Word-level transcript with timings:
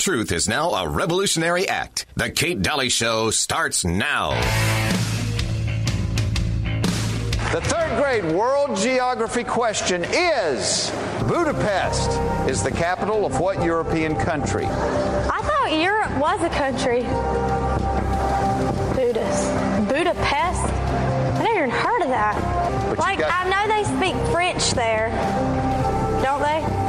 Truth 0.00 0.32
is 0.32 0.48
now 0.48 0.70
a 0.70 0.88
revolutionary 0.88 1.68
act. 1.68 2.06
The 2.16 2.30
Kate 2.30 2.62
Daly 2.62 2.88
Show 2.88 3.30
starts 3.30 3.84
now. 3.84 4.30
The 7.52 7.60
third 7.60 8.02
grade 8.02 8.24
world 8.34 8.78
geography 8.78 9.44
question 9.44 10.02
is 10.04 10.90
Budapest 11.28 12.10
is 12.48 12.62
the 12.62 12.70
capital 12.70 13.26
of 13.26 13.38
what 13.38 13.62
European 13.62 14.16
country? 14.16 14.64
I 14.64 15.40
thought 15.42 15.72
Europe 15.78 16.16
was 16.18 16.42
a 16.42 16.48
country. 16.48 17.02
Budapest. 18.96 19.88
Budapest? 19.90 20.72
I 20.72 21.42
never 21.44 21.58
even 21.66 21.70
heard 21.70 22.00
of 22.00 22.08
that. 22.08 22.88
But 22.88 22.98
like, 22.98 23.18
got- 23.18 23.30
I 23.30 23.48
know 23.50 23.68
they 23.68 23.84
speak 23.84 24.32
French 24.32 24.70
there, 24.72 25.10
don't 26.22 26.40
they? 26.40 26.81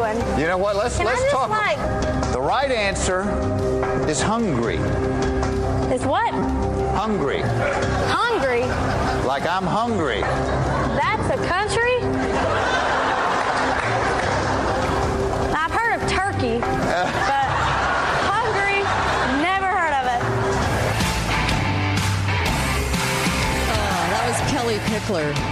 Doing. 0.00 0.38
You 0.38 0.46
know 0.46 0.58
what? 0.58 0.76
Let's 0.76 0.96
Can 0.96 1.06
let's 1.06 1.20
just, 1.20 1.32
talk. 1.34 1.50
like- 1.50 2.32
the 2.32 2.40
right 2.40 2.70
answer 2.70 3.22
is 4.08 4.20
hungry. 4.22 4.76
Is 5.94 6.04
what? 6.06 6.32
Hungry. 6.94 7.42
Hungry? 7.42 8.62
Like 9.26 9.44
I'm 9.46 9.64
hungry. 9.66 10.20
That's 10.20 11.28
a 11.30 11.36
country? 11.46 11.96
I've 15.54 15.72
heard 15.72 16.00
of 16.00 16.08
Turkey, 16.08 16.58
but 16.60 17.39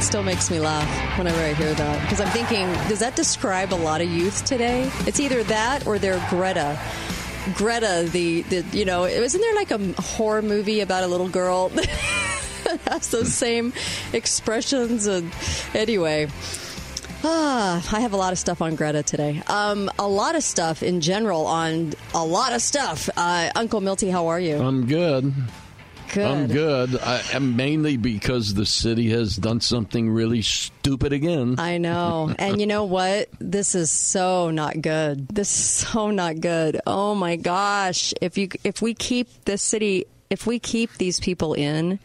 Still 0.00 0.22
makes 0.22 0.52
me 0.52 0.60
laugh 0.60 1.18
whenever 1.18 1.40
I 1.40 1.52
hear 1.52 1.74
that 1.74 2.02
because 2.02 2.20
I'm 2.20 2.28
thinking, 2.28 2.70
does 2.88 3.00
that 3.00 3.16
describe 3.16 3.74
a 3.74 3.74
lot 3.74 4.00
of 4.00 4.08
youth 4.08 4.44
today? 4.44 4.88
It's 5.00 5.18
either 5.18 5.42
that 5.44 5.84
or 5.84 5.98
they're 5.98 6.24
Greta. 6.30 6.78
Greta, 7.54 8.08
the, 8.08 8.42
the 8.42 8.64
you 8.70 8.84
know, 8.84 9.04
isn't 9.04 9.40
there 9.40 9.54
like 9.56 9.72
a 9.72 10.00
horror 10.00 10.42
movie 10.42 10.78
about 10.78 11.02
a 11.02 11.08
little 11.08 11.28
girl 11.28 11.68
that 11.70 11.88
has 12.86 13.10
those 13.10 13.34
same 13.34 13.72
expressions? 14.12 15.08
And 15.08 15.32
anyway, 15.74 16.28
ah, 17.24 17.84
I 17.92 17.98
have 17.98 18.12
a 18.12 18.16
lot 18.16 18.32
of 18.32 18.38
stuff 18.38 18.62
on 18.62 18.76
Greta 18.76 19.02
today. 19.02 19.42
Um, 19.48 19.90
a 19.98 20.06
lot 20.06 20.36
of 20.36 20.44
stuff 20.44 20.84
in 20.84 21.00
general 21.00 21.46
on 21.46 21.94
a 22.14 22.24
lot 22.24 22.52
of 22.52 22.62
stuff. 22.62 23.10
Uh, 23.16 23.50
Uncle 23.56 23.80
Milty, 23.80 24.08
how 24.08 24.28
are 24.28 24.38
you? 24.38 24.56
I'm 24.56 24.86
good. 24.86 25.34
Good. 26.12 26.26
I'm 26.26 26.46
good. 26.46 26.98
I, 27.00 27.22
am 27.34 27.56
mainly 27.56 27.96
because 27.96 28.54
the 28.54 28.64
city 28.64 29.10
has 29.10 29.36
done 29.36 29.60
something 29.60 30.10
really 30.10 30.42
stupid 30.42 31.12
again. 31.12 31.56
I 31.58 31.78
know. 31.78 32.34
And 32.38 32.60
you 32.60 32.66
know 32.66 32.84
what? 32.84 33.28
This 33.40 33.74
is 33.74 33.90
so 33.90 34.50
not 34.50 34.80
good. 34.80 35.28
This 35.28 35.48
is 35.48 35.64
so 35.88 36.10
not 36.10 36.40
good. 36.40 36.80
Oh 36.86 37.14
my 37.14 37.36
gosh. 37.36 38.14
If 38.20 38.38
you 38.38 38.48
if 38.64 38.80
we 38.80 38.94
keep 38.94 39.28
this 39.44 39.60
city 39.60 40.06
if 40.30 40.46
we 40.46 40.58
keep 40.58 40.94
these 40.94 41.20
people 41.20 41.54
in, 41.54 41.98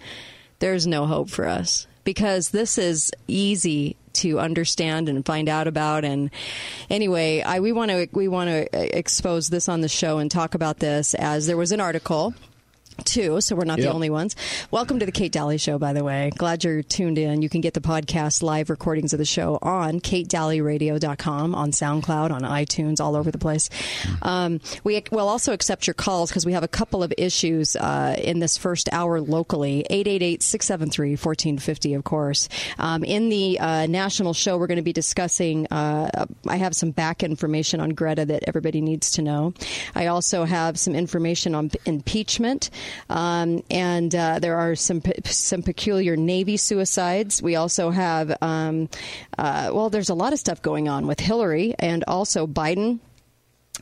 there's 0.60 0.88
no 0.88 1.06
hope 1.06 1.30
for 1.30 1.48
us 1.48 1.88
because 2.04 2.50
this 2.50 2.78
is 2.78 3.12
easy 3.28 3.96
to 4.14 4.40
understand 4.40 5.10
and 5.10 5.26
find 5.26 5.50
out 5.50 5.68
about 5.68 6.06
and 6.06 6.30
anyway, 6.90 7.42
I 7.42 7.60
we 7.60 7.72
want 7.72 7.92
to 7.92 8.08
we 8.12 8.28
want 8.28 8.50
to 8.50 8.98
expose 8.98 9.50
this 9.50 9.70
on 9.70 9.82
the 9.82 9.90
show 9.90 10.18
and 10.18 10.30
talk 10.30 10.56
about 10.56 10.80
this 10.80 11.14
as 11.14 11.48
there 11.48 11.58
was 11.58 11.72
an 11.72 11.80
article 11.82 12.34
too, 13.06 13.42
so 13.42 13.56
we're 13.56 13.66
not 13.66 13.80
the 13.80 13.92
only 13.92 14.10
ones. 14.10 14.36
Welcome 14.72 15.00
to 15.00 15.06
the 15.06 15.12
Kate 15.12 15.32
Daly 15.32 15.58
Show, 15.58 15.78
by 15.78 15.94
the 15.94 16.04
way. 16.04 16.32
Glad 16.38 16.64
you're 16.64 16.84
tuned 16.84 17.18
in. 17.18 17.42
You 17.42 17.50
can 17.50 17.62
get 17.62 17.74
the 17.74 17.82
podcast 17.82 18.44
live 18.44 18.70
recordings 18.70 19.14
of 19.14 19.20
the 19.20 19.26
show 19.26 19.60
on 19.62 20.00
katedalyradio.com, 20.00 21.56
on 21.56 21.72
SoundCloud, 21.72 22.32
on 22.32 22.42
iTunes, 22.42 23.00
all 23.00 23.16
over 23.16 23.32
the 23.32 23.38
place. 23.38 23.70
Um, 24.22 24.60
we 24.84 25.02
will 25.12 25.30
also 25.30 25.54
accept 25.54 25.88
your 25.88 25.94
calls 25.94 26.30
because 26.30 26.46
we 26.46 26.54
have 26.54 26.64
a 26.64 26.68
couple 26.68 27.04
of 27.04 27.14
issues 27.18 27.76
uh, 27.76 28.16
in 28.18 28.40
this 28.40 28.58
first 28.58 28.90
hour 28.92 29.22
locally. 29.22 29.86
888-673-1450, 29.90 31.98
of 31.98 32.04
course. 32.04 32.50
Um, 32.80 33.04
in 33.04 33.30
the 33.30 33.60
uh, 33.60 33.86
national 33.88 34.34
show, 34.34 34.58
we're 34.58 34.68
going 34.68 34.78
to 34.78 34.84
be 34.84 34.94
discussing, 34.94 35.68
uh, 35.68 36.26
I 36.48 36.58
have 36.58 36.76
some 36.76 36.92
back 36.92 37.24
information 37.24 37.80
on 37.80 37.92
Greta 37.92 38.26
that 38.26 38.44
everybody 38.48 38.82
needs 38.82 39.12
to 39.12 39.22
know. 39.22 39.54
I 39.96 40.08
also 40.08 40.46
have 40.46 40.80
some 40.80 40.96
information 40.96 41.56
on 41.56 41.72
impeachment, 41.86 42.70
um, 43.10 43.64
and 43.70 44.14
uh, 44.16 44.40
there 44.40 44.58
are 44.58 44.76
some 44.76 45.02
pe- 45.02 45.22
some 45.26 45.62
peculiar 45.64 46.16
Navy 46.16 46.58
suicides. 46.58 47.42
We 47.42 47.56
also 47.56 47.90
have, 47.92 48.36
um, 48.42 48.90
uh, 49.38 49.72
well, 49.74 49.90
there's 49.90 50.10
a 50.10 50.14
lot 50.16 50.34
of 50.34 50.40
stuff 50.40 50.62
going 50.62 50.88
on 50.90 51.08
with 51.08 51.20
Hillary 51.20 51.76
and 51.80 52.04
also 52.08 52.48
Biden 52.48 53.00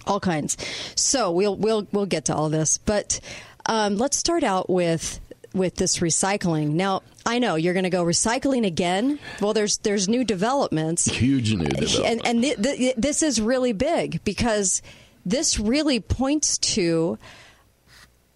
all 0.08 0.20
kinds. 0.20 0.58
So 0.96 1.32
we'll 1.32 1.56
we'll 1.56 1.88
we'll 1.92 2.06
get 2.06 2.26
to 2.26 2.36
all 2.36 2.50
this, 2.50 2.78
but 2.78 3.20
um, 3.66 3.98
let's 3.98 4.18
start 4.18 4.44
out 4.44 4.70
with 4.70 5.20
with 5.54 5.76
this 5.76 6.00
recycling. 6.00 6.72
Now 6.72 7.04
I 7.26 7.40
know 7.40 7.56
you're 7.56 7.74
going 7.74 7.84
to 7.84 7.90
go 7.90 8.04
recycling 8.06 8.66
again. 8.66 9.20
Well, 9.42 9.54
there's 9.54 9.78
there's 9.80 10.08
new 10.08 10.24
developments, 10.24 11.06
Huge 11.06 11.54
new 11.54 11.66
development. 11.66 12.22
and 12.26 12.26
and 12.26 12.42
th- 12.42 12.78
th- 12.78 12.96
this 12.96 13.22
is 13.22 13.42
really 13.42 13.74
big 13.74 14.24
because 14.24 14.82
this 15.26 15.60
really 15.60 16.00
points 16.00 16.58
to 16.58 17.20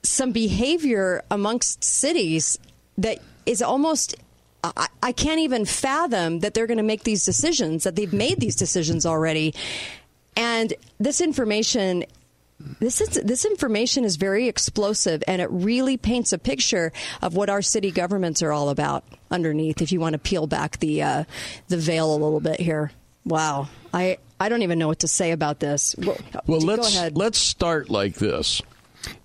some 0.09 0.31
behavior 0.31 1.23
amongst 1.31 1.83
cities 1.83 2.57
that 2.97 3.19
is 3.45 3.61
almost 3.61 4.15
I, 4.63 4.87
I 5.03 5.11
can't 5.11 5.39
even 5.41 5.65
fathom 5.65 6.39
that 6.39 6.53
they're 6.53 6.67
going 6.67 6.77
to 6.77 6.83
make 6.83 7.03
these 7.03 7.23
decisions 7.23 7.83
that 7.83 7.95
they've 7.95 8.11
made 8.11 8.39
these 8.39 8.55
decisions 8.55 9.05
already. 9.05 9.53
And 10.35 10.73
this 10.99 11.21
information 11.21 12.05
this 12.79 13.01
is 13.01 13.09
this 13.09 13.43
information 13.43 14.05
is 14.05 14.15
very 14.15 14.47
explosive 14.47 15.21
and 15.27 15.41
it 15.41 15.49
really 15.51 15.97
paints 15.97 16.31
a 16.31 16.37
picture 16.37 16.93
of 17.21 17.35
what 17.35 17.49
our 17.49 17.61
city 17.61 17.91
governments 17.91 18.41
are 18.41 18.53
all 18.53 18.69
about 18.69 19.03
underneath 19.29 19.81
if 19.81 19.91
you 19.91 19.99
want 19.99 20.13
to 20.13 20.19
peel 20.19 20.47
back 20.47 20.79
the 20.79 21.03
uh, 21.03 21.23
the 21.67 21.77
veil 21.77 22.11
a 22.11 22.17
little 22.17 22.39
bit 22.39 22.59
here. 22.59 22.91
Wow. 23.25 23.67
I 23.93 24.19
i 24.39 24.49
don't 24.49 24.61
even 24.61 24.79
know 24.79 24.87
what 24.87 24.99
to 24.99 25.07
say 25.07 25.31
about 25.31 25.59
this. 25.59 25.95
Well, 25.97 26.17
well, 26.47 26.61
let's 26.61 26.95
ahead. 26.95 27.17
let's 27.17 27.37
start 27.37 27.89
like 27.89 28.15
this. 28.15 28.61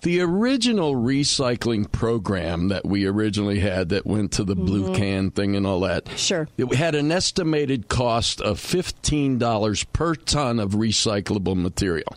The 0.01 0.19
original 0.21 0.95
recycling 0.95 1.91
program 1.91 2.69
that 2.69 2.85
we 2.85 3.05
originally 3.05 3.59
had 3.59 3.89
that 3.89 4.05
went 4.05 4.31
to 4.33 4.43
the 4.43 4.55
blue 4.55 4.95
can 4.95 5.31
thing 5.31 5.55
and 5.55 5.65
all 5.67 5.81
that. 5.81 6.05
Mm-hmm. 6.05 6.15
Sure. 6.15 6.47
It 6.57 6.73
had 6.73 6.95
an 6.95 7.11
estimated 7.11 7.87
cost 7.87 8.41
of 8.41 8.59
$15 8.59 9.85
per 9.93 10.15
ton 10.15 10.59
of 10.59 10.71
recyclable 10.71 11.55
material. 11.55 12.15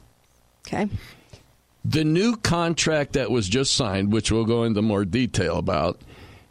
okay 0.67 0.89
The 1.85 2.05
new 2.05 2.37
contract 2.37 3.13
that 3.15 3.31
was 3.31 3.49
just 3.49 3.75
signed, 3.75 4.13
which 4.13 4.33
we'll 4.33 4.45
go 4.47 4.65
into 4.65 4.83
more 4.83 5.05
detail 5.05 5.59
about, 5.59 6.01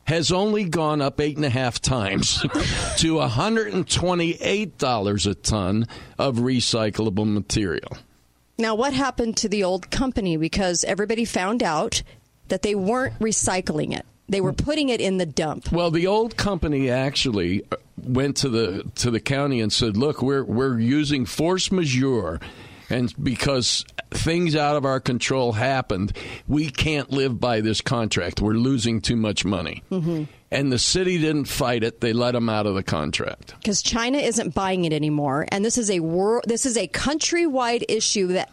has 0.06 0.32
only 0.32 0.64
gone 0.66 1.02
up 1.02 1.20
eight 1.22 1.38
and 1.38 1.46
a 1.46 1.50
half 1.50 1.82
times 1.82 2.42
to 2.98 3.16
$128 3.16 5.30
a 5.30 5.36
ton 5.36 5.88
of 6.20 6.36
recyclable 6.38 7.32
material. 7.32 7.98
Now, 8.58 8.76
what 8.76 8.94
happened 8.94 9.38
to 9.38 9.50
the 9.50 9.64
old 9.64 9.90
company? 9.90 10.38
Because 10.38 10.84
everybody 10.84 11.26
found 11.26 11.64
out 11.64 12.04
that 12.50 12.62
they 12.62 12.76
weren't 12.76 13.18
recycling 13.20 13.98
it; 13.98 14.06
they 14.30 14.42
were 14.42 14.54
putting 14.54 14.90
it 14.90 15.02
in 15.02 15.18
the 15.18 15.26
dump. 15.26 15.72
Well, 15.72 15.92
the 15.92 16.08
old 16.08 16.38
company 16.38 16.90
actually 16.90 17.64
uh, 17.72 17.78
went 17.98 18.38
to 18.38 18.50
the 18.50 18.84
to 18.96 19.12
the 19.12 19.20
county 19.20 19.60
and 19.62 19.74
said, 19.74 19.98
"Look, 19.98 20.22
we're 20.22 20.44
we're 20.44 20.80
using 20.80 21.26
force 21.26 21.72
majeure." 21.72 22.40
And 22.90 23.12
because 23.24 23.86
things 24.12 24.56
out 24.56 24.76
of 24.76 24.86
our 24.86 25.00
control 25.00 25.54
happened, 25.54 26.16
we 26.48 26.70
can't 26.70 27.10
live 27.12 27.40
by 27.40 27.62
this 27.62 27.82
contract. 27.82 28.40
We're 28.42 28.54
losing 28.54 29.02
too 29.02 29.16
much 29.16 29.46
money. 29.46 29.82
Mm-hmm. 29.92 30.26
And 30.54 30.72
the 30.72 30.80
city 30.80 31.18
didn't 31.18 31.46
fight 31.46 31.84
it; 31.84 32.00
they 32.00 32.14
let 32.14 32.32
them 32.32 32.48
out 32.48 32.66
of 32.68 32.76
the 32.76 32.84
contract. 32.84 33.56
because 33.58 33.82
China 33.82 34.20
isn't 34.20 34.54
buying 34.54 34.86
it 34.86 34.94
anymore, 34.94 35.46
and 35.50 35.66
this 35.66 35.78
is 35.78 35.90
a 35.90 36.00
world. 36.00 36.44
This 36.48 36.66
is 36.66 36.78
a 36.78 36.88
countrywide 36.88 37.84
issue 37.90 38.28
that 38.28 38.52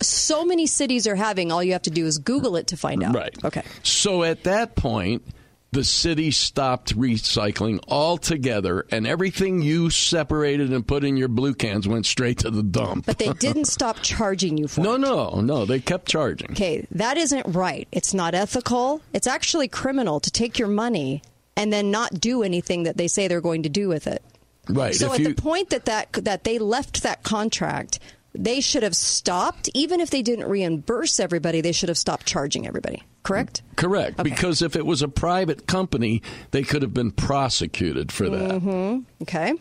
so 0.00 0.44
many 0.44 0.66
cities 0.66 1.06
are 1.06 1.16
having. 1.16 1.50
All 1.52 1.62
you 1.62 1.72
have 1.72 1.82
to 1.82 1.90
do 1.90 2.06
is 2.06 2.18
Google 2.18 2.56
it 2.56 2.68
to 2.68 2.76
find 2.76 3.02
out. 3.02 3.14
Right. 3.14 3.44
Okay. 3.44 3.62
So 3.82 4.22
at 4.22 4.44
that 4.44 4.76
point, 4.76 5.24
the 5.72 5.84
city 5.84 6.30
stopped 6.30 6.96
recycling 6.96 7.80
altogether, 7.88 8.86
and 8.90 9.06
everything 9.06 9.62
you 9.62 9.90
separated 9.90 10.72
and 10.72 10.86
put 10.86 11.04
in 11.04 11.16
your 11.16 11.28
blue 11.28 11.54
cans 11.54 11.86
went 11.86 12.06
straight 12.06 12.38
to 12.38 12.50
the 12.50 12.62
dump. 12.62 13.06
But 13.06 13.18
they 13.18 13.32
didn't 13.34 13.64
stop 13.76 13.98
charging 14.02 14.56
you 14.56 14.68
for 14.68 14.80
no, 14.80 14.94
it. 14.94 15.00
no, 15.00 15.40
no. 15.40 15.64
They 15.66 15.80
kept 15.80 16.06
charging. 16.06 16.52
Okay, 16.52 16.86
that 16.92 17.16
isn't 17.18 17.46
right. 17.54 17.86
It's 17.92 18.14
not 18.14 18.34
ethical. 18.34 19.02
It's 19.12 19.26
actually 19.26 19.68
criminal 19.68 20.20
to 20.20 20.30
take 20.30 20.58
your 20.58 20.68
money 20.68 21.22
and 21.56 21.72
then 21.72 21.90
not 21.90 22.20
do 22.20 22.42
anything 22.42 22.84
that 22.84 22.96
they 22.96 23.08
say 23.08 23.28
they're 23.28 23.40
going 23.40 23.62
to 23.64 23.68
do 23.68 23.88
with 23.88 24.06
it. 24.06 24.22
Right. 24.68 24.94
So 24.94 25.06
if 25.06 25.12
at 25.14 25.20
you, 25.20 25.28
the 25.28 25.34
point 25.34 25.70
that, 25.70 25.84
that 25.86 26.12
that 26.12 26.44
they 26.44 26.58
left 26.58 27.02
that 27.02 27.22
contract, 27.22 27.98
they 28.34 28.60
should 28.60 28.82
have 28.82 28.96
stopped. 28.96 29.70
Even 29.74 30.00
if 30.00 30.10
they 30.10 30.22
didn't 30.22 30.46
reimburse 30.48 31.20
everybody, 31.20 31.60
they 31.60 31.72
should 31.72 31.88
have 31.88 31.98
stopped 31.98 32.26
charging 32.26 32.66
everybody. 32.66 33.02
correct? 33.22 33.62
Correct. 33.76 34.20
Okay. 34.20 34.28
Because 34.28 34.62
if 34.62 34.76
it 34.76 34.84
was 34.84 35.02
a 35.02 35.08
private 35.08 35.66
company, 35.66 36.22
they 36.50 36.62
could 36.62 36.82
have 36.82 36.94
been 36.94 37.10
prosecuted 37.12 38.12
for 38.12 38.28
that. 38.28 38.50
Mm-hmm. 38.50 39.22
Okay. 39.22 39.54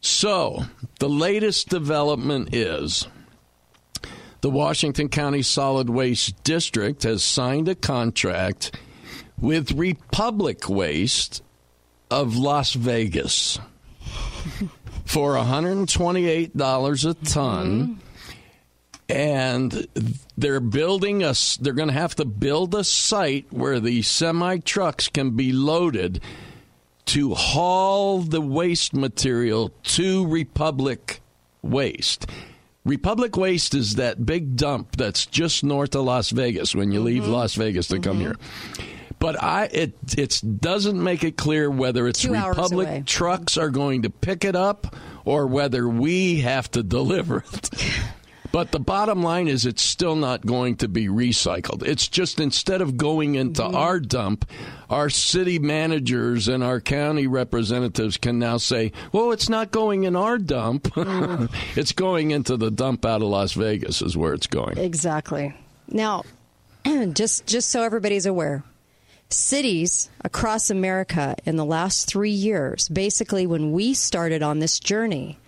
So, 0.00 0.64
the 0.98 1.08
latest 1.08 1.68
development 1.68 2.54
is 2.54 3.06
the 4.40 4.50
Washington 4.50 5.08
County 5.08 5.42
Solid 5.42 5.88
Waste 5.88 6.42
District 6.42 7.02
has 7.04 7.22
signed 7.22 7.68
a 7.68 7.76
contract 7.76 8.76
with 9.42 9.72
Republic 9.72 10.68
Waste 10.68 11.42
of 12.10 12.36
Las 12.36 12.72
Vegas 12.74 13.58
for 15.04 15.34
$128 15.34 17.10
a 17.10 17.14
ton. 17.24 18.00
And 19.08 19.88
they're 20.38 20.60
building 20.60 21.22
a, 21.22 21.34
they're 21.60 21.72
going 21.74 21.88
to 21.88 21.94
have 21.94 22.14
to 22.14 22.24
build 22.24 22.74
a 22.74 22.84
site 22.84 23.52
where 23.52 23.80
the 23.80 24.00
semi 24.02 24.58
trucks 24.58 25.08
can 25.08 25.32
be 25.32 25.52
loaded 25.52 26.22
to 27.06 27.34
haul 27.34 28.20
the 28.20 28.40
waste 28.40 28.94
material 28.94 29.70
to 29.82 30.26
Republic 30.28 31.20
Waste. 31.62 32.26
Republic 32.84 33.36
Waste 33.36 33.74
is 33.74 33.96
that 33.96 34.24
big 34.24 34.56
dump 34.56 34.96
that's 34.96 35.26
just 35.26 35.62
north 35.62 35.94
of 35.94 36.04
Las 36.04 36.30
Vegas 36.30 36.74
when 36.74 36.90
you 36.90 37.00
leave 37.00 37.24
mm-hmm. 37.24 37.32
Las 37.32 37.54
Vegas 37.54 37.88
to 37.88 37.98
come 37.98 38.18
mm-hmm. 38.18 38.26
here. 38.28 38.36
But 39.22 39.42
I 39.42 39.64
it 39.72 39.94
it 40.18 40.42
doesn't 40.60 41.00
make 41.02 41.22
it 41.22 41.36
clear 41.36 41.70
whether 41.70 42.08
it's 42.08 42.20
Two 42.22 42.32
Republic 42.32 43.06
trucks 43.06 43.56
are 43.56 43.70
going 43.70 44.02
to 44.02 44.10
pick 44.10 44.44
it 44.44 44.56
up 44.56 44.96
or 45.24 45.46
whether 45.46 45.88
we 45.88 46.40
have 46.40 46.68
to 46.72 46.82
deliver 46.98 47.44
it. 47.52 47.70
But 48.50 48.70
the 48.70 48.80
bottom 48.80 49.22
line 49.22 49.48
is 49.48 49.64
it's 49.64 49.80
still 49.80 50.14
not 50.16 50.44
going 50.44 50.76
to 50.78 50.88
be 50.88 51.06
recycled. 51.06 51.82
It's 51.86 52.06
just 52.06 52.38
instead 52.38 52.82
of 52.82 52.98
going 52.98 53.36
into 53.36 53.62
Mm-hmm. 53.62 53.74
our 53.76 53.98
dump, 54.00 54.44
our 54.90 55.08
city 55.08 55.58
managers 55.58 56.48
and 56.48 56.62
our 56.62 56.78
county 56.80 57.26
representatives 57.26 58.18
can 58.18 58.38
now 58.38 58.58
say, 58.58 58.92
well, 59.12 59.32
it's 59.32 59.48
not 59.48 59.70
going 59.70 60.04
in 60.04 60.16
our 60.16 60.36
dump. 60.36 60.88
Mm. 60.96 61.48
it's 61.76 61.92
going 61.92 62.30
into 62.32 62.56
the 62.58 62.70
dump 62.70 63.06
out 63.06 63.22
of 63.22 63.28
Las 63.28 63.52
Vegas, 63.54 64.02
is 64.02 64.16
where 64.18 64.34
it's 64.34 64.48
going. 64.48 64.76
Exactly. 64.76 65.54
Now, 65.88 66.24
just 67.14 67.46
just 67.46 67.70
so 67.70 67.82
everybody's 67.84 68.26
aware, 68.26 68.64
cities 69.32 70.10
across 70.24 70.70
America 70.70 71.36
in 71.44 71.56
the 71.56 71.64
last 71.64 72.06
three 72.06 72.30
years, 72.30 72.88
basically 72.88 73.46
when 73.46 73.72
we 73.72 73.94
started 73.94 74.42
on 74.42 74.58
this 74.58 74.78
journey, 74.78 75.38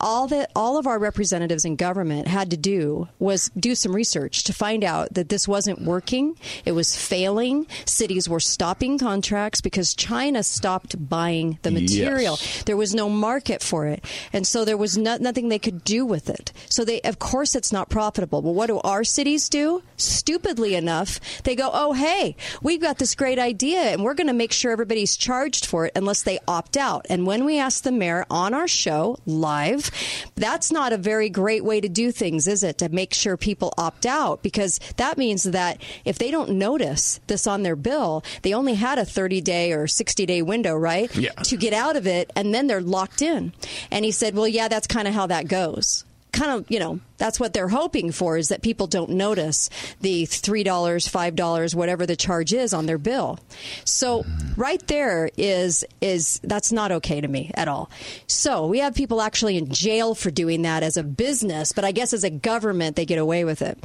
all 0.00 0.26
that 0.28 0.50
all 0.56 0.78
of 0.78 0.86
our 0.86 0.98
representatives 0.98 1.64
in 1.64 1.76
government 1.76 2.28
had 2.28 2.50
to 2.50 2.56
do 2.56 3.08
was 3.18 3.50
do 3.58 3.74
some 3.74 3.94
research 3.94 4.44
to 4.44 4.52
find 4.52 4.82
out 4.82 5.14
that 5.14 5.28
this 5.28 5.46
wasn't 5.46 5.80
working. 5.82 6.36
It 6.64 6.72
was 6.72 6.96
failing. 6.96 7.66
Cities 7.84 8.28
were 8.28 8.40
stopping 8.40 8.98
contracts 8.98 9.60
because 9.60 9.94
China 9.94 10.42
stopped 10.42 11.08
buying 11.08 11.58
the 11.62 11.70
material. 11.70 12.38
Yes. 12.40 12.62
There 12.64 12.76
was 12.76 12.94
no 12.94 13.08
market 13.08 13.62
for 13.62 13.86
it, 13.86 14.04
and 14.32 14.46
so 14.46 14.64
there 14.64 14.76
was 14.76 14.96
no, 14.96 15.16
nothing 15.16 15.48
they 15.48 15.58
could 15.58 15.84
do 15.84 16.04
with 16.06 16.28
it. 16.30 16.52
So 16.68 16.84
they, 16.84 17.00
of 17.02 17.18
course, 17.18 17.54
it's 17.54 17.72
not 17.72 17.88
profitable. 17.88 18.42
But 18.42 18.52
what 18.52 18.66
do 18.66 18.80
our 18.80 19.04
cities 19.04 19.48
do? 19.48 19.82
Stupidly 19.96 20.74
enough, 20.74 21.20
they 21.42 21.54
go, 21.54 21.70
"Oh, 21.72 21.92
hey, 21.92 22.36
we've 22.62 22.80
got 22.80 22.98
this 22.98 23.14
great 23.14 23.38
idea, 23.38 23.80
and 23.80 24.02
we're 24.02 24.14
going 24.14 24.26
to 24.28 24.32
make 24.32 24.52
sure 24.52 24.72
everybody's 24.72 25.16
charged 25.16 25.66
for 25.66 25.86
it 25.86 25.92
unless 25.94 26.22
they 26.22 26.38
opt 26.48 26.76
out." 26.76 27.06
And 27.10 27.26
when 27.26 27.44
we 27.44 27.58
asked 27.58 27.84
the 27.84 27.92
mayor 27.92 28.24
on 28.30 28.54
our 28.54 28.68
show 28.68 29.18
live, 29.26 29.89
that's 30.34 30.72
not 30.72 30.92
a 30.92 30.96
very 30.96 31.28
great 31.28 31.64
way 31.64 31.80
to 31.80 31.88
do 31.88 32.12
things, 32.12 32.46
is 32.46 32.62
it? 32.62 32.78
To 32.78 32.88
make 32.88 33.14
sure 33.14 33.36
people 33.36 33.72
opt 33.78 34.06
out 34.06 34.42
because 34.42 34.78
that 34.96 35.18
means 35.18 35.44
that 35.44 35.80
if 36.04 36.18
they 36.18 36.30
don't 36.30 36.50
notice 36.50 37.20
this 37.26 37.46
on 37.46 37.62
their 37.62 37.76
bill, 37.76 38.24
they 38.42 38.54
only 38.54 38.74
had 38.74 38.98
a 38.98 39.04
30 39.04 39.40
day 39.40 39.72
or 39.72 39.86
60 39.86 40.26
day 40.26 40.42
window, 40.42 40.74
right? 40.74 41.14
Yeah. 41.14 41.30
To 41.32 41.56
get 41.56 41.72
out 41.72 41.96
of 41.96 42.06
it, 42.06 42.30
and 42.36 42.54
then 42.54 42.66
they're 42.66 42.80
locked 42.80 43.22
in. 43.22 43.52
And 43.90 44.04
he 44.04 44.10
said, 44.10 44.34
Well, 44.34 44.48
yeah, 44.48 44.68
that's 44.68 44.86
kind 44.86 45.08
of 45.08 45.14
how 45.14 45.26
that 45.26 45.48
goes. 45.48 46.04
Kind 46.32 46.52
of, 46.52 46.70
you 46.70 46.78
know, 46.78 47.00
that's 47.18 47.38
what 47.38 47.52
they're 47.52 47.68
hoping 47.68 48.12
for 48.12 48.36
is 48.36 48.48
that 48.48 48.62
people 48.62 48.86
don't 48.86 49.10
notice 49.10 49.68
the 50.00 50.24
$3, 50.24 50.64
$5, 50.64 51.74
whatever 51.74 52.06
the 52.06 52.16
charge 52.16 52.52
is 52.52 52.72
on 52.72 52.86
their 52.86 52.98
bill. 52.98 53.38
So, 53.84 54.22
mm-hmm. 54.22 54.60
right 54.60 54.86
there 54.86 55.30
is, 55.36 55.84
is, 56.00 56.40
that's 56.42 56.72
not 56.72 56.92
okay 56.92 57.20
to 57.20 57.28
me 57.28 57.50
at 57.54 57.68
all. 57.68 57.90
So, 58.26 58.66
we 58.66 58.78
have 58.78 58.94
people 58.94 59.20
actually 59.20 59.56
in 59.56 59.70
jail 59.70 60.14
for 60.14 60.30
doing 60.30 60.62
that 60.62 60.82
as 60.82 60.96
a 60.96 61.02
business, 61.02 61.72
but 61.72 61.84
I 61.84 61.92
guess 61.92 62.12
as 62.12 62.24
a 62.24 62.30
government, 62.30 62.96
they 62.96 63.06
get 63.06 63.18
away 63.18 63.44
with 63.44 63.62
it. 63.62 63.78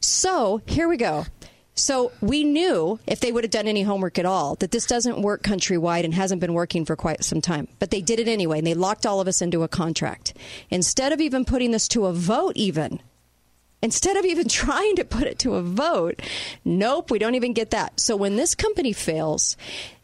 So, 0.00 0.62
here 0.66 0.88
we 0.88 0.96
go. 0.96 1.26
So 1.74 2.12
we 2.20 2.44
knew 2.44 2.98
if 3.06 3.20
they 3.20 3.32
would 3.32 3.44
have 3.44 3.50
done 3.50 3.66
any 3.66 3.82
homework 3.82 4.18
at 4.18 4.26
all 4.26 4.56
that 4.56 4.72
this 4.72 4.86
doesn't 4.86 5.22
work 5.22 5.42
countrywide 5.42 6.04
and 6.04 6.12
hasn't 6.12 6.40
been 6.40 6.52
working 6.52 6.84
for 6.84 6.96
quite 6.96 7.24
some 7.24 7.40
time. 7.40 7.68
But 7.78 7.90
they 7.90 8.02
did 8.02 8.20
it 8.20 8.28
anyway, 8.28 8.58
and 8.58 8.66
they 8.66 8.74
locked 8.74 9.06
all 9.06 9.20
of 9.20 9.28
us 9.28 9.40
into 9.40 9.62
a 9.62 9.68
contract. 9.68 10.34
Instead 10.70 11.12
of 11.12 11.20
even 11.20 11.44
putting 11.44 11.70
this 11.70 11.88
to 11.88 12.06
a 12.06 12.12
vote, 12.12 12.56
even 12.56 13.00
instead 13.82 14.16
of 14.16 14.24
even 14.24 14.48
trying 14.48 14.96
to 14.96 15.04
put 15.04 15.24
it 15.24 15.38
to 15.40 15.54
a 15.54 15.62
vote, 15.62 16.20
nope, 16.64 17.10
we 17.10 17.18
don't 17.18 17.34
even 17.34 17.52
get 17.52 17.70
that. 17.70 17.98
So 18.00 18.16
when 18.16 18.36
this 18.36 18.54
company 18.54 18.92
fails, 18.92 19.56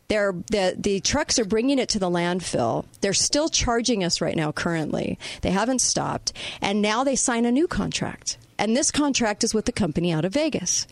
they're, 0.09 0.33
the 0.51 0.75
the 0.77 1.01
trucks 1.01 1.39
are 1.39 1.45
bringing 1.45 1.79
it 1.79 1.91
to 1.91 1.99
the 1.99 2.09
landfill. 2.09 2.87
They're 3.03 3.13
still 3.13 3.51
charging 3.51 4.03
us 4.03 4.23
right 4.23 4.37
now. 4.37 4.53
Currently, 4.53 5.19
they 5.43 5.51
haven't 5.51 5.81
stopped, 5.81 6.33
and 6.63 6.81
now 6.81 7.05
they 7.05 7.15
sign 7.15 7.45
a 7.45 7.53
new 7.53 7.69
contract. 7.69 8.39
And 8.59 8.75
this 8.75 8.91
contract 8.91 9.45
is 9.45 9.53
with 9.53 9.67
the 9.67 9.73
company 9.73 10.11
out 10.11 10.25
of 10.25 10.33
Vegas. 10.33 10.87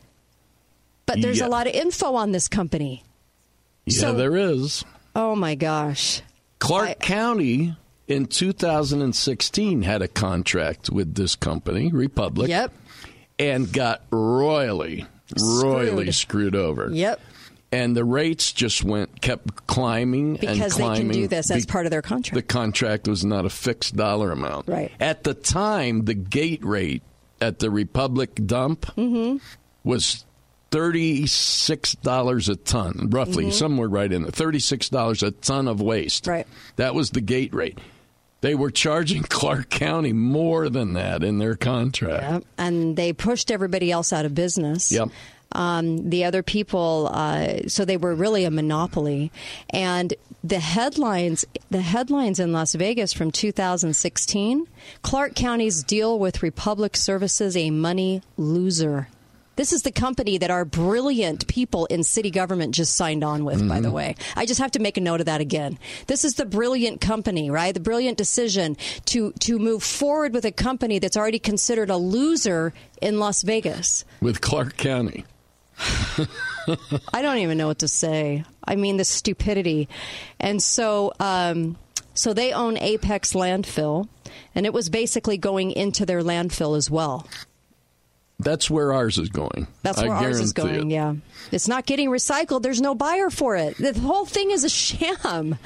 But 1.07 1.23
there's 1.23 1.39
Yeah. 1.39 1.47
a 1.47 1.49
lot 1.49 1.67
of 1.67 1.73
info 1.75 2.15
on 2.15 2.33
this 2.33 2.49
company. 2.49 3.05
Yeah, 3.87 4.01
So- 4.01 4.15
there 4.15 4.37
is. 4.37 4.85
Oh 5.15 5.35
my 5.37 5.55
gosh. 5.55 6.21
Clark 6.59 6.89
I- 6.89 6.95
County 6.95 7.77
in 8.09 8.27
2016 8.27 9.83
had 9.83 10.03
a 10.03 10.09
contract 10.09 10.91
with 10.91 11.15
this 11.15 11.37
company, 11.37 11.91
Republic. 11.93 12.49
Yep. 12.49 12.73
And 13.39 13.71
got 13.73 14.03
royally, 14.11 15.05
royally 15.41 16.11
Screwed. 16.11 16.15
screwed 16.15 16.57
over. 16.57 16.91
Yep. 16.93 17.21
And 17.73 17.97
the 17.97 18.05
rates 18.05 18.53
just 18.53 18.85
went, 18.85 19.21
kept 19.21 19.67
climbing 19.67 20.39
and 20.39 20.41
Because 20.41 20.75
they 20.77 20.83
climbing. 20.83 21.11
can 21.11 21.21
do 21.23 21.29
this 21.29 21.51
as 21.51 21.67
Be- 21.67 21.71
part 21.73 21.85
of 21.87 21.91
their 21.91 22.01
contract. 22.03 22.35
The 22.35 22.43
contract. 22.43 23.05
contract 23.05 23.09
was 23.09 23.25
not 23.25 23.45
a 23.45 23.51
fixed 23.51 23.97
dollar 23.97 24.31
amount. 24.33 24.69
Right. 24.69 24.91
At 25.01 25.25
the 25.25 25.35
time, 25.35 26.05
the 26.05 26.15
gate 26.15 26.65
rate 26.65 27.03
at 27.41 27.59
the 27.59 27.71
Republic 27.71 28.41
dump 28.47 28.87
Mm-hmm. 28.97 29.39
was 29.85 30.25
$36 30.71 32.49
a 32.49 32.57
ton, 32.57 33.11
roughly, 33.11 33.51
somewhere 33.51 33.89
right 33.89 34.13
in 34.13 34.23
there. 34.23 34.31
$36 34.31 35.27
a 35.27 35.31
ton 35.31 35.69
of 35.69 35.81
waste. 35.81 36.25
Mm-hmm. 36.25 36.31
Right. 36.31 36.47
That 36.77 36.95
was 36.95 37.11
the 37.11 37.21
gate 37.21 37.55
rate. 37.55 37.79
They 38.41 38.55
were 38.55 38.71
charging 38.71 39.23
Clark 39.29 39.71
County 39.71 40.13
more 40.13 40.69
than 40.69 40.95
that 40.95 41.23
in 41.23 41.39
their 41.39 41.57
contract. 41.57 42.23
Yep. 42.23 42.45
And 42.59 42.97
they 42.97 43.13
pushed 43.13 43.51
everybody 43.51 43.91
else 43.91 44.13
out 44.13 44.25
of 44.25 44.35
business. 44.35 44.93
Yep. 44.93 45.09
Um, 45.53 46.11
the 46.11 46.25
other 46.25 46.43
people, 46.43 47.09
uh, 47.13 47.69
so 47.69 47.85
they 47.85 47.97
were 47.97 48.15
really 48.15 48.45
a 48.45 48.51
monopoly. 48.51 49.33
And 49.71 50.13
the 50.45 50.59
headlines, 50.59 51.45
the 51.71 51.81
headlines 51.81 52.41
in 52.41 52.53
Las 52.53 52.75
Vegas 52.75 53.13
from 53.13 53.31
2016, 53.31 54.67
Clark 55.03 55.35
County's 55.35 55.83
deal 55.83 56.19
with 56.19 56.43
Republic 56.43 56.97
Services 56.97 57.57
a 57.57 57.71
money 57.71 58.23
loser. 58.37 59.09
This 59.57 59.73
is 59.73 59.83
the 59.83 59.91
company 59.91 60.39
that 60.39 60.51
our 60.51 60.65
brilliant 60.65 61.47
people 61.49 61.87
in 61.87 62.05
city 62.05 62.31
government 62.31 62.75
just 62.75 62.95
signed 62.95 63.25
on 63.25 63.45
with, 63.45 63.67
by 63.67 63.81
the 63.81 63.91
way. 63.91 64.15
I 64.37 64.45
just 64.47 64.61
have 64.61 64.71
to 64.73 64.79
make 64.79 64.97
a 64.97 65.01
note 65.01 65.21
of 65.21 65.27
that 65.27 65.41
again. 65.41 65.79
This 66.07 66.25
is 66.25 66.35
the 66.35 66.45
brilliant 66.45 67.01
company, 67.01 67.51
right? 67.51 67.73
The 67.73 67.81
brilliant 67.81 68.19
decision 68.19 68.77
to, 69.07 69.33
to 69.33 69.59
move 69.59 69.83
forward 69.83 70.35
with 70.35 70.45
a 70.45 70.53
company 70.53 70.99
that's 70.99 71.17
already 71.17 71.39
considered 71.39 71.89
a 71.89 71.97
loser 71.97 72.75
in 73.01 73.19
Las 73.19 73.43
Vegas. 73.43 74.05
With 74.21 74.41
Clark 74.43 74.77
County. 74.77 75.25
I 75.79 77.23
don't 77.23 77.39
even 77.39 77.59
know 77.59 77.67
what 77.67 77.81
to 77.81 77.89
say. 77.89 78.45
I 78.65 78.77
mean, 78.77 78.97
the 78.97 79.05
stupidity. 79.05 79.89
And 80.41 80.63
so, 80.63 81.13
um, 81.21 81.77
so 82.15 82.33
they 82.33 82.53
own 82.53 82.77
Apex 82.77 83.33
Landfill, 83.33 84.09
and 84.55 84.67
it 84.67 84.73
was 84.73 84.89
basically 84.89 85.39
going 85.39 85.71
into 85.71 86.07
their 86.07 86.23
landfill 86.23 86.77
as 86.77 86.91
well. 86.91 87.27
That's 88.39 88.71
where 88.71 88.93
ours 88.93 89.19
is 89.19 89.31
going. 89.31 89.67
That's 89.83 90.01
where 90.01 90.13
ours 90.13 90.41
is 90.41 90.53
going. 90.53 90.91
it. 90.91 90.95
Yeah, 90.95 91.15
it's 91.53 91.69
not 91.69 91.87
getting 91.87 92.11
recycled. 92.11 92.63
There's 92.63 92.81
no 92.81 92.95
buyer 92.95 93.31
for 93.31 93.57
it. 93.57 93.79
The 93.79 93.99
whole 93.99 94.27
thing 94.27 94.51
is 94.51 94.65
a 94.65 94.69
sham. 94.71 95.59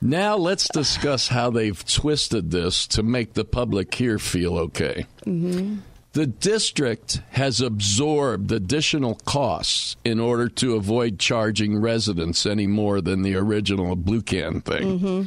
Now 0.00 0.36
let's 0.36 0.68
discuss 0.68 1.28
how 1.28 1.50
they've 1.50 1.84
twisted 1.84 2.50
this 2.52 2.86
to 2.88 3.02
make 3.02 3.34
the 3.34 3.44
public 3.44 3.92
here 3.94 4.18
feel 4.18 4.56
okay. 4.58 5.06
Mm-hmm. 5.26 5.78
The 6.12 6.26
district 6.26 7.20
has 7.30 7.60
absorbed 7.60 8.50
additional 8.52 9.16
costs 9.24 9.96
in 10.04 10.20
order 10.20 10.48
to 10.48 10.76
avoid 10.76 11.18
charging 11.18 11.80
residents 11.80 12.46
any 12.46 12.66
more 12.66 13.00
than 13.00 13.22
the 13.22 13.34
original 13.36 13.94
Blue 13.96 14.22
Can 14.22 14.60
thing. 14.60 14.98
Mm-hmm. 14.98 15.22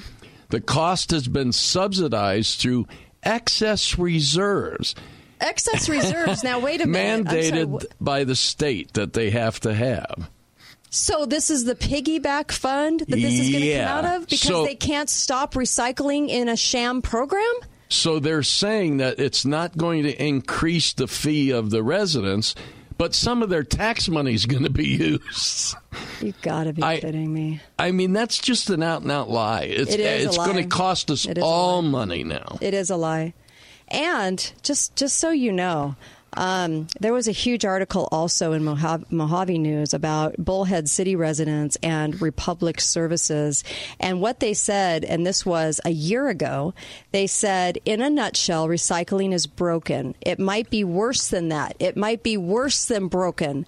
The 0.49 0.61
cost 0.61 1.11
has 1.11 1.27
been 1.27 1.51
subsidized 1.51 2.59
through 2.59 2.87
excess 3.23 3.97
reserves. 3.97 4.95
Excess 5.41 5.89
reserves. 5.89 6.43
Now, 6.43 6.59
wait 6.59 6.81
a 6.81 6.87
minute. 6.87 7.25
Mandated 7.27 7.85
by 7.99 8.23
the 8.23 8.35
state 8.35 8.93
that 8.93 9.13
they 9.13 9.29
have 9.31 9.59
to 9.61 9.73
have. 9.73 10.29
So 10.89 11.25
this 11.25 11.49
is 11.49 11.63
the 11.65 11.75
piggyback 11.75 12.51
fund 12.51 12.99
that 13.01 13.15
this 13.15 13.39
is 13.39 13.49
going 13.49 13.61
to 13.61 13.67
Yeah. 13.67 13.87
come 13.87 14.05
out 14.05 14.15
of 14.17 14.27
because 14.27 14.41
So- 14.41 14.65
they 14.65 14.75
can't 14.75 15.09
stop 15.09 15.53
recycling 15.53 16.27
in 16.29 16.49
a 16.49 16.57
sham 16.57 17.01
program. 17.01 17.53
So 17.87 18.19
they're 18.19 18.43
saying 18.43 18.97
that 18.97 19.19
it's 19.19 19.45
not 19.45 19.77
going 19.77 20.03
to 20.03 20.21
increase 20.21 20.93
the 20.93 21.07
fee 21.07 21.51
of 21.51 21.71
the 21.71 21.83
residents, 21.83 22.55
but 22.97 23.13
some 23.15 23.41
of 23.41 23.49
their 23.49 23.63
tax 23.63 24.07
money 24.07 24.33
is 24.33 24.45
going 24.45 24.63
to 24.63 24.69
be 24.69 24.87
used. 24.87 25.75
You 26.21 26.33
got 26.41 26.65
to 26.65 26.73
be 26.73 26.83
I- 26.83 26.99
kidding 26.99 27.33
me. 27.33 27.61
I 27.79 27.91
mean, 27.91 28.13
that's 28.13 28.37
just 28.37 28.69
an 28.69 28.83
out 28.83 29.01
and 29.01 29.11
out 29.11 29.29
lie. 29.29 29.63
It's, 29.63 29.93
It 29.93 29.99
is 29.99 30.27
it's 30.27 30.37
going 30.37 30.55
to 30.57 30.65
cost 30.65 31.09
us 31.11 31.25
It 31.25 31.37
is 31.37 31.41
a 31.43 31.45
all 31.47 31.81
money 31.81 32.23
now. 32.23 32.57
It 32.61 32.73
is 32.73 32.89
a 32.89 32.95
lie. 32.97 33.33
And 33.91 34.53
just 34.63 34.95
just 34.95 35.17
so 35.17 35.31
you 35.31 35.51
know, 35.51 35.95
um, 36.33 36.87
there 36.99 37.13
was 37.13 37.27
a 37.27 37.33
huge 37.33 37.65
article 37.65 38.07
also 38.11 38.53
in 38.53 38.63
Mohave, 38.63 39.05
Mohave 39.09 39.59
News 39.59 39.93
about 39.93 40.35
Bullhead 40.37 40.89
City 40.89 41.15
residents 41.15 41.77
and 41.83 42.21
Republic 42.21 42.79
Services. 42.79 43.63
And 43.99 44.21
what 44.21 44.39
they 44.39 44.53
said, 44.53 45.03
and 45.03 45.25
this 45.25 45.45
was 45.45 45.81
a 45.83 45.89
year 45.89 46.29
ago, 46.29 46.73
they 47.11 47.27
said, 47.27 47.79
in 47.83 48.01
a 48.01 48.09
nutshell, 48.09 48.67
recycling 48.67 49.33
is 49.33 49.45
broken. 49.45 50.15
It 50.21 50.39
might 50.39 50.69
be 50.69 50.83
worse 50.83 51.27
than 51.27 51.49
that. 51.49 51.75
It 51.79 51.97
might 51.97 52.23
be 52.23 52.37
worse 52.37 52.85
than 52.85 53.09
broken 53.09 53.65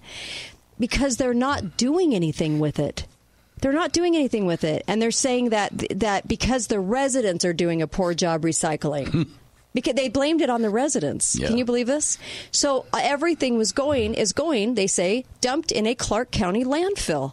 because 0.78 1.18
they're 1.18 1.34
not 1.34 1.76
doing 1.76 2.14
anything 2.14 2.58
with 2.60 2.78
it. 2.78 3.06
They're 3.60 3.72
not 3.72 3.92
doing 3.92 4.14
anything 4.14 4.46
with 4.46 4.64
it, 4.64 4.84
and 4.88 5.00
they're 5.00 5.10
saying 5.10 5.50
that 5.50 5.70
that 5.90 6.28
because 6.28 6.66
the 6.66 6.80
residents 6.80 7.44
are 7.44 7.54
doing 7.54 7.80
a 7.80 7.86
poor 7.86 8.12
job 8.12 8.42
recycling. 8.42 9.28
Because 9.74 9.94
they 9.94 10.08
blamed 10.08 10.40
it 10.40 10.48
on 10.50 10.62
the 10.62 10.70
residents. 10.70 11.36
Yeah. 11.36 11.48
Can 11.48 11.58
you 11.58 11.64
believe 11.64 11.88
this? 11.88 12.16
So 12.52 12.86
uh, 12.92 13.00
everything 13.02 13.56
was 13.58 13.72
going 13.72 14.14
is 14.14 14.32
going. 14.32 14.76
They 14.76 14.86
say 14.86 15.24
dumped 15.40 15.72
in 15.72 15.84
a 15.86 15.96
Clark 15.96 16.30
County 16.30 16.62
landfill, 16.64 17.32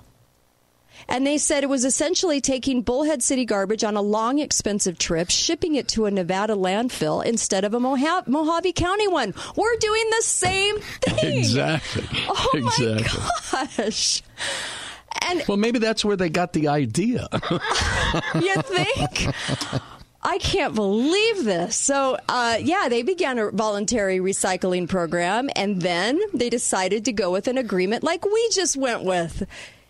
and 1.07 1.25
they 1.25 1.37
said 1.37 1.63
it 1.63 1.69
was 1.69 1.85
essentially 1.85 2.41
taking 2.41 2.81
Bullhead 2.81 3.21
City 3.21 3.45
garbage 3.45 3.83
on 3.83 3.95
a 3.95 4.01
long, 4.01 4.39
expensive 4.39 4.97
trip, 4.97 5.29
shipping 5.29 5.75
it 5.75 5.87
to 5.89 6.05
a 6.07 6.11
Nevada 6.11 6.53
landfill 6.55 7.23
instead 7.23 7.63
of 7.63 7.75
a 7.75 7.79
Moha- 7.79 8.25
Mohave 8.27 8.73
County 8.73 9.07
one. 9.07 9.35
We're 9.55 9.77
doing 9.77 10.09
the 10.09 10.23
same 10.23 10.79
thing. 10.79 11.37
Exactly. 11.41 12.03
Oh 12.27 12.49
exactly. 12.55 13.21
my 13.53 13.67
gosh. 13.77 14.23
And 15.29 15.43
Well, 15.47 15.57
maybe 15.57 15.77
that's 15.77 16.03
where 16.03 16.15
they 16.15 16.29
got 16.29 16.53
the 16.53 16.69
idea. 16.69 17.27
you 18.35 18.55
think? 18.63 19.35
I 20.23 20.37
can't 20.37 20.75
believe 20.75 21.45
this. 21.45 21.75
So, 21.75 22.17
uh, 22.29 22.57
yeah, 22.61 22.87
they 22.89 23.01
began 23.01 23.39
a 23.39 23.49
voluntary 23.51 24.19
recycling 24.19 24.87
program, 24.87 25.49
and 25.55 25.81
then 25.81 26.19
they 26.33 26.49
decided 26.49 27.05
to 27.05 27.11
go 27.13 27.31
with 27.31 27.47
an 27.47 27.57
agreement 27.57 28.03
like 28.03 28.23
we 28.25 28.49
just 28.53 28.77
went 28.77 29.03
with 29.03 29.47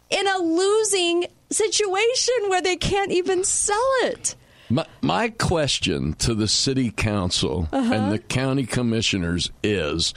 in 0.10 0.28
a 0.28 0.38
losing 0.38 1.26
situation 1.50 2.34
where 2.48 2.62
they 2.62 2.78
can't 2.78 3.12
even 3.12 3.44
sell 3.44 3.92
it. 4.04 4.36
My, 4.70 4.86
my 5.02 5.30
question 5.30 6.14
to 6.20 6.34
the 6.34 6.48
city 6.48 6.92
council 6.92 7.68
Uh-huh. 7.74 7.94
and 7.94 8.12
the 8.12 8.20
county 8.20 8.66
commissioners 8.66 9.52
is 9.64 10.14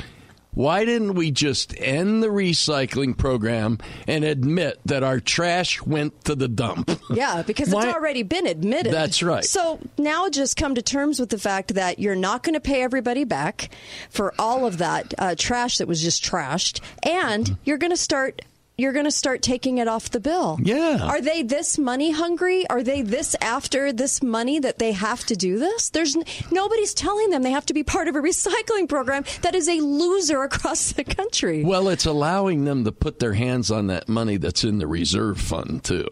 why 0.54 0.84
didn't 0.84 1.14
we 1.14 1.30
just 1.30 1.74
end 1.78 2.22
the 2.22 2.28
recycling 2.28 3.16
program 3.16 3.78
and 4.06 4.24
admit 4.24 4.80
that 4.86 5.02
our 5.02 5.20
trash 5.20 5.82
went 5.82 6.24
to 6.24 6.34
the 6.34 6.48
dump? 6.48 6.90
Yeah, 7.14 7.42
because 7.42 7.68
Why- 7.70 7.86
it's 7.86 7.94
already 7.94 8.22
been 8.22 8.46
admitted. 8.46 8.92
That's 8.92 9.22
right. 9.22 9.44
So 9.44 9.78
now 9.98 10.28
just 10.30 10.56
come 10.56 10.74
to 10.74 10.82
terms 10.82 11.20
with 11.20 11.28
the 11.28 11.38
fact 11.38 11.74
that 11.74 11.98
you're 11.98 12.16
not 12.16 12.42
going 12.42 12.54
to 12.54 12.60
pay 12.60 12.82
everybody 12.82 13.24
back 13.24 13.70
for 14.10 14.34
all 14.38 14.66
of 14.66 14.78
that 14.78 15.14
uh, 15.18 15.34
trash 15.38 15.78
that 15.78 15.86
was 15.86 16.02
just 16.02 16.24
trashed, 16.24 16.80
and 17.04 17.56
you're 17.64 17.78
going 17.78 17.92
to 17.92 17.96
start. 17.96 18.42
You're 18.76 18.92
going 18.92 19.04
to 19.04 19.12
start 19.12 19.40
taking 19.40 19.78
it 19.78 19.86
off 19.86 20.10
the 20.10 20.18
bill. 20.18 20.58
Yeah. 20.60 20.98
Are 21.00 21.20
they 21.20 21.42
this 21.44 21.78
money 21.78 22.10
hungry? 22.10 22.68
Are 22.68 22.82
they 22.82 23.02
this 23.02 23.36
after 23.40 23.92
this 23.92 24.20
money 24.20 24.58
that 24.58 24.80
they 24.80 24.90
have 24.90 25.24
to 25.26 25.36
do 25.36 25.60
this? 25.60 25.90
There's 25.90 26.16
n- 26.16 26.24
nobody's 26.50 26.92
telling 26.92 27.30
them 27.30 27.42
they 27.44 27.52
have 27.52 27.66
to 27.66 27.74
be 27.74 27.84
part 27.84 28.08
of 28.08 28.16
a 28.16 28.20
recycling 28.22 28.88
program 28.88 29.24
that 29.42 29.54
is 29.54 29.68
a 29.68 29.80
loser 29.80 30.42
across 30.42 30.90
the 30.90 31.04
country. 31.04 31.62
Well, 31.64 31.88
it's 31.88 32.04
allowing 32.04 32.64
them 32.64 32.82
to 32.84 32.90
put 32.90 33.20
their 33.20 33.34
hands 33.34 33.70
on 33.70 33.86
that 33.88 34.08
money 34.08 34.38
that's 34.38 34.64
in 34.64 34.78
the 34.78 34.88
reserve 34.88 35.40
fund 35.40 35.84
too. 35.84 36.08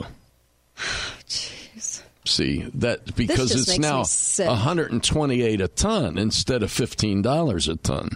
Jeez. 1.27 2.03
See 2.25 2.63
that 2.75 3.17
because 3.17 3.51
it's 3.51 3.77
now 3.81 4.05
128 4.49 5.61
a 5.61 5.67
ton 5.67 6.17
instead 6.17 6.63
of 6.63 6.71
15 6.71 7.23
dollars 7.23 7.67
a 7.67 7.75
ton. 7.75 8.11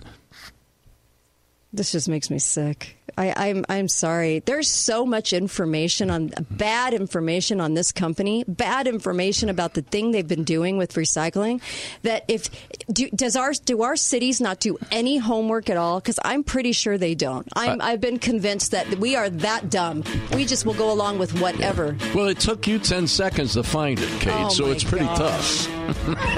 This 1.73 1.91
just 1.91 2.09
makes 2.09 2.31
me 2.31 2.39
sick. 2.39 2.96
I, 3.17 3.49
I'm 3.49 3.65
I'm 3.69 3.89
sorry. 3.89 4.41
There's 4.41 4.69
so 4.69 5.07
much 5.07 5.33
information 5.33 6.11
on 6.11 6.33
bad 6.51 6.93
information 6.93 7.61
on 7.61 7.75
this 7.75 7.93
company, 7.93 8.45
bad 8.47 8.87
information 8.87 9.49
about 9.49 9.75
the 9.75 9.83
thing 9.83 10.11
they've 10.11 10.27
been 10.27 10.45
doing 10.45 10.77
with 10.77 10.95
recycling. 10.95 11.61
That 12.03 12.25
if 12.29 12.49
do, 12.93 13.09
does 13.11 13.37
our 13.37 13.53
do 13.53 13.83
our 13.83 13.97
cities 13.97 14.41
not 14.41 14.61
do 14.61 14.77
any 14.91 15.19
homework 15.19 15.71
at 15.71 15.77
all? 15.77 16.01
Because 16.01 16.19
I'm 16.25 16.45
pretty 16.45 16.73
sure 16.73 16.99
they 16.99 17.15
don't. 17.15 17.47
I'm, 17.55 17.81
uh, 17.81 17.85
I've 17.85 18.01
been 18.01 18.19
convinced 18.19 18.73
that 18.73 18.87
we 18.99 19.17
are 19.17 19.31
that 19.31 19.71
dumb. 19.71 20.03
We 20.35 20.45
just 20.45 20.67
will 20.67 20.75
go 20.75 20.93
along 20.93 21.19
with 21.19 21.41
whatever. 21.41 21.97
Well, 22.15 22.27
it 22.27 22.41
took 22.41 22.67
you 22.67 22.79
10 22.79 23.07
seconds 23.07 23.55
to 23.55 23.63
find 23.63 23.99
it, 23.99 24.09
Kate, 24.21 24.33
Oh, 24.37 24.49
so 24.49 24.71
it's 24.71 24.85
pretty 24.85 25.07
gosh. 25.07 25.67
tough. 25.67 25.73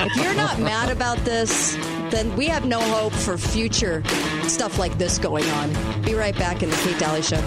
If 0.08 0.16
you're 0.16 0.34
not 0.34 0.58
mad 0.60 0.90
about 0.90 1.16
this, 1.24 1.74
then 2.10 2.34
we 2.36 2.46
have 2.46 2.66
no 2.66 2.80
hope 2.80 3.12
for 3.14 3.38
future 3.38 4.02
stuff 4.44 4.78
like 4.78 4.96
this 4.98 5.18
going 5.18 5.44
on. 5.50 6.02
Be 6.02 6.14
right 6.14 6.36
back 6.36 6.57
in 6.62 6.70
the 6.70 6.76
Kate 6.76 6.98
Daly 6.98 7.22
Show. 7.22 7.40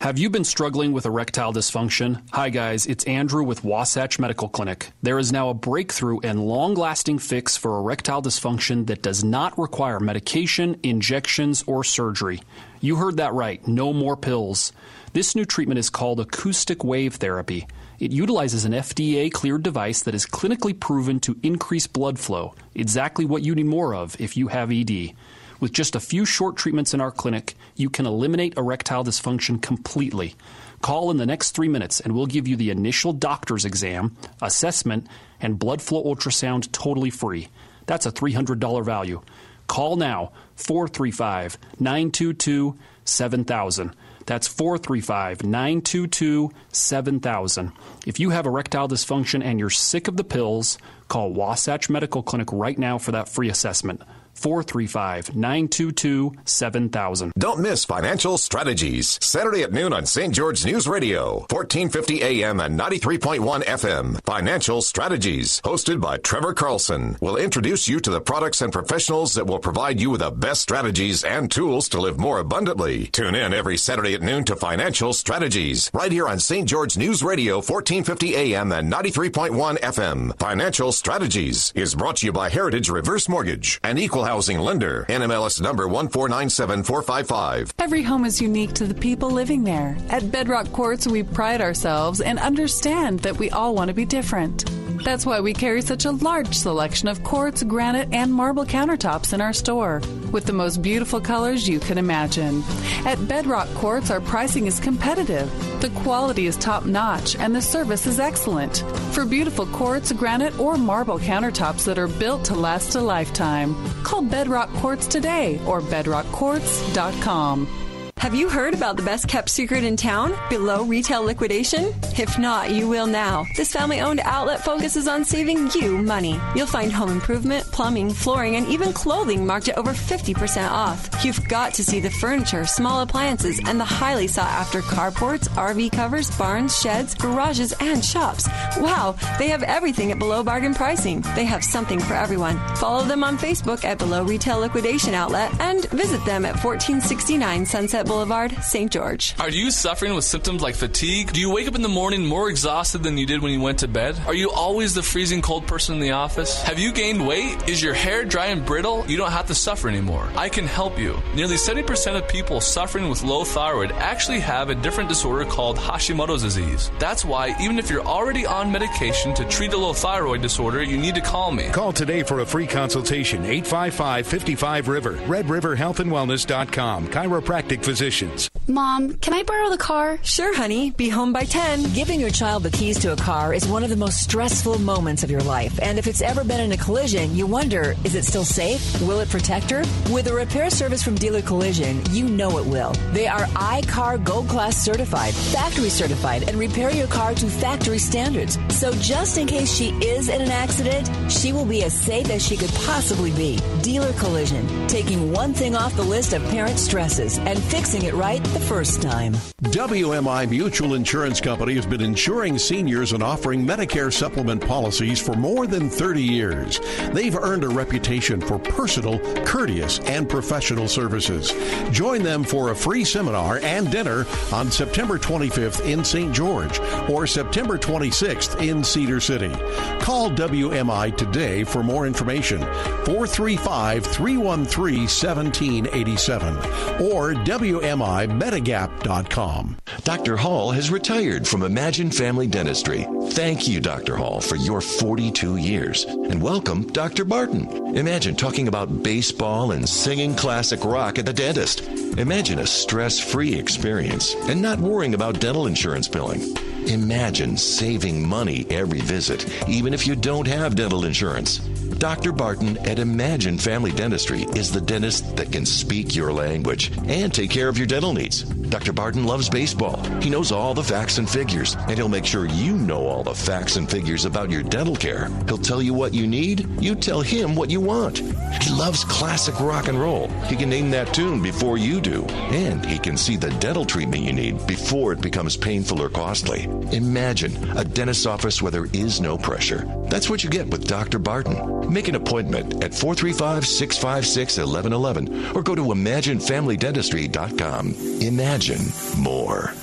Have 0.00 0.18
you 0.18 0.30
been 0.30 0.44
struggling 0.44 0.92
with 0.92 1.06
erectile 1.06 1.52
dysfunction? 1.52 2.22
Hi, 2.32 2.48
guys, 2.48 2.86
it's 2.86 3.04
Andrew 3.04 3.44
with 3.44 3.62
Wasatch 3.62 4.18
Medical 4.18 4.48
Clinic. 4.48 4.90
There 5.02 5.18
is 5.18 5.30
now 5.30 5.50
a 5.50 5.54
breakthrough 5.54 6.18
and 6.20 6.44
long 6.44 6.74
lasting 6.74 7.18
fix 7.18 7.56
for 7.56 7.78
erectile 7.78 8.22
dysfunction 8.22 8.86
that 8.86 9.02
does 9.02 9.22
not 9.22 9.56
require 9.58 10.00
medication, 10.00 10.80
injections, 10.82 11.62
or 11.66 11.84
surgery. 11.84 12.40
You 12.80 12.96
heard 12.96 13.18
that 13.18 13.34
right, 13.34 13.64
no 13.68 13.92
more 13.92 14.16
pills. 14.16 14.72
This 15.12 15.36
new 15.36 15.44
treatment 15.44 15.78
is 15.78 15.90
called 15.90 16.18
acoustic 16.18 16.82
wave 16.82 17.16
therapy. 17.16 17.68
It 18.00 18.12
utilizes 18.12 18.64
an 18.64 18.72
FDA 18.72 19.30
cleared 19.30 19.62
device 19.62 20.00
that 20.02 20.14
is 20.14 20.24
clinically 20.24 20.78
proven 20.78 21.20
to 21.20 21.38
increase 21.42 21.86
blood 21.86 22.18
flow, 22.18 22.54
exactly 22.74 23.26
what 23.26 23.42
you 23.42 23.54
need 23.54 23.66
more 23.66 23.94
of 23.94 24.18
if 24.18 24.38
you 24.38 24.48
have 24.48 24.72
ED. 24.72 25.12
With 25.60 25.74
just 25.74 25.94
a 25.94 26.00
few 26.00 26.24
short 26.24 26.56
treatments 26.56 26.94
in 26.94 27.02
our 27.02 27.10
clinic, 27.10 27.54
you 27.76 27.90
can 27.90 28.06
eliminate 28.06 28.56
erectile 28.56 29.04
dysfunction 29.04 29.60
completely. 29.60 30.34
Call 30.80 31.10
in 31.10 31.18
the 31.18 31.26
next 31.26 31.50
three 31.50 31.68
minutes 31.68 32.00
and 32.00 32.14
we'll 32.14 32.24
give 32.24 32.48
you 32.48 32.56
the 32.56 32.70
initial 32.70 33.12
doctor's 33.12 33.66
exam, 33.66 34.16
assessment, 34.40 35.06
and 35.38 35.58
blood 35.58 35.82
flow 35.82 36.02
ultrasound 36.02 36.72
totally 36.72 37.10
free. 37.10 37.48
That's 37.84 38.06
a 38.06 38.12
$300 38.12 38.82
value. 38.82 39.20
Call 39.66 39.96
now 39.96 40.32
435 40.56 41.58
922 41.78 42.78
7000. 43.04 43.94
That's 44.30 44.46
435 44.46 45.42
922 45.42 46.52
7000. 46.70 47.72
If 48.06 48.20
you 48.20 48.30
have 48.30 48.46
erectile 48.46 48.86
dysfunction 48.86 49.42
and 49.42 49.58
you're 49.58 49.70
sick 49.70 50.06
of 50.06 50.16
the 50.16 50.22
pills, 50.22 50.78
call 51.08 51.32
Wasatch 51.32 51.90
Medical 51.90 52.22
Clinic 52.22 52.52
right 52.52 52.78
now 52.78 52.96
for 52.96 53.10
that 53.10 53.28
free 53.28 53.48
assessment. 53.48 54.02
435 54.34 55.36
922 55.36 56.32
7000. 56.44 57.32
Don't 57.38 57.60
miss 57.60 57.84
Financial 57.84 58.38
Strategies, 58.38 59.18
Saturday 59.22 59.62
at 59.62 59.72
noon 59.72 59.92
on 59.92 60.06
St. 60.06 60.34
George 60.34 60.64
News 60.64 60.88
Radio, 60.88 61.40
1450 61.50 62.22
AM 62.22 62.60
and 62.60 62.78
93.1 62.78 63.64
FM. 63.64 64.20
Financial 64.24 64.80
Strategies, 64.82 65.60
hosted 65.62 66.00
by 66.00 66.16
Trevor 66.18 66.54
Carlson, 66.54 67.16
will 67.20 67.36
introduce 67.36 67.88
you 67.88 68.00
to 68.00 68.10
the 68.10 68.20
products 68.20 68.62
and 68.62 68.72
professionals 68.72 69.34
that 69.34 69.46
will 69.46 69.58
provide 69.58 70.00
you 70.00 70.10
with 70.10 70.20
the 70.20 70.30
best 70.30 70.62
strategies 70.62 71.24
and 71.24 71.50
tools 71.50 71.88
to 71.88 72.00
live 72.00 72.18
more 72.18 72.38
abundantly. 72.38 73.06
Tune 73.08 73.34
in 73.34 73.52
every 73.52 73.76
Saturday 73.76 74.14
at 74.14 74.22
noon 74.22 74.44
to 74.44 74.56
Financial 74.56 75.12
Strategies, 75.12 75.90
right 75.92 76.12
here 76.12 76.28
on 76.28 76.38
St. 76.38 76.68
George 76.68 76.96
News 76.96 77.22
Radio, 77.22 77.56
1450 77.56 78.36
AM 78.36 78.72
and 78.72 78.92
93.1 78.92 79.78
FM. 79.80 80.38
Financial 80.38 80.92
Strategies 80.92 81.72
is 81.74 81.94
brought 81.94 82.16
to 82.16 82.26
you 82.26 82.32
by 82.32 82.48
Heritage 82.48 82.88
Reverse 82.88 83.28
Mortgage, 83.28 83.80
an 83.82 83.98
equal 83.98 84.24
housing 84.30 84.60
lender, 84.60 85.04
NMLS 85.08 85.60
number 85.60 85.88
1497455. 85.88 87.72
Every 87.80 88.02
home 88.04 88.24
is 88.24 88.40
unique 88.40 88.72
to 88.74 88.86
the 88.86 88.94
people 88.94 89.28
living 89.28 89.64
there. 89.64 89.96
At 90.08 90.30
Bedrock 90.30 90.70
Quartz, 90.70 91.08
we 91.08 91.24
pride 91.24 91.60
ourselves 91.60 92.20
and 92.20 92.38
understand 92.38 93.18
that 93.20 93.38
we 93.38 93.50
all 93.50 93.74
want 93.74 93.88
to 93.88 93.94
be 93.94 94.04
different. 94.04 94.70
That's 95.02 95.24
why 95.24 95.40
we 95.40 95.54
carry 95.54 95.80
such 95.80 96.04
a 96.04 96.10
large 96.10 96.54
selection 96.54 97.08
of 97.08 97.24
quartz, 97.24 97.62
granite, 97.62 98.10
and 98.12 98.32
marble 98.32 98.66
countertops 98.66 99.32
in 99.32 99.40
our 99.40 99.52
store, 99.52 100.02
with 100.30 100.44
the 100.44 100.52
most 100.52 100.82
beautiful 100.82 101.20
colors 101.20 101.66
you 101.66 101.80
can 101.80 101.96
imagine. 101.96 102.62
At 103.06 103.26
Bedrock 103.26 103.68
Quartz, 103.74 104.10
our 104.10 104.20
pricing 104.20 104.66
is 104.66 104.78
competitive, 104.78 105.50
the 105.80 105.88
quality 106.02 106.46
is 106.46 106.56
top 106.56 106.84
notch, 106.84 107.34
and 107.36 107.54
the 107.54 107.62
service 107.62 108.06
is 108.06 108.20
excellent. 108.20 108.84
For 109.12 109.24
beautiful 109.24 109.66
quartz, 109.66 110.12
granite, 110.12 110.58
or 110.60 110.76
marble 110.76 111.18
countertops 111.18 111.84
that 111.86 111.98
are 111.98 112.08
built 112.08 112.44
to 112.44 112.54
last 112.54 112.94
a 112.94 113.00
lifetime, 113.00 113.74
call 114.10 114.22
Bedrock 114.22 114.68
Quartz 114.74 115.06
today 115.06 115.60
or 115.66 115.80
bedrockquartz.com. 115.80 117.89
Have 118.20 118.34
you 118.34 118.50
heard 118.50 118.74
about 118.74 118.98
the 118.98 119.02
best 119.02 119.28
kept 119.28 119.48
secret 119.48 119.82
in 119.82 119.96
town, 119.96 120.34
below 120.50 120.84
retail 120.84 121.22
liquidation? 121.22 121.94
If 122.18 122.38
not, 122.38 122.70
you 122.70 122.86
will 122.86 123.06
now. 123.06 123.46
This 123.56 123.72
family 123.72 124.02
owned 124.02 124.20
outlet 124.20 124.62
focuses 124.62 125.08
on 125.08 125.24
saving 125.24 125.70
you 125.70 125.96
money. 125.96 126.38
You'll 126.54 126.66
find 126.66 126.92
home 126.92 127.08
improvement, 127.08 127.64
plumbing, 127.72 128.12
flooring, 128.12 128.56
and 128.56 128.68
even 128.68 128.92
clothing 128.92 129.46
marked 129.46 129.70
at 129.70 129.78
over 129.78 129.92
50% 129.92 130.70
off. 130.70 131.24
You've 131.24 131.48
got 131.48 131.72
to 131.74 131.82
see 131.82 131.98
the 131.98 132.10
furniture, 132.10 132.66
small 132.66 133.00
appliances, 133.00 133.58
and 133.64 133.80
the 133.80 133.86
highly 133.86 134.26
sought 134.26 134.50
after 134.50 134.82
carports, 134.82 135.48
RV 135.56 135.92
covers, 135.92 136.30
barns, 136.36 136.78
sheds, 136.78 137.14
garages, 137.14 137.72
and 137.80 138.04
shops. 138.04 138.46
Wow, 138.76 139.16
they 139.38 139.48
have 139.48 139.62
everything 139.62 140.12
at 140.12 140.18
below 140.18 140.42
bargain 140.42 140.74
pricing. 140.74 141.22
They 141.34 141.46
have 141.46 141.64
something 141.64 141.98
for 141.98 142.12
everyone. 142.12 142.58
Follow 142.76 143.02
them 143.02 143.24
on 143.24 143.38
Facebook 143.38 143.82
at 143.82 143.96
Below 143.96 144.24
Retail 144.24 144.58
Liquidation 144.58 145.14
Outlet 145.14 145.58
and 145.58 145.88
visit 145.88 146.22
them 146.26 146.44
at 146.44 146.62
1469 146.62 147.64
Sunset 147.64 148.09
Boulevard, 148.10 148.50
St. 148.60 148.90
George. 148.90 149.36
Are 149.38 149.50
you 149.50 149.70
suffering 149.70 150.14
with 150.14 150.24
symptoms 150.24 150.62
like 150.62 150.74
fatigue? 150.74 151.32
Do 151.32 151.38
you 151.38 151.48
wake 151.48 151.68
up 151.68 151.76
in 151.76 151.82
the 151.82 151.88
morning 151.88 152.26
more 152.26 152.50
exhausted 152.50 153.04
than 153.04 153.16
you 153.16 153.24
did 153.24 153.40
when 153.40 153.52
you 153.52 153.60
went 153.60 153.78
to 153.78 153.86
bed? 153.88 154.20
Are 154.26 154.34
you 154.34 154.50
always 154.50 154.94
the 154.94 155.02
freezing 155.02 155.40
cold 155.40 155.64
person 155.68 155.94
in 155.94 156.00
the 156.00 156.10
office? 156.10 156.60
Have 156.62 156.80
you 156.80 156.90
gained 156.90 157.24
weight? 157.24 157.68
Is 157.68 157.80
your 157.80 157.94
hair 157.94 158.24
dry 158.24 158.46
and 158.46 158.66
brittle? 158.66 159.04
You 159.06 159.16
don't 159.16 159.30
have 159.30 159.46
to 159.46 159.54
suffer 159.54 159.88
anymore. 159.88 160.28
I 160.34 160.48
can 160.48 160.66
help 160.66 160.98
you. 160.98 161.22
Nearly 161.36 161.54
70% 161.54 162.16
of 162.16 162.26
people 162.26 162.60
suffering 162.60 163.08
with 163.08 163.22
low 163.22 163.44
thyroid 163.44 163.92
actually 163.92 164.40
have 164.40 164.70
a 164.70 164.74
different 164.74 165.08
disorder 165.08 165.44
called 165.44 165.76
Hashimoto's 165.76 166.42
disease. 166.42 166.90
That's 166.98 167.24
why, 167.24 167.54
even 167.60 167.78
if 167.78 167.88
you're 167.88 168.04
already 168.04 168.44
on 168.44 168.72
medication 168.72 169.34
to 169.34 169.44
treat 169.44 169.72
a 169.72 169.78
low 169.78 169.92
thyroid 169.92 170.42
disorder, 170.42 170.82
you 170.82 170.98
need 170.98 171.14
to 171.14 171.20
call 171.20 171.52
me. 171.52 171.68
Call 171.68 171.92
today 171.92 172.24
for 172.24 172.40
a 172.40 172.44
free 172.44 172.66
consultation. 172.66 173.44
855 173.44 174.26
55 174.26 174.88
River. 174.88 175.12
RedRiverHealthAndWellness.com. 175.12 177.06
Chiropractic 177.06 177.82
physicians. 177.90 178.48
Mom, 178.68 179.14
can 179.14 179.34
I 179.34 179.42
borrow 179.42 179.68
the 179.68 179.76
car? 179.76 180.20
Sure, 180.22 180.54
honey. 180.54 180.92
Be 180.92 181.08
home 181.08 181.32
by 181.32 181.42
10. 181.42 181.92
Giving 181.92 182.20
your 182.20 182.30
child 182.30 182.62
the 182.62 182.70
keys 182.70 183.00
to 183.00 183.12
a 183.12 183.16
car 183.16 183.52
is 183.52 183.66
one 183.66 183.82
of 183.82 183.90
the 183.90 183.96
most 183.96 184.22
stressful 184.22 184.78
moments 184.78 185.24
of 185.24 185.30
your 185.30 185.40
life. 185.40 185.76
And 185.82 185.98
if 185.98 186.06
it's 186.06 186.22
ever 186.22 186.44
been 186.44 186.60
in 186.60 186.70
a 186.70 186.76
collision, 186.76 187.34
you 187.34 187.46
wonder 187.46 187.96
is 188.04 188.14
it 188.14 188.24
still 188.24 188.44
safe? 188.44 188.80
Will 189.00 189.18
it 189.18 189.28
protect 189.28 189.70
her? 189.72 189.82
With 190.12 190.28
a 190.28 190.34
repair 190.34 190.70
service 190.70 191.02
from 191.02 191.16
Dealer 191.16 191.42
Collision, 191.42 192.00
you 192.12 192.28
know 192.28 192.58
it 192.58 192.66
will. 192.66 192.92
They 193.10 193.26
are 193.26 193.48
I-CAR 193.56 194.18
Gold 194.18 194.48
Class 194.48 194.76
certified, 194.76 195.34
factory 195.34 195.90
certified, 195.90 196.48
and 196.48 196.56
repair 196.56 196.92
your 196.92 197.08
car 197.08 197.34
to 197.34 197.46
factory 197.46 197.98
standards. 197.98 198.56
So 198.68 198.92
just 199.00 199.36
in 199.36 199.48
case 199.48 199.74
she 199.74 199.88
is 199.94 200.28
in 200.28 200.40
an 200.40 200.52
accident, 200.52 201.10
she 201.28 201.52
will 201.52 201.66
be 201.66 201.82
as 201.82 201.92
safe 201.92 202.30
as 202.30 202.46
she 202.46 202.56
could 202.56 202.72
possibly 202.86 203.32
be. 203.32 203.58
Dealer 203.82 204.12
Collision, 204.12 204.86
taking 204.86 205.32
one 205.32 205.52
thing 205.52 205.74
off 205.74 205.96
the 205.96 206.04
list 206.04 206.32
of 206.34 206.44
parent 206.50 206.78
stresses 206.78 207.38
and 207.38 207.58
fixing 207.80 208.04
it 208.04 208.12
right 208.12 208.44
the 208.44 208.60
first 208.60 209.00
time. 209.00 209.32
WMI 209.62 210.50
Mutual 210.50 210.92
Insurance 210.92 211.40
Company 211.40 211.76
has 211.76 211.86
been 211.86 212.02
insuring 212.02 212.58
seniors 212.58 213.14
and 213.14 213.22
offering 213.22 213.64
Medicare 213.66 214.12
supplement 214.12 214.60
policies 214.60 215.18
for 215.18 215.32
more 215.32 215.66
than 215.66 215.88
30 215.88 216.22
years. 216.22 216.78
They've 217.14 217.34
earned 217.34 217.64
a 217.64 217.70
reputation 217.70 218.42
for 218.42 218.58
personal, 218.58 219.18
courteous, 219.44 219.98
and 220.00 220.28
professional 220.28 220.88
services. 220.88 221.54
Join 221.90 222.22
them 222.22 222.44
for 222.44 222.70
a 222.70 222.76
free 222.76 223.02
seminar 223.02 223.60
and 223.62 223.90
dinner 223.90 224.26
on 224.52 224.70
September 224.70 225.18
25th 225.18 225.82
in 225.90 226.04
St. 226.04 226.34
George 226.34 226.78
or 227.08 227.26
September 227.26 227.78
26th 227.78 228.60
in 228.60 228.84
Cedar 228.84 229.20
City. 229.20 229.54
Call 230.00 230.30
WMI 230.30 231.16
today 231.16 231.64
for 231.64 231.82
more 231.82 232.06
information 232.06 232.60
435 233.06 234.04
313 234.04 234.98
1787 235.00 236.56
or 237.00 237.32
WMIMedigap.com. 237.70 239.76
Dr. 240.02 240.36
Hall 240.36 240.72
has 240.72 240.90
retired 240.90 241.46
from 241.46 241.62
Imagine 241.62 242.10
Family 242.10 242.48
Dentistry. 242.48 243.06
Thank 243.30 243.68
you, 243.68 243.80
Dr. 243.80 244.16
Hall, 244.16 244.40
for 244.40 244.56
your 244.56 244.80
42 244.80 245.56
years. 245.56 246.04
And 246.04 246.42
welcome, 246.42 246.88
Dr. 246.88 247.24
Barton. 247.24 247.96
Imagine 247.96 248.34
talking 248.34 248.66
about 248.66 249.04
baseball 249.04 249.70
and 249.70 249.88
singing 249.88 250.34
classic 250.34 250.84
rock 250.84 251.20
at 251.20 251.26
the 251.26 251.32
dentist. 251.32 251.82
Imagine 252.18 252.58
a 252.58 252.66
stress 252.66 253.20
free 253.20 253.54
experience 253.54 254.34
and 254.48 254.60
not 254.60 254.80
worrying 254.80 255.14
about 255.14 255.38
dental 255.38 255.68
insurance 255.68 256.08
billing. 256.08 256.42
Imagine 256.88 257.56
saving 257.56 258.26
money 258.26 258.66
every 258.70 259.00
visit, 259.00 259.46
even 259.68 259.94
if 259.94 260.08
you 260.08 260.16
don't 260.16 260.48
have 260.48 260.74
dental 260.74 261.04
insurance. 261.04 261.60
Dr. 262.00 262.32
Barton 262.32 262.78
at 262.78 262.98
Imagine 262.98 263.58
Family 263.58 263.92
Dentistry 263.92 264.44
is 264.56 264.72
the 264.72 264.80
dentist 264.80 265.36
that 265.36 265.52
can 265.52 265.66
speak 265.66 266.16
your 266.16 266.32
language 266.32 266.90
and 267.06 267.32
take 267.32 267.50
care 267.50 267.68
of 267.68 267.76
your 267.76 267.86
dental 267.86 268.14
needs. 268.14 268.42
Dr. 268.42 268.94
Barton 268.94 269.26
loves 269.26 269.50
baseball. 269.50 270.02
He 270.22 270.30
knows 270.30 270.50
all 270.50 270.72
the 270.72 270.82
facts 270.82 271.18
and 271.18 271.28
figures, 271.28 271.76
and 271.78 271.98
he'll 271.98 272.08
make 272.08 272.24
sure 272.24 272.46
you 272.46 272.74
know 272.74 273.06
all 273.06 273.22
the 273.22 273.34
facts 273.34 273.76
and 273.76 273.90
figures 273.90 274.24
about 274.24 274.50
your 274.50 274.62
dental 274.62 274.96
care. 274.96 275.28
He'll 275.46 275.58
tell 275.58 275.82
you 275.82 275.92
what 275.92 276.14
you 276.14 276.26
need, 276.26 276.66
you 276.80 276.94
tell 276.94 277.20
him 277.20 277.54
what 277.54 277.68
you 277.68 277.82
want. 277.82 278.20
He 278.62 278.70
loves 278.70 279.04
classic 279.04 279.60
rock 279.60 279.88
and 279.88 280.00
roll. 280.00 280.28
He 280.46 280.56
can 280.56 280.70
name 280.70 280.90
that 280.92 281.12
tune 281.12 281.42
before 281.42 281.76
you 281.76 282.00
do, 282.00 282.24
and 282.50 282.82
he 282.86 282.98
can 282.98 283.18
see 283.18 283.36
the 283.36 283.50
dental 283.58 283.84
treatment 283.84 284.22
you 284.22 284.32
need 284.32 284.66
before 284.66 285.12
it 285.12 285.20
becomes 285.20 285.54
painful 285.54 286.00
or 286.00 286.08
costly. 286.08 286.64
Imagine 286.92 287.52
a 287.76 287.84
dentist's 287.84 288.24
office 288.24 288.62
where 288.62 288.72
there 288.72 288.88
is 288.94 289.20
no 289.20 289.36
pressure. 289.36 289.84
That's 290.08 290.30
what 290.30 290.42
you 290.42 290.48
get 290.48 290.68
with 290.68 290.88
Dr. 290.88 291.18
Barton. 291.18 291.89
Make 291.90 292.08
an 292.08 292.14
appointment 292.14 292.82
at 292.84 292.94
435 292.94 293.66
656 293.66 294.58
1111 294.58 295.56
or 295.56 295.62
go 295.62 295.74
to 295.74 295.82
ImagineFamilyDentistry.com. 295.82 297.94
Imagine 298.20 298.80
more. 299.22 299.74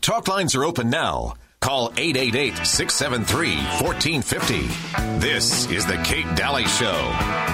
Talk 0.00 0.28
lines 0.28 0.54
are 0.54 0.64
open 0.64 0.88
now. 0.90 1.34
Call 1.60 1.92
888 1.96 2.66
673 2.66 3.56
1450. 3.82 5.18
This 5.18 5.68
is 5.70 5.86
The 5.86 5.96
Kate 6.04 6.26
Daly 6.36 6.66
Show. 6.66 7.45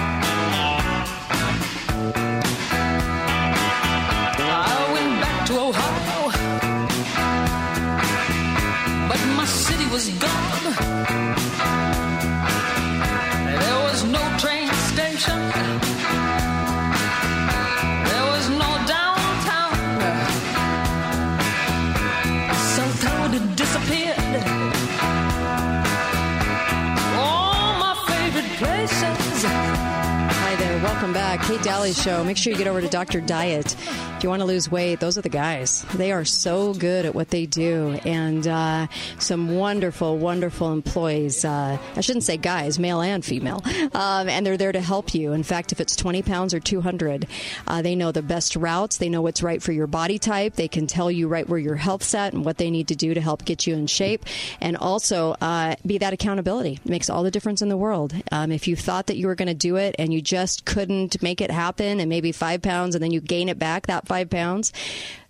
Welcome 31.03 31.15
back. 31.15 31.41
Kate 31.41 31.61
Daly 31.61 31.91
Show. 31.91 32.23
Make 32.23 32.37
sure 32.37 32.53
you 32.53 32.57
get 32.57 32.65
over 32.65 32.79
to 32.79 32.87
Dr. 32.87 33.19
Diet. 33.19 33.75
If 34.23 34.25
you 34.25 34.29
want 34.29 34.39
to 34.39 34.45
lose 34.45 34.71
weight, 34.71 35.01
those 35.01 35.17
are 35.17 35.21
the 35.21 35.27
guys. 35.27 35.81
They 35.95 36.13
are 36.13 36.23
so 36.23 36.73
good 36.73 37.05
at 37.05 37.13
what 37.13 37.27
they 37.27 37.45
do. 37.45 37.99
And 38.05 38.47
uh, 38.47 38.87
some 39.19 39.57
wonderful, 39.57 40.17
wonderful 40.17 40.71
employees. 40.71 41.43
Uh, 41.43 41.77
I 41.97 41.99
shouldn't 41.99 42.23
say 42.23 42.37
guys, 42.37 42.79
male 42.79 43.01
and 43.01 43.25
female. 43.25 43.61
Um, 43.93 44.29
and 44.29 44.45
they're 44.45 44.57
there 44.57 44.71
to 44.71 44.79
help 44.79 45.13
you. 45.13 45.33
In 45.33 45.43
fact, 45.43 45.73
if 45.73 45.81
it's 45.81 45.95
20 45.97 46.21
pounds 46.23 46.53
or 46.53 46.61
200, 46.61 47.27
uh, 47.67 47.81
they 47.81 47.95
know 47.95 48.13
the 48.13 48.21
best 48.21 48.55
routes. 48.55 48.97
They 48.97 49.09
know 49.09 49.21
what's 49.21 49.43
right 49.43 49.61
for 49.61 49.73
your 49.73 49.87
body 49.87 50.17
type. 50.17 50.55
They 50.55 50.69
can 50.69 50.87
tell 50.87 51.11
you 51.11 51.27
right 51.27 51.47
where 51.47 51.59
your 51.59 51.75
health's 51.75 52.15
at 52.15 52.33
and 52.33 52.45
what 52.45 52.57
they 52.57 52.71
need 52.71 52.87
to 52.87 52.95
do 52.95 53.13
to 53.13 53.19
help 53.19 53.43
get 53.43 53.67
you 53.67 53.75
in 53.75 53.87
shape. 53.87 54.25
And 54.61 54.77
also 54.77 55.35
uh, 55.41 55.75
be 55.85 55.97
that 55.97 56.13
accountability. 56.13 56.79
It 56.83 56.89
makes 56.89 57.09
all 57.09 57.23
the 57.23 57.29
difference 57.29 57.61
in 57.61 57.67
the 57.67 57.77
world. 57.77 58.15
Um, 58.31 58.53
if 58.53 58.69
you 58.69 58.77
thought 58.77 59.07
that 59.07 59.17
you 59.17 59.27
were 59.27 59.35
going 59.35 59.49
to 59.49 59.53
do 59.53 59.75
it 59.75 59.95
and 59.99 60.13
you 60.13 60.21
just 60.21 60.63
couldn't 60.63 61.21
make 61.21 61.41
it 61.41 61.51
happen 61.51 61.99
and 61.99 62.07
maybe 62.07 62.31
five 62.31 62.61
pounds 62.61 62.95
and 62.95 63.03
then 63.03 63.11
you 63.11 63.19
gain 63.19 63.49
it 63.49 63.59
back 63.59 63.87
that 63.87 64.07
five 64.13 64.29
pounds 64.29 64.71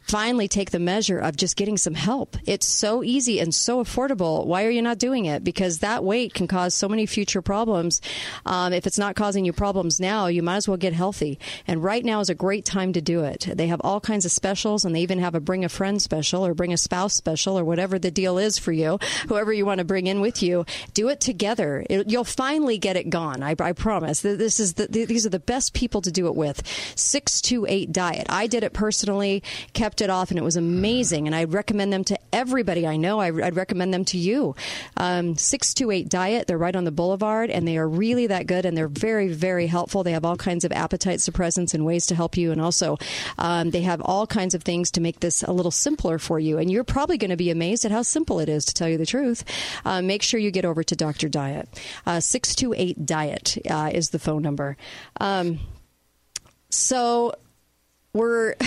finally 0.04 0.48
take 0.48 0.72
the 0.72 0.80
measure 0.80 1.20
of 1.20 1.38
just 1.38 1.56
getting 1.56 1.78
some 1.78 1.94
help. 1.94 2.38
It's 2.46 2.68
so 2.68 3.04
easy 3.04 3.40
and 3.40 3.54
so 3.54 3.84
affordable. 3.84 4.46
Why 4.46 4.66
are 4.66 4.70
you 4.70 4.82
not 4.82 5.00
doing 5.00 5.26
it? 5.26 5.44
Because 5.44 5.80
that 5.80 6.04
weight 6.04 6.34
can 6.34 6.48
cause 6.48 6.74
so 6.74 6.88
many 6.88 7.06
future 7.06 7.42
problems. 7.42 8.02
Um, 8.46 8.74
if 8.74 8.86
it's 8.86 8.98
not 8.98 9.16
causing 9.16 9.46
you 9.46 9.54
problems 9.54 10.00
now, 10.00 10.28
you 10.28 10.44
might 10.44 10.58
as 10.58 10.68
well 10.68 10.78
get 10.78 10.94
healthy. 10.94 11.40
And 11.68 11.84
right 11.84 12.04
now 12.04 12.20
is 12.20 12.30
a 12.30 12.36
great 12.36 12.66
time 12.66 12.94
to 12.94 13.02
do 13.02 13.24
it. 13.24 13.48
They 13.54 13.68
have 13.68 13.82
all 13.84 14.00
kinds 14.00 14.26
of 14.26 14.32
specials, 14.32 14.86
and 14.86 14.96
they 14.96 15.02
even 15.02 15.20
have 15.20 15.36
a 15.36 15.40
bring 15.40 15.66
a 15.66 15.70
friend 15.70 16.02
special 16.02 16.46
or 16.46 16.54
bring 16.54 16.74
a 16.74 16.78
spouse 16.78 17.14
special 17.14 17.58
or 17.58 17.64
whatever 17.64 17.98
the 17.98 18.12
deal 18.12 18.38
is 18.38 18.58
for 18.58 18.72
you, 18.72 19.00
whoever 19.28 19.54
you 19.54 19.66
want 19.66 19.80
to 19.80 19.86
bring 19.86 20.08
in 20.08 20.22
with 20.22 20.44
you. 20.44 20.66
Do 20.94 21.10
it 21.10 21.20
together. 21.20 21.86
It, 21.90 22.10
you'll 22.10 22.24
finally 22.24 22.78
get 22.78 22.98
it 22.98 23.10
gone. 23.10 23.44
I, 23.44 23.56
I 23.60 23.74
promise. 23.74 24.22
This 24.22 24.60
is 24.60 24.74
the, 24.74 24.88
these 24.88 25.26
are 25.26 25.30
the 25.30 25.40
best 25.40 25.74
people 25.74 26.02
to 26.02 26.12
do 26.12 26.28
it 26.28 26.36
with. 26.36 26.62
Six 26.96 27.42
two 27.42 27.66
eight 27.68 27.92
diet. 27.92 28.28
I 28.30 28.48
did 28.48 28.64
it 28.64 28.74
personally. 28.74 29.44
Kept 29.74 29.93
it 30.02 30.10
off, 30.10 30.32
and 30.32 30.38
it 30.38 30.44
was 30.44 30.56
amazing. 30.56 31.28
And 31.28 31.36
I 31.36 31.46
recommend 31.46 31.92
them 31.94 32.04
to 32.06 32.20
everybody 32.32 32.86
I 32.88 32.98
know. 32.98 33.20
I, 33.20 33.32
would 33.32 33.56
recommend 33.56 33.94
them 33.94 34.06
to 34.06 34.18
you. 34.18 34.56
Um, 34.98 35.36
628 35.38 36.10
Diet. 36.10 36.48
They're 36.48 36.58
right 36.58 36.76
on 36.76 36.84
the 36.84 36.92
boulevard, 36.92 37.50
and 37.50 37.68
they 37.68 37.78
are 37.78 37.88
really 37.88 38.28
that 38.28 38.48
good, 38.48 38.66
and 38.66 38.76
they're 38.76 38.88
very, 38.88 39.30
very 39.30 39.68
helpful. 39.68 40.04
They 40.04 40.12
have 40.12 40.26
all 40.26 40.36
kinds 40.36 40.66
of 40.66 40.72
appetite 40.72 41.20
suppressants 41.20 41.74
and 41.74 41.86
ways 41.86 42.08
to 42.08 42.16
help 42.16 42.38
you. 42.38 42.52
And 42.52 42.60
also, 42.60 42.98
um, 43.38 43.72
they 43.72 43.82
have 43.82 44.02
all 44.02 44.28
kinds 44.28 44.54
of 44.54 44.64
things 44.64 44.92
to 44.92 45.02
make 45.02 45.20
this 45.20 45.44
a 45.44 45.52
little 45.52 45.72
simpler 45.72 46.18
for 46.18 46.40
you. 46.40 46.58
And 46.58 46.72
you're 46.72 46.84
probably 46.84 47.18
going 47.18 47.32
to 47.32 47.38
be 47.38 47.50
amazed 47.50 47.86
at 47.86 47.92
how 47.92 48.02
simple 48.02 48.40
it 48.40 48.50
is, 48.50 48.66
to 48.66 48.74
tell 48.74 48.90
you 48.90 48.98
the 48.98 49.06
truth. 49.06 49.44
Uh, 49.86 50.02
make 50.02 50.24
sure 50.24 50.40
you 50.40 50.52
get 50.52 50.66
over 50.66 50.84
to 50.84 50.96
Dr. 50.96 51.30
Diet. 51.30 51.68
Uh, 52.06 52.20
628 52.20 53.06
Diet 53.06 53.58
uh, 53.70 53.92
is 53.94 54.10
the 54.10 54.20
phone 54.20 54.42
number. 54.42 54.78
Um, 55.20 55.60
so 56.70 57.34
we're. 58.14 58.56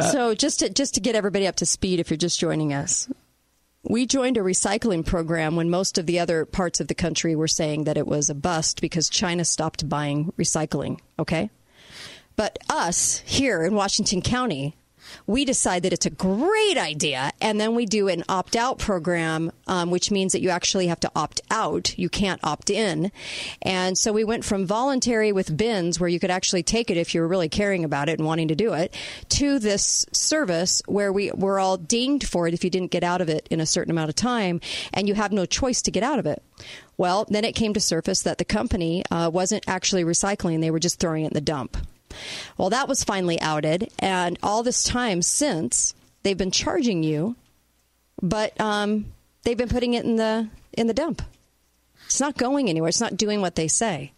So 0.00 0.34
just 0.34 0.60
to 0.60 0.70
just 0.70 0.94
to 0.94 1.00
get 1.00 1.14
everybody 1.14 1.46
up 1.46 1.56
to 1.56 1.66
speed, 1.66 2.00
if 2.00 2.10
you're 2.10 2.16
just 2.16 2.40
joining 2.40 2.72
us, 2.72 3.08
we 3.82 4.06
joined 4.06 4.36
a 4.36 4.40
recycling 4.40 5.04
program 5.04 5.56
when 5.56 5.70
most 5.70 5.98
of 5.98 6.06
the 6.06 6.18
other 6.18 6.44
parts 6.44 6.80
of 6.80 6.88
the 6.88 6.94
country 6.94 7.34
were 7.34 7.48
saying 7.48 7.84
that 7.84 7.96
it 7.96 8.06
was 8.06 8.28
a 8.28 8.34
bust 8.34 8.80
because 8.80 9.08
China 9.08 9.44
stopped 9.44 9.88
buying 9.88 10.32
recycling. 10.38 11.00
Okay, 11.18 11.50
but 12.36 12.58
us 12.68 13.22
here 13.26 13.62
in 13.62 13.74
Washington 13.74 14.22
County 14.22 14.76
we 15.26 15.44
decide 15.44 15.82
that 15.82 15.92
it's 15.92 16.06
a 16.06 16.10
great 16.10 16.76
idea, 16.76 17.32
and 17.40 17.60
then 17.60 17.74
we 17.74 17.86
do 17.86 18.08
an 18.08 18.24
opt 18.28 18.56
out 18.56 18.78
program, 18.78 19.52
um, 19.66 19.90
which 19.90 20.10
means 20.10 20.32
that 20.32 20.40
you 20.40 20.50
actually 20.50 20.86
have 20.88 21.00
to 21.00 21.10
opt 21.14 21.40
out. 21.50 21.98
You 21.98 22.08
can't 22.08 22.40
opt 22.42 22.70
in. 22.70 23.12
And 23.62 23.96
so 23.96 24.12
we 24.12 24.24
went 24.24 24.44
from 24.44 24.66
voluntary 24.66 25.32
with 25.32 25.56
bins, 25.56 25.98
where 25.98 26.08
you 26.08 26.20
could 26.20 26.30
actually 26.30 26.62
take 26.62 26.90
it 26.90 26.96
if 26.96 27.14
you 27.14 27.20
were 27.20 27.28
really 27.28 27.48
caring 27.48 27.84
about 27.84 28.08
it 28.08 28.18
and 28.18 28.26
wanting 28.26 28.48
to 28.48 28.54
do 28.54 28.72
it, 28.72 28.94
to 29.30 29.58
this 29.58 30.06
service 30.12 30.82
where 30.86 31.12
we 31.12 31.30
were 31.32 31.58
all 31.58 31.76
dinged 31.76 32.28
for 32.28 32.48
it 32.48 32.54
if 32.54 32.64
you 32.64 32.70
didn't 32.70 32.90
get 32.90 33.04
out 33.04 33.20
of 33.20 33.28
it 33.28 33.46
in 33.50 33.60
a 33.60 33.66
certain 33.66 33.90
amount 33.90 34.08
of 34.08 34.14
time, 34.14 34.60
and 34.92 35.08
you 35.08 35.14
have 35.14 35.32
no 35.32 35.46
choice 35.46 35.82
to 35.82 35.90
get 35.90 36.02
out 36.02 36.18
of 36.18 36.26
it. 36.26 36.42
Well, 36.96 37.26
then 37.28 37.44
it 37.44 37.52
came 37.52 37.72
to 37.74 37.80
surface 37.80 38.22
that 38.22 38.38
the 38.38 38.44
company 38.44 39.04
uh, 39.10 39.30
wasn't 39.32 39.64
actually 39.66 40.04
recycling, 40.04 40.60
they 40.60 40.70
were 40.70 40.78
just 40.78 41.00
throwing 41.00 41.24
it 41.24 41.28
in 41.28 41.34
the 41.34 41.40
dump. 41.40 41.76
Well, 42.56 42.70
that 42.70 42.88
was 42.88 43.04
finally 43.04 43.40
outed, 43.40 43.90
and 43.98 44.38
all 44.42 44.62
this 44.62 44.82
time 44.82 45.22
since 45.22 45.94
they've 46.22 46.36
been 46.36 46.50
charging 46.50 47.02
you, 47.02 47.36
but 48.22 48.58
um, 48.60 49.06
they've 49.42 49.56
been 49.56 49.68
putting 49.68 49.94
it 49.94 50.04
in 50.04 50.16
the 50.16 50.48
in 50.72 50.86
the 50.86 50.94
dump. 50.94 51.22
It's 52.06 52.20
not 52.20 52.36
going 52.36 52.68
anywhere. 52.68 52.88
It's 52.88 53.00
not 53.00 53.16
doing 53.16 53.40
what 53.40 53.54
they 53.54 53.68
say, 53.68 54.12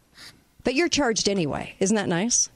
but 0.64 0.74
you're 0.74 0.88
charged 0.88 1.28
anyway. 1.28 1.74
Isn't 1.78 1.96
that 1.96 2.08
nice? 2.08 2.48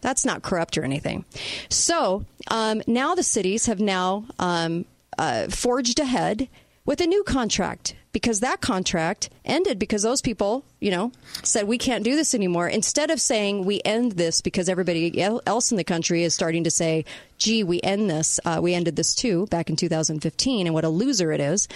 That's 0.00 0.24
not 0.24 0.42
corrupt 0.42 0.78
or 0.78 0.84
anything. 0.84 1.24
So 1.68 2.24
um, 2.48 2.82
now 2.86 3.14
the 3.14 3.22
cities 3.22 3.66
have 3.66 3.80
now 3.80 4.26
um, 4.38 4.84
uh, 5.16 5.48
forged 5.48 5.98
ahead 5.98 6.48
with 6.84 7.00
a 7.00 7.06
new 7.06 7.22
contract 7.24 7.94
because 8.12 8.40
that 8.40 8.60
contract 8.60 9.30
ended 9.44 9.78
because 9.78 10.02
those 10.02 10.22
people, 10.22 10.64
you 10.80 10.90
know, 10.90 11.12
said 11.42 11.66
we 11.66 11.78
can't 11.78 12.04
do 12.04 12.16
this 12.16 12.34
anymore. 12.34 12.68
Instead 12.68 13.10
of 13.10 13.20
saying 13.20 13.64
we 13.64 13.80
end 13.84 14.12
this 14.12 14.40
because 14.40 14.68
everybody 14.68 15.20
else 15.20 15.70
in 15.70 15.76
the 15.76 15.84
country 15.84 16.22
is 16.22 16.34
starting 16.34 16.64
to 16.64 16.70
say, 16.70 17.04
gee, 17.36 17.62
we 17.62 17.80
end 17.82 18.08
this, 18.10 18.40
uh, 18.44 18.58
we 18.62 18.74
ended 18.74 18.96
this 18.96 19.14
too 19.14 19.46
back 19.46 19.70
in 19.70 19.76
2015, 19.76 20.66
and 20.66 20.74
what 20.74 20.84
a 20.84 20.88
loser 20.88 21.32
it 21.32 21.40
is. 21.40 21.68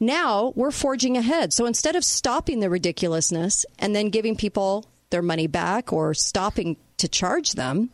Now 0.00 0.52
we're 0.54 0.70
forging 0.70 1.16
ahead. 1.16 1.52
So 1.52 1.66
instead 1.66 1.96
of 1.96 2.04
stopping 2.04 2.60
the 2.60 2.70
ridiculousness 2.70 3.64
and 3.78 3.94
then 3.94 4.10
giving 4.10 4.36
people 4.36 4.86
their 5.10 5.22
money 5.22 5.46
back 5.46 5.92
or 5.92 6.14
stopping 6.14 6.76
to 6.98 7.08
charge 7.08 7.52
them, 7.52 7.90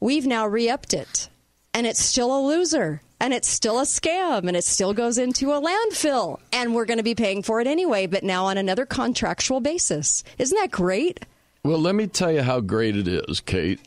we've 0.00 0.26
now 0.26 0.46
re 0.46 0.68
upped 0.68 0.94
it. 0.94 1.28
And 1.72 1.86
it's 1.86 2.02
still 2.02 2.36
a 2.36 2.40
loser 2.40 3.02
and 3.20 3.32
it's 3.32 3.48
still 3.48 3.78
a 3.78 3.84
scam 3.84 4.46
and 4.46 4.56
it 4.56 4.64
still 4.64 4.92
goes 4.92 5.18
into 5.18 5.52
a 5.52 5.60
landfill. 5.60 6.38
And 6.52 6.74
we're 6.74 6.84
going 6.84 6.98
to 6.98 7.04
be 7.04 7.14
paying 7.14 7.42
for 7.42 7.60
it 7.60 7.66
anyway 7.66 8.06
but 8.06 8.22
now 8.24 8.46
on 8.46 8.58
another 8.58 8.86
contractual 8.86 9.60
basis. 9.60 10.22
Isn't 10.38 10.58
that 10.58 10.70
great? 10.70 11.24
Well 11.62 11.78
let 11.78 11.94
me 11.94 12.06
tell 12.06 12.32
you 12.32 12.42
how 12.42 12.60
great 12.60 12.96
it 12.96 13.08
is 13.08 13.40
kate. 13.40 13.80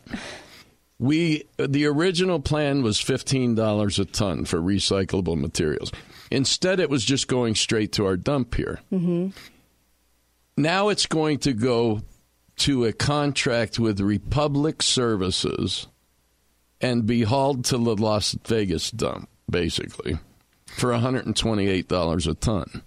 We 0.98 1.44
the 1.56 1.86
original 1.86 2.40
plan 2.40 2.82
was 2.82 2.98
$15 2.98 3.98
a 3.98 4.04
ton 4.04 4.44
for 4.44 4.58
recyclable 4.60 5.38
materials. 5.38 5.90
Instead 6.30 6.80
it 6.80 6.90
was 6.90 7.04
just 7.04 7.26
going 7.28 7.54
straight 7.54 7.92
to 7.92 8.06
our 8.06 8.16
dump 8.16 8.54
here. 8.54 8.80
Mm-hmm. 8.92 9.28
now 10.56 10.88
it's 10.88 11.06
going 11.06 11.38
to 11.38 11.52
go 11.52 12.02
to 12.58 12.84
a 12.84 12.92
contract 12.92 13.78
with 13.78 14.00
republic 14.00 14.82
services 14.82 15.86
and 16.80 17.06
be 17.06 17.22
hauled 17.22 17.64
to 17.66 17.78
the 17.78 17.94
Las 17.96 18.36
Vegas 18.46 18.90
dump, 18.90 19.28
basically, 19.48 20.18
for 20.66 20.90
$128 20.90 22.26
a 22.26 22.34
ton. 22.34 22.82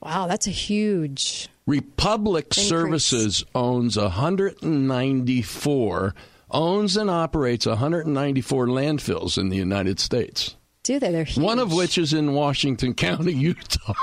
Wow, 0.00 0.26
that's 0.26 0.46
a 0.46 0.50
huge. 0.50 1.50
Republic 1.66 2.46
increase. 2.46 2.68
Services 2.68 3.44
owns 3.54 3.96
194, 3.96 6.14
owns 6.50 6.96
and 6.96 7.08
operates 7.08 7.66
194 7.66 8.66
landfills 8.66 9.38
in 9.38 9.48
the 9.48 9.56
United 9.56 10.00
States. 10.00 10.56
Do 10.84 10.98
they? 10.98 11.10
They're 11.12 11.24
huge. 11.24 11.44
One 11.44 11.58
of 11.60 11.72
which 11.72 11.96
is 11.96 12.12
in 12.12 12.32
Washington 12.34 12.94
County, 12.94 13.32
Utah. 13.34 13.94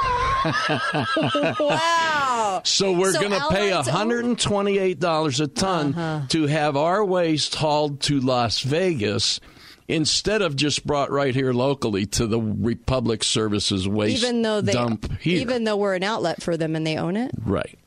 wow. 1.60 2.62
So 2.64 2.92
we're 2.94 3.12
So 3.14 3.20
going 3.22 3.32
to 3.34 3.48
pay 3.50 3.72
$128 3.72 5.40
a 5.42 5.48
ton 5.48 5.94
Uh-huh. 5.94 6.26
to 6.30 6.48
have 6.48 6.78
our 6.78 7.04
waste 7.04 7.56
hauled 7.56 8.02
to 8.04 8.20
Las 8.20 8.62
Vegas 8.62 9.40
instead 9.88 10.42
of 10.42 10.56
just 10.56 10.86
brought 10.86 11.12
right 11.12 11.34
here 11.34 11.52
locally 11.52 12.06
to 12.06 12.28
the 12.28 12.40
Republic 12.40 13.24
Services 13.24 13.88
waste 13.88 14.24
even 14.24 14.42
though 14.44 14.62
they 14.62 14.72
dump 14.72 15.12
here. 15.20 15.42
even 15.42 15.64
though 15.64 15.78
we're 15.78 15.96
an 15.96 16.04
outlet 16.04 16.42
for 16.42 16.56
them 16.58 16.76
and 16.76 16.86
they 16.86 16.98
own 16.98 17.18
it 17.18 17.32
right. 17.44 17.78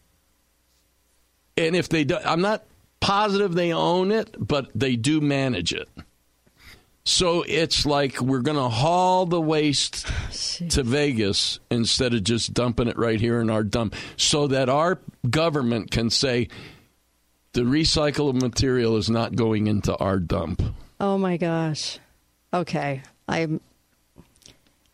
And 1.56 1.76
if 1.76 1.88
they 1.88 2.04
do, 2.04 2.16
I'm 2.24 2.40
not 2.40 2.64
positive 3.00 3.54
they 3.54 3.72
own 3.72 4.10
it, 4.10 4.34
but 4.38 4.70
they 4.74 4.96
do 4.96 5.20
manage 5.20 5.72
it. 5.72 5.88
So 7.04 7.42
it's 7.46 7.84
like 7.84 8.20
we're 8.20 8.42
going 8.42 8.56
to 8.56 8.68
haul 8.68 9.26
the 9.26 9.40
waste 9.40 10.06
oh, 10.10 10.66
to 10.68 10.82
Vegas 10.82 11.58
instead 11.70 12.14
of 12.14 12.22
just 12.24 12.54
dumping 12.54 12.88
it 12.88 12.96
right 12.96 13.20
here 13.20 13.40
in 13.40 13.50
our 13.50 13.64
dump 13.64 13.94
so 14.16 14.46
that 14.48 14.68
our 14.68 15.00
government 15.28 15.90
can 15.90 16.10
say 16.10 16.48
the 17.54 17.62
recyclable 17.62 18.40
material 18.40 18.96
is 18.96 19.10
not 19.10 19.34
going 19.34 19.66
into 19.66 19.96
our 19.96 20.18
dump. 20.18 20.62
oh 21.00 21.18
my 21.18 21.36
gosh. 21.36 21.98
Okay. 22.54 23.02
I'm 23.28 23.60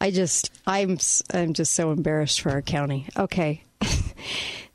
i 0.01 0.13
just 0.13 0.53
i'm 0.67 0.97
I'm 1.35 1.55
just 1.55 1.75
so 1.75 1.91
embarrassed 1.91 2.41
for 2.41 2.51
our 2.51 2.63
county. 2.63 3.07
Okay. 3.17 3.63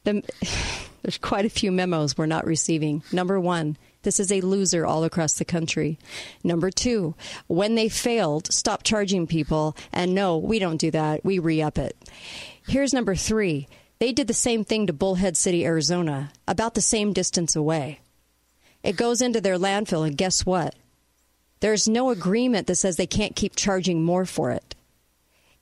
The, 0.04 0.22
there's 1.02 1.18
quite 1.18 1.46
a 1.46 1.50
few 1.50 1.72
memos 1.72 2.18
we're 2.18 2.26
not 2.26 2.46
receiving. 2.46 3.04
Number 3.12 3.40
one 3.40 3.78
this 4.04 4.20
is 4.20 4.32
a 4.32 4.42
loser 4.42 4.86
all 4.86 5.04
across 5.04 5.34
the 5.34 5.46
country. 5.46 5.98
Number 6.44 6.70
two, 6.70 7.16
when 7.48 7.76
they 7.76 7.90
failed, 7.90 8.52
stop 8.54 8.84
charging 8.84 9.28
people. 9.28 9.76
And 9.92 10.14
no, 10.14 10.38
we 10.38 10.60
don't 10.60 10.78
do 10.78 10.92
that. 10.92 11.26
We 11.26 11.40
re 11.40 11.62
up 11.62 11.78
it. 11.78 11.98
Here's 12.68 12.94
number 12.94 13.16
three 13.16 13.68
they 14.00 14.12
did 14.12 14.28
the 14.28 14.34
same 14.34 14.66
thing 14.66 14.88
to 14.88 14.94
Bullhead 14.94 15.38
City, 15.38 15.66
Arizona, 15.66 16.32
about 16.48 16.74
the 16.74 16.82
same 16.82 17.14
distance 17.14 17.56
away. 17.56 18.00
It 18.84 18.98
goes 18.98 19.22
into 19.22 19.40
their 19.40 19.58
landfill, 19.58 20.06
and 20.06 20.18
guess 20.18 20.46
what? 20.46 20.76
There's 21.62 21.88
no 21.88 22.10
agreement 22.10 22.68
that 22.68 22.76
says 22.76 22.98
they 22.98 23.08
can't 23.08 23.36
keep 23.36 23.56
charging 23.56 24.04
more 24.04 24.26
for 24.26 24.52
it. 24.52 24.76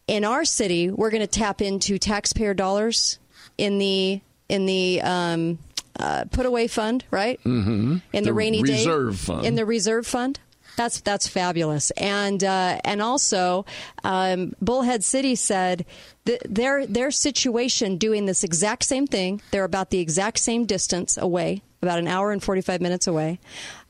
In 0.07 0.25
our 0.25 0.43
city, 0.43 0.89
we're 0.89 1.11
going 1.11 1.21
to 1.21 1.27
tap 1.27 1.61
into 1.61 1.99
taxpayer 1.99 2.55
dollars 2.55 3.19
in 3.57 3.77
the 3.77 4.21
in 4.49 4.65
the 4.65 5.01
um, 5.01 5.59
uh, 6.01 6.25
put 6.31 6.45
away 6.45 6.67
fund, 6.67 7.03
right? 7.11 7.39
Mm-hmm. 7.43 7.97
in 8.13 8.23
the, 8.23 8.33
rainy 8.33 8.61
reserve 8.61 9.15
day 9.15 9.17
fund. 9.17 9.45
in 9.45 9.55
the 9.55 9.65
reserve 9.65 10.07
fund. 10.07 10.39
That's 10.77 11.01
that's 11.01 11.27
fabulous, 11.27 11.91
and 11.91 12.41
uh, 12.43 12.79
and 12.85 13.01
also 13.01 13.65
um, 14.05 14.55
Bullhead 14.61 15.03
City 15.03 15.35
said 15.35 15.85
their 16.23 16.85
their 16.87 17.11
situation 17.11 17.97
doing 17.97 18.25
this 18.25 18.43
exact 18.43 18.83
same 18.83 19.05
thing. 19.05 19.41
They're 19.51 19.65
about 19.65 19.89
the 19.89 19.99
exact 19.99 20.39
same 20.39 20.65
distance 20.65 21.17
away, 21.17 21.61
about 21.81 21.99
an 21.99 22.07
hour 22.07 22.31
and 22.31 22.41
forty 22.41 22.61
five 22.61 22.79
minutes 22.79 23.05
away, 23.05 23.39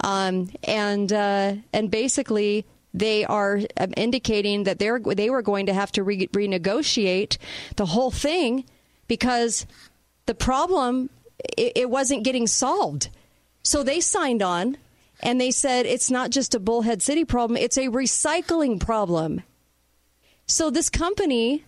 um, 0.04 0.50
and 0.64 1.14
uh, 1.14 1.54
and 1.72 1.92
basically 1.92 2.66
they 2.94 3.26
are 3.26 3.62
um, 3.78 3.94
indicating 3.96 4.64
that 4.64 4.80
they're 4.80 5.00
they 5.00 5.30
were 5.30 5.44
going 5.44 5.68
to 5.68 5.74
have 5.74 5.92
to 5.94 6.04
re- 6.04 6.28
renegotiate 6.28 7.38
the 7.76 7.86
whole 7.86 8.12
thing 8.12 8.66
because 9.08 9.66
the 10.26 10.36
problem 10.36 11.10
it, 11.58 11.74
it 11.76 11.90
wasn't 11.90 12.24
getting 12.24 12.48
solved. 12.48 13.10
So 13.64 13.84
they 13.84 14.00
signed 14.00 14.42
on 14.42 14.78
and 15.22 15.40
they 15.40 15.52
said 15.52 15.86
it's 15.86 16.10
not 16.10 16.32
just 16.32 16.56
a 16.56 16.60
Bullhead 16.60 17.02
City 17.02 17.26
problem, 17.26 17.58
it's 17.58 17.78
a 17.78 17.88
recycling 17.88 18.80
problem. 18.80 19.44
So 20.48 20.70
this 20.70 20.90
company 20.90 21.64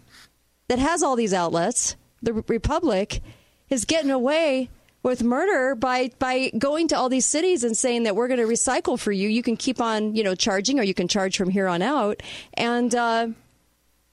that 0.68 0.80
has 0.80 1.04
all 1.04 1.16
these 1.16 1.34
outlets, 1.34 1.96
the 2.22 2.34
Republic, 2.34 3.22
is 3.70 3.86
getting 3.86 4.12
away 4.12 4.70
with 5.04 5.24
murder 5.24 5.76
by 5.76 6.10
by 6.18 6.50
going 6.58 6.88
to 6.88 6.98
all 6.98 7.10
these 7.10 7.26
cities 7.26 7.64
and 7.64 7.78
saying 7.78 8.04
that 8.04 8.16
we're 8.16 8.28
going 8.28 8.40
to 8.40 8.46
recycle 8.48 8.98
for 8.98 9.12
you. 9.12 9.30
You 9.30 9.44
can 9.44 9.58
keep 9.58 9.82
on, 9.82 10.16
you 10.16 10.24
know, 10.24 10.34
charging, 10.34 10.80
or 10.80 10.84
you 10.84 10.94
can 10.94 11.08
charge 11.08 11.38
from 11.38 11.50
here 11.50 11.68
on 11.68 11.82
out. 11.82 12.24
And 12.56 12.96
uh, 12.96 13.28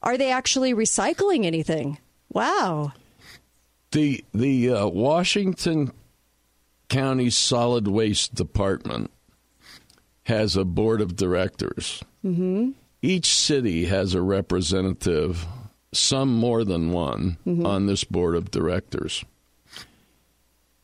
are 0.03 0.19
they 0.19 0.33
actually 0.33 0.75
recycling 0.75 1.47
anything? 1.47 1.99
Wow. 2.33 2.93
The 3.93 4.25
the 4.33 4.71
uh, 4.71 4.87
Washington 4.87 5.93
County 6.89 7.31
Solid 7.31 7.89
Waste 7.89 8.35
Department 8.35 9.11
has 10.25 10.57
a 10.57 10.65
board 10.65 11.01
of 11.01 11.17
directors. 11.17 12.03
Mm-hmm. 12.25 12.71
Each 13.03 13.27
city 13.35 13.87
has 13.87 14.15
a 14.15 14.23
representative, 14.23 15.45
some 15.93 16.33
more 16.35 16.65
than 16.65 16.93
one, 16.93 17.39
Mhm. 17.47 17.67
on 17.67 17.87
this 17.87 18.05
board 18.05 18.37
of 18.37 18.51
directors. 18.51 19.25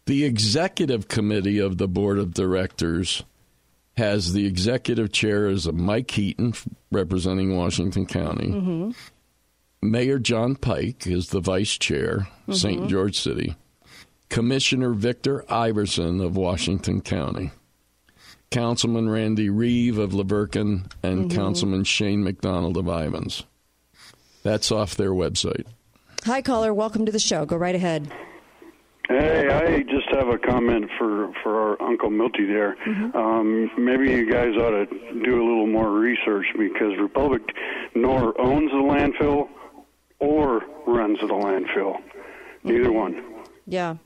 The 0.06 0.24
executive 0.24 1.08
committee 1.08 1.58
of 1.58 1.78
the 1.78 1.88
board 1.88 2.18
of 2.18 2.32
directors 2.32 3.22
has 3.96 4.32
the 4.32 4.46
executive 4.46 5.12
chair 5.12 5.46
as 5.46 5.70
Mike 5.72 6.10
Heaton, 6.12 6.54
representing 6.90 7.56
Washington 7.56 8.06
County. 8.06 8.48
Mm-hmm. 8.48 8.90
Mayor 9.82 10.18
John 10.18 10.56
Pike 10.56 11.06
is 11.06 11.28
the 11.30 11.40
vice 11.40 11.76
chair, 11.78 12.28
St. 12.50 12.82
Mhm. 12.82 12.88
George 12.88 13.18
City. 13.18 13.54
Commissioner 14.28 14.92
Victor 14.92 15.44
Iverson 15.52 16.20
of 16.20 16.36
Washington 16.36 17.00
County. 17.00 17.52
Councilman 18.50 19.08
Randy 19.08 19.48
Reeve 19.50 19.98
of 19.98 20.14
La 20.14 20.22
Verkin 20.24 20.90
and 21.02 21.30
Mhm. 21.30 21.34
Councilman 21.34 21.84
Shane 21.84 22.24
McDonald 22.24 22.76
of 22.76 22.88
Ivins. 22.88 23.44
That's 24.42 24.72
off 24.72 24.96
their 24.96 25.10
website. 25.12 25.66
Hi, 26.24 26.42
caller. 26.42 26.72
Welcome 26.72 27.06
to 27.06 27.12
the 27.12 27.18
show. 27.18 27.44
Go 27.44 27.56
right 27.56 27.74
ahead. 27.74 28.12
Hey, 29.08 29.48
I 29.48 29.82
just 29.82 30.08
have 30.10 30.28
a 30.28 30.38
comment 30.38 30.90
for 30.98 31.32
for 31.44 31.60
our 31.60 31.82
Uncle 31.82 32.10
Milty 32.10 32.44
there. 32.44 32.76
Mm-hmm. 32.84 33.16
Um, 33.16 33.70
maybe 33.78 34.10
you 34.10 34.28
guys 34.28 34.56
ought 34.56 34.70
to 34.70 34.86
do 35.24 35.34
a 35.34 35.44
little 35.46 35.68
more 35.68 35.92
research 35.92 36.46
because 36.58 36.96
Republic 36.98 37.42
nor 37.94 38.38
owns 38.40 38.70
the 38.72 38.78
landfill 38.78 39.48
or 40.20 40.62
runs 40.86 41.18
the 41.20 41.26
landfill. 41.26 41.96
Neither 42.64 42.92
one. 42.92 43.22
Yeah. 43.66 43.96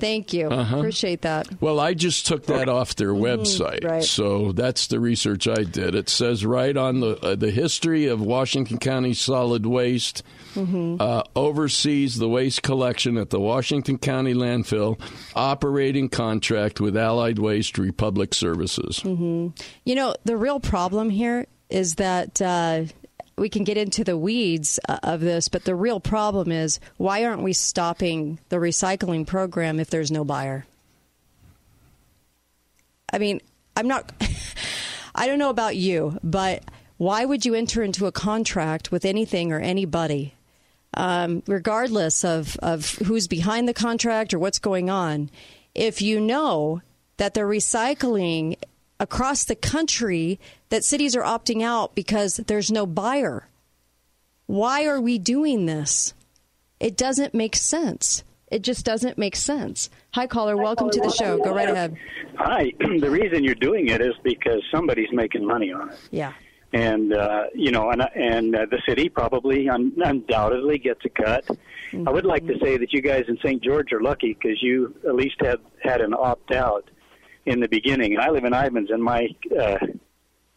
Thank 0.00 0.32
you. 0.32 0.48
Uh-huh. 0.48 0.78
Appreciate 0.78 1.22
that. 1.22 1.46
Well, 1.60 1.78
I 1.78 1.94
just 1.94 2.26
took 2.26 2.46
that 2.46 2.68
off 2.68 2.96
their 2.96 3.12
website, 3.12 3.80
Mm-hmm. 3.82 3.86
right. 3.86 4.02
so 4.02 4.50
that's 4.50 4.88
the 4.88 4.98
research 4.98 5.46
I 5.46 5.62
did. 5.62 5.94
It 5.94 6.08
says 6.08 6.44
right 6.44 6.76
on 6.76 6.98
the 6.98 7.16
uh, 7.20 7.34
the 7.36 7.52
history 7.52 8.06
of 8.06 8.20
Washington 8.20 8.78
County 8.78 9.14
solid 9.14 9.66
waste. 9.66 10.24
Mhm. 10.54 11.00
Uh, 11.00 11.22
oversees 11.36 12.16
the 12.18 12.28
waste 12.28 12.64
collection 12.64 13.16
at 13.16 13.30
the 13.30 13.38
Washington 13.38 13.98
County 13.98 14.34
landfill, 14.34 14.98
operating 15.36 16.08
contract 16.08 16.80
with 16.80 16.96
Allied 16.96 17.38
Waste 17.38 17.78
Republic 17.78 18.34
Services. 18.34 18.98
hmm 19.02 19.48
You 19.84 19.94
know, 19.94 20.14
the 20.24 20.36
real 20.36 20.58
problem 20.58 21.10
here 21.10 21.46
is 21.68 21.94
that 21.96 22.42
uh, 22.42 22.86
we 23.40 23.48
can 23.48 23.64
get 23.64 23.78
into 23.78 24.04
the 24.04 24.18
weeds 24.18 24.78
uh, 24.86 24.98
of 25.02 25.20
this, 25.20 25.48
but 25.48 25.64
the 25.64 25.74
real 25.74 25.98
problem 25.98 26.52
is 26.52 26.78
why 26.98 27.24
aren't 27.24 27.42
we 27.42 27.54
stopping 27.54 28.38
the 28.50 28.56
recycling 28.56 29.26
program 29.26 29.80
if 29.80 29.88
there's 29.88 30.10
no 30.10 30.24
buyer? 30.26 30.66
I 33.10 33.16
mean, 33.16 33.40
I'm 33.74 33.88
not, 33.88 34.12
I 35.14 35.26
don't 35.26 35.38
know 35.38 35.48
about 35.48 35.74
you, 35.74 36.18
but 36.22 36.62
why 36.98 37.24
would 37.24 37.46
you 37.46 37.54
enter 37.54 37.82
into 37.82 38.04
a 38.04 38.12
contract 38.12 38.92
with 38.92 39.06
anything 39.06 39.52
or 39.52 39.58
anybody, 39.58 40.34
um, 40.92 41.42
regardless 41.46 42.26
of, 42.26 42.58
of 42.58 42.90
who's 42.96 43.26
behind 43.26 43.66
the 43.66 43.72
contract 43.72 44.34
or 44.34 44.38
what's 44.38 44.58
going 44.58 44.90
on, 44.90 45.30
if 45.74 46.02
you 46.02 46.20
know 46.20 46.82
that 47.16 47.32
the 47.32 47.40
recycling 47.40 48.58
across 49.00 49.44
the 49.44 49.56
country 49.56 50.38
that 50.68 50.84
cities 50.84 51.16
are 51.16 51.22
opting 51.22 51.62
out 51.64 51.94
because 51.96 52.36
there's 52.36 52.70
no 52.70 52.86
buyer? 52.86 53.48
Why 54.46 54.84
are 54.86 55.00
we 55.00 55.18
doing 55.18 55.66
this? 55.66 56.14
It 56.78 56.96
doesn't 56.96 57.34
make 57.34 57.56
sense. 57.56 58.22
It 58.50 58.62
just 58.62 58.84
doesn't 58.84 59.16
make 59.16 59.36
sense. 59.36 59.90
Hi, 60.12 60.26
caller. 60.26 60.56
Welcome 60.56 60.90
to 60.90 61.00
the 61.00 61.10
show. 61.10 61.38
Go 61.38 61.54
right 61.54 61.68
ahead. 61.68 61.96
Hi. 62.36 62.72
the 63.00 63.10
reason 63.10 63.44
you're 63.44 63.54
doing 63.54 63.88
it 63.88 64.00
is 64.00 64.14
because 64.22 64.62
somebody's 64.72 65.12
making 65.12 65.46
money 65.46 65.72
on 65.72 65.90
it, 65.90 65.98
Yeah. 66.10 66.32
and 66.72 67.12
uh, 67.12 67.44
you 67.54 67.70
know, 67.70 67.90
and 67.90 68.02
and 68.14 68.56
uh, 68.56 68.66
the 68.70 68.82
city 68.88 69.08
probably 69.08 69.68
un- 69.68 69.92
undoubtedly 70.04 70.78
gets 70.78 71.00
a 71.04 71.10
cut. 71.10 71.44
I 72.06 72.10
would 72.10 72.24
like 72.24 72.46
to 72.48 72.54
say 72.62 72.76
that 72.76 72.92
you 72.92 73.02
guys 73.02 73.24
in 73.28 73.36
St. 73.38 73.62
George 73.62 73.92
are 73.92 74.00
lucky 74.00 74.34
because 74.34 74.60
you 74.62 74.94
at 75.08 75.14
least 75.14 75.36
had 75.40 75.58
had 75.82 76.00
an 76.00 76.12
opt 76.14 76.50
out 76.52 76.88
in 77.46 77.60
the 77.60 77.68
beginning. 77.68 78.12
And 78.14 78.22
I 78.22 78.30
live 78.30 78.44
in 78.44 78.52
Ivins, 78.52 78.90
and 78.90 79.02
my 79.02 79.28
uh, 79.58 79.78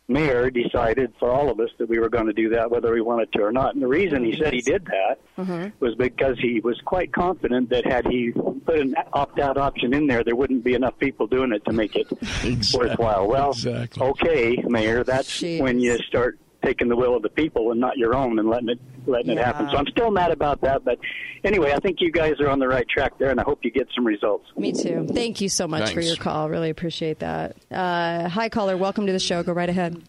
mayor 0.08 0.50
decided 0.50 1.13
for 1.19 1.32
all 1.32 1.50
of 1.50 1.60
us 1.60 1.69
that 1.78 1.88
we 1.88 1.98
were 2.00 2.10
going 2.10 2.26
to 2.28 2.34
do 2.34 2.50
that 2.50 2.69
whether 2.69 2.91
we 2.93 3.02
wanted 3.02 3.32
to 3.34 3.41
or 3.41 3.52
not. 3.52 3.74
And 3.74 3.82
the 3.82 3.88
reason 3.88 4.24
he 4.24 4.38
said 4.38 4.54
he 4.54 4.62
did 4.62 4.86
that 4.86 5.19
Mm-hmm. 5.36 5.69
was 5.80 5.96
because 5.96 6.38
he 6.39 6.60
was 6.60 6.80
quite 6.86 7.12
confident 7.12 7.72
that 7.72 7.88
had 7.88 8.06
he 8.06 8.32
put 8.32 8.78
an 8.78 8.93
opt-out 9.13 9.58
option 9.58 9.91
in 9.96 10.06
there, 10.06 10.24
there 10.24 10.36
wouldn't 10.36 10.63
be 10.63 10.76
enough 10.76 10.96
people 11.00 11.26
doing 11.26 11.52
it 11.54 11.65
to 11.65 11.74
make 11.74 11.96
it 11.96 12.08
worthwhile. 12.74 13.28
Well, 13.28 13.56
okay, 14.00 14.56
Mayor, 14.67 15.04
that's 15.04 15.41
when 15.41 15.80
you 15.80 15.98
start 16.08 16.38
taking 16.63 16.88
the 16.88 16.95
will 16.95 17.15
of 17.15 17.21
the 17.21 17.30
people 17.30 17.71
and 17.71 17.80
not 17.80 17.97
your 17.97 18.15
own 18.15 18.39
and 18.39 18.49
letting 18.49 18.69
it 18.69 18.80
letting 19.06 19.32
it 19.32 19.38
happen. 19.38 19.67
So 19.69 19.78
I'm 19.78 19.88
still 19.88 20.12
mad 20.12 20.32
about 20.32 20.62
that, 20.62 20.86
but 20.86 20.97
anyway, 21.43 21.73
I 21.73 21.80
think 21.80 21.97
you 21.99 22.12
guys 22.12 22.39
are 22.39 22.49
on 22.49 22.60
the 22.60 22.67
right 22.67 22.88
track 22.88 23.17
there, 23.17 23.32
and 23.32 23.39
I 23.39 23.43
hope 23.43 23.60
you 23.63 23.71
get 23.71 23.88
some 23.93 24.06
results. 24.06 24.45
Me 24.56 24.71
too. 24.71 25.08
Thank 25.12 25.41
you 25.41 25.49
so 25.49 25.67
much 25.67 25.93
for 25.93 26.02
your 26.02 26.15
call. 26.15 26.49
Really 26.49 26.69
appreciate 26.69 27.19
that. 27.19 27.58
Uh, 27.69 28.30
hi, 28.30 28.49
caller. 28.49 28.78
Welcome 28.78 29.08
to 29.08 29.12
the 29.12 29.19
show. 29.19 29.43
Go 29.43 29.52
right 29.52 29.69
ahead. 29.69 30.02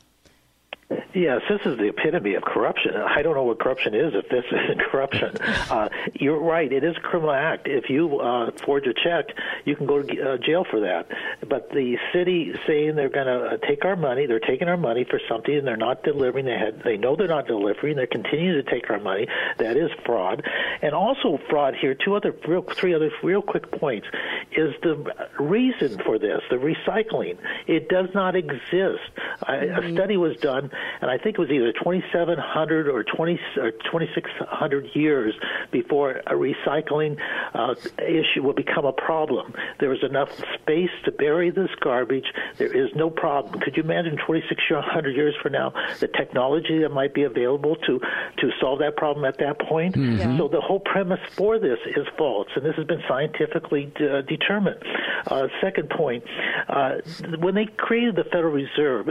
Yes, 1.14 1.42
this 1.48 1.60
is 1.64 1.78
the 1.78 1.88
epitome 1.88 2.34
of 2.34 2.42
corruption. 2.42 2.96
I 2.96 3.22
don't 3.22 3.34
know 3.34 3.44
what 3.44 3.60
corruption 3.60 3.94
is 3.94 4.14
if 4.14 4.28
this 4.28 4.44
isn't 4.52 4.80
corruption. 4.90 5.36
Uh, 5.40 5.88
you're 6.14 6.40
right; 6.40 6.70
it 6.70 6.82
is 6.82 6.96
a 6.96 7.00
criminal 7.00 7.32
act. 7.32 7.68
If 7.68 7.88
you 7.88 8.18
uh, 8.18 8.50
forge 8.64 8.86
a 8.86 8.92
check, 8.92 9.26
you 9.64 9.76
can 9.76 9.86
go 9.86 10.02
to 10.02 10.32
uh, 10.32 10.36
jail 10.38 10.64
for 10.68 10.80
that. 10.80 11.06
But 11.48 11.70
the 11.70 11.96
city 12.12 12.52
saying 12.66 12.96
they're 12.96 13.08
going 13.08 13.26
to 13.26 13.58
take 13.66 13.84
our 13.84 13.94
money, 13.94 14.26
they're 14.26 14.40
taking 14.40 14.68
our 14.68 14.76
money 14.76 15.04
for 15.08 15.20
something, 15.28 15.56
and 15.56 15.66
they're 15.66 15.76
not 15.76 16.02
delivering. 16.02 16.46
They 16.46 16.58
had, 16.58 16.82
they 16.82 16.96
know 16.96 17.14
they're 17.14 17.28
not 17.28 17.46
delivering. 17.46 17.96
They're 17.96 18.06
continuing 18.08 18.62
to 18.62 18.70
take 18.70 18.90
our 18.90 19.00
money. 19.00 19.28
That 19.58 19.76
is 19.76 19.90
fraud, 20.04 20.44
and 20.82 20.94
also 20.94 21.38
fraud 21.48 21.76
here. 21.80 21.94
Two 21.94 22.16
other, 22.16 22.34
real, 22.46 22.62
three 22.62 22.92
other 22.92 23.10
real 23.22 23.42
quick 23.42 23.70
points 23.70 24.08
is 24.52 24.74
the 24.82 25.12
reason 25.38 25.98
for 26.04 26.18
this, 26.18 26.40
the 26.50 26.56
recycling. 26.56 27.38
It 27.68 27.88
does 27.88 28.08
not 28.14 28.34
exist. 28.34 29.00
A 29.46 29.92
study 29.92 30.16
was 30.16 30.36
done, 30.38 30.70
and 31.00 31.10
I 31.10 31.18
think 31.18 31.38
it 31.38 31.40
was 31.40 31.50
either 31.50 31.72
2,700 31.72 32.88
or 32.88 33.04
20 33.04 33.40
or 33.58 33.70
2,600 33.70 34.86
years 34.94 35.34
before 35.70 36.20
a 36.26 36.34
recycling 36.34 37.16
uh, 37.54 37.74
issue 37.98 38.42
will 38.42 38.52
become 38.54 38.84
a 38.84 38.92
problem. 38.92 39.54
There 39.80 39.92
is 39.92 40.02
enough 40.02 40.30
space 40.60 40.90
to 41.04 41.12
bury 41.12 41.50
this 41.50 41.70
garbage. 41.80 42.26
There 42.58 42.72
is 42.72 42.90
no 42.94 43.10
problem. 43.10 43.60
Could 43.60 43.76
you 43.76 43.82
imagine 43.82 44.16
2,600 44.26 45.16
years 45.16 45.34
from 45.42 45.52
now 45.52 45.72
the 46.00 46.08
technology 46.08 46.78
that 46.80 46.90
might 46.90 47.14
be 47.14 47.22
available 47.24 47.76
to 47.86 48.00
to 48.38 48.50
solve 48.60 48.78
that 48.80 48.96
problem 48.96 49.24
at 49.24 49.38
that 49.38 49.58
point? 49.58 49.94
Mhm. 49.94 50.18
Yeah. 50.18 50.38
So 50.38 50.48
the 50.48 50.60
whole 50.60 50.80
premise 50.80 51.20
for 51.36 51.58
this 51.58 51.78
is 51.86 52.06
false, 52.16 52.48
and 52.56 52.64
this 52.64 52.76
has 52.76 52.86
been 52.86 53.02
scientifically 53.08 53.92
uh, 54.00 54.22
determined. 54.22 54.82
Uh, 55.26 55.48
second 55.60 55.88
point, 55.90 56.24
uh, 56.68 56.96
when 57.38 57.54
they 57.54 57.66
created 57.66 58.16
the 58.16 58.24
Federal 58.24 58.52
Reserve, 58.52 59.08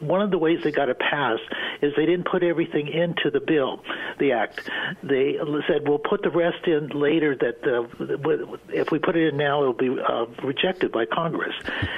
one 0.00 0.20
of 0.20 0.30
the 0.30 0.38
ways 0.38 0.62
they 0.62 0.70
got 0.72 0.88
it 0.88 0.98
passed 1.10 1.42
is 1.82 1.92
they 1.96 2.06
didn't 2.06 2.26
put 2.30 2.42
everything 2.42 2.88
into 2.88 3.30
the 3.30 3.40
bill, 3.40 3.82
the 4.18 4.32
act. 4.32 4.70
They 5.02 5.36
said 5.68 5.88
we'll 5.88 5.98
put 5.98 6.22
the 6.22 6.30
rest 6.30 6.66
in 6.66 6.88
later. 6.88 7.36
That 7.36 7.58
uh, 7.66 8.56
if 8.68 8.90
we 8.90 8.98
put 8.98 9.16
it 9.16 9.32
in 9.32 9.36
now, 9.36 9.60
it'll 9.62 9.72
be 9.72 9.96
uh, 10.00 10.26
rejected 10.42 10.92
by 10.92 11.06
Congress. 11.06 11.54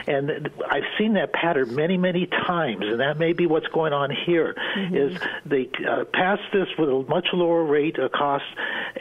And 0.06 0.50
I've 0.68 0.88
seen 0.98 1.14
that 1.14 1.32
pattern 1.32 1.74
many, 1.74 1.96
many 1.96 2.26
times, 2.26 2.84
and 2.86 3.00
that 3.00 3.18
may 3.18 3.32
be 3.32 3.46
what's 3.46 3.68
going 3.68 3.92
on 3.92 4.10
here. 4.26 4.54
Mm-hmm. 4.76 4.96
Is 4.96 5.18
they 5.44 5.68
uh, 5.88 6.04
passed 6.12 6.52
this 6.52 6.68
with 6.78 6.88
a 6.88 7.04
much 7.08 7.28
lower 7.32 7.64
rate 7.64 7.98
of 7.98 8.12
cost 8.12 8.44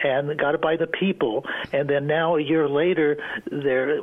and 0.04 0.38
got 0.38 0.56
it 0.56 0.62
by 0.62 0.76
the 0.76 0.88
people, 0.88 1.46
and 1.72 1.89
then 1.89 2.08
now 2.08 2.36
a 2.36 2.41
year 2.41 2.68
later, 2.68 3.18
they're 3.50 3.96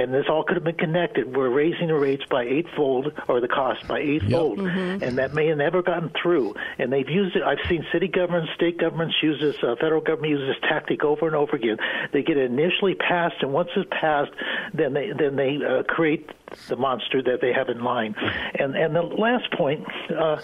and 0.00 0.12
this 0.12 0.26
all 0.28 0.44
could 0.44 0.56
have 0.56 0.64
been 0.64 0.76
connected. 0.76 1.36
We're 1.36 1.50
raising 1.50 1.88
the 1.88 1.94
rates 1.94 2.24
by 2.28 2.44
eightfold 2.44 3.12
or 3.28 3.40
the 3.40 3.48
cost 3.48 3.86
by 3.88 4.00
eightfold, 4.00 4.58
Mm-hmm. 4.58 5.02
and 5.02 5.18
that 5.18 5.34
may 5.34 5.45
have 5.48 5.58
never 5.58 5.82
gotten 5.82 6.10
through. 6.20 6.54
And 6.78 6.92
they've 6.92 7.08
used 7.08 7.36
it. 7.36 7.42
I've 7.42 7.64
seen 7.68 7.84
city 7.92 8.08
governments, 8.08 8.52
state 8.54 8.78
governments 8.78 9.16
use 9.22 9.40
this, 9.40 9.56
uh, 9.62 9.76
federal 9.80 10.00
government 10.00 10.30
uses 10.30 10.48
this 10.48 10.68
tactic 10.68 11.04
over 11.04 11.26
and 11.26 11.36
over 11.36 11.56
again. 11.56 11.78
They 12.12 12.22
get 12.22 12.36
it 12.36 12.50
initially 12.50 12.94
passed, 12.94 13.36
and 13.40 13.52
once 13.52 13.70
it's 13.76 13.88
passed, 13.90 14.32
then 14.74 14.92
they 14.92 15.12
then 15.16 15.36
they 15.36 15.58
uh, 15.64 15.82
create 15.84 16.30
the 16.68 16.76
monster 16.76 17.22
that 17.22 17.40
they 17.40 17.52
have 17.52 17.68
in 17.68 17.82
line. 17.82 18.14
And 18.58 18.74
and 18.76 18.94
the 18.94 19.02
last 19.02 19.50
point, 19.52 19.84
uh, 20.16 20.36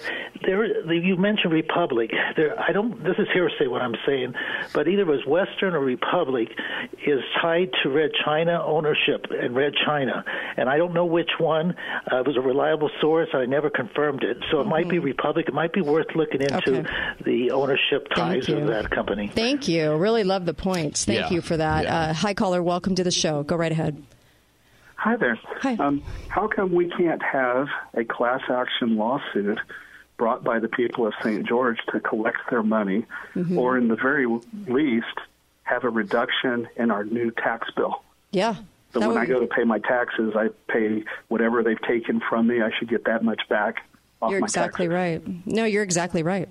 there 0.46 0.92
you 0.92 1.16
mentioned 1.16 1.52
Republic. 1.52 2.10
There, 2.36 2.58
I 2.60 2.72
don't. 2.72 3.02
This 3.04 3.16
is 3.18 3.28
hearsay 3.32 3.66
what 3.66 3.82
I'm 3.82 3.94
saying, 4.06 4.34
but 4.72 4.88
either 4.88 5.02
it 5.02 5.06
was 5.08 5.24
Western 5.26 5.74
or 5.74 5.80
Republic 5.80 6.48
is 7.06 7.20
tied 7.40 7.70
to 7.82 7.90
Red 7.90 8.10
China 8.24 8.62
ownership 8.64 9.26
and 9.30 9.54
Red 9.54 9.72
China, 9.84 10.24
and 10.56 10.68
I 10.68 10.76
don't 10.78 10.94
know 10.94 11.06
which 11.06 11.30
one. 11.38 11.74
Uh, 12.10 12.20
it 12.20 12.26
was 12.26 12.36
a 12.36 12.40
reliable 12.40 12.90
source. 13.00 13.28
I 13.34 13.46
never 13.46 13.70
confirmed 13.70 14.22
it, 14.22 14.36
so 14.50 14.60
it 14.60 14.66
might 14.66 14.88
be 14.88 14.98
Republic. 14.98 15.46
It 15.48 15.54
might 15.54 15.72
be 15.72 15.80
worth 15.80 16.08
looking 16.14 16.40
into 16.42 16.52
Mm-hmm. 16.62 16.86
Okay. 16.86 17.22
the 17.24 17.50
ownership 17.50 18.06
ties 18.14 18.48
of 18.48 18.66
that 18.68 18.90
company. 18.90 19.28
Thank 19.34 19.68
you. 19.68 19.94
Really 19.96 20.22
love 20.24 20.46
the 20.46 20.54
points. 20.54 21.04
Thank 21.04 21.18
Yeah. 21.20 21.30
you 21.30 21.40
for 21.40 21.56
that. 21.56 21.86
Uh, 21.86 22.12
hi, 22.12 22.34
caller. 22.34 22.62
Welcome 22.62 22.94
to 22.96 23.04
the 23.04 23.10
show. 23.10 23.42
Go 23.42 23.56
right 23.56 23.72
ahead. 23.72 24.02
Hi 25.02 25.16
there. 25.16 25.36
Hi. 25.62 25.74
Um, 25.80 26.00
how 26.28 26.46
come 26.46 26.72
we 26.72 26.88
can't 26.88 27.20
have 27.22 27.66
a 27.94 28.04
class 28.04 28.40
action 28.48 28.96
lawsuit 28.96 29.58
brought 30.16 30.44
by 30.44 30.60
the 30.60 30.68
people 30.68 31.06
of 31.08 31.12
St. 31.24 31.44
George 31.44 31.78
to 31.92 31.98
collect 31.98 32.38
their 32.50 32.62
money, 32.62 33.04
Mhm. 33.34 33.56
or 33.56 33.76
in 33.76 33.88
the 33.88 33.96
very 33.96 34.26
least, 34.68 35.18
have 35.64 35.82
a 35.82 35.88
reduction 35.88 36.68
in 36.76 36.92
our 36.92 37.02
new 37.02 37.32
tax 37.32 37.68
bill? 37.74 38.02
Yeah. 38.30 38.54
So 38.92 39.00
that 39.00 39.08
when 39.08 39.18
I 39.18 39.26
go 39.26 39.40
to 39.40 39.46
pay 39.48 39.64
my 39.64 39.80
taxes, 39.80 40.34
I 40.36 40.50
pay 40.68 41.02
whatever 41.28 41.64
they've 41.64 41.80
taken 41.82 42.20
from 42.20 42.46
me. 42.46 42.62
I 42.62 42.70
should 42.78 42.88
get 42.88 43.04
that 43.06 43.24
much 43.24 43.40
back 43.48 43.82
off 44.20 44.30
You're 44.30 44.40
my 44.40 44.44
exactly 44.44 44.86
right. 44.86 45.20
No, 45.46 45.64
you're 45.64 45.82
exactly 45.82 46.22
right. 46.22 46.48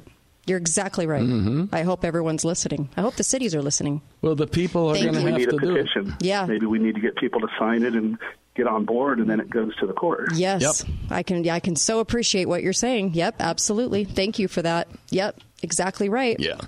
You're 0.48 0.58
exactly 0.58 1.06
right. 1.08 1.22
Mm-hmm. 1.22 1.66
I 1.74 1.84
hope 1.84 2.04
everyone's 2.04 2.44
listening. 2.44 2.90
I 2.98 3.02
hope 3.02 3.16
the 3.16 3.24
cities 3.24 3.54
are 3.56 3.62
listening. 3.62 4.02
Well, 4.22 4.36
the 4.36 4.48
people 4.48 4.90
are 4.90 4.96
going 4.96 5.14
to 5.14 5.22
have 5.22 5.38
need 5.38 5.50
to 5.52 5.56
a 5.56 5.60
do 5.60 5.76
it. 5.76 5.84
petition. 5.84 6.16
Yeah. 6.20 6.46
Maybe 6.48 6.66
we 6.66 6.80
need 6.80 6.96
to 6.96 7.02
get 7.02 7.16
people 7.16 7.40
to 7.42 7.48
sign 7.60 7.84
it 7.84 7.94
and 7.94 8.18
get 8.56 8.68
on 8.68 8.86
board, 8.86 9.20
and 9.20 9.30
then 9.30 9.40
it 9.40 9.50
goes 9.50 9.76
to 9.78 9.88
the 9.88 9.94
court. 9.94 10.34
Yes, 10.36 10.84
I 11.10 11.24
can. 11.24 11.48
I 11.50 11.60
can 11.60 11.76
so 11.76 12.00
appreciate 12.00 12.46
what 12.46 12.64
you're 12.64 12.74
saying. 12.74 13.14
Yep, 13.14 13.36
absolutely. 13.40 14.04
Thank 14.04 14.40
you 14.40 14.48
for 14.48 14.62
that. 14.62 14.88
Yep, 15.10 15.40
exactly 15.64 16.10
right. 16.10 16.38
Yeah. 16.40 16.60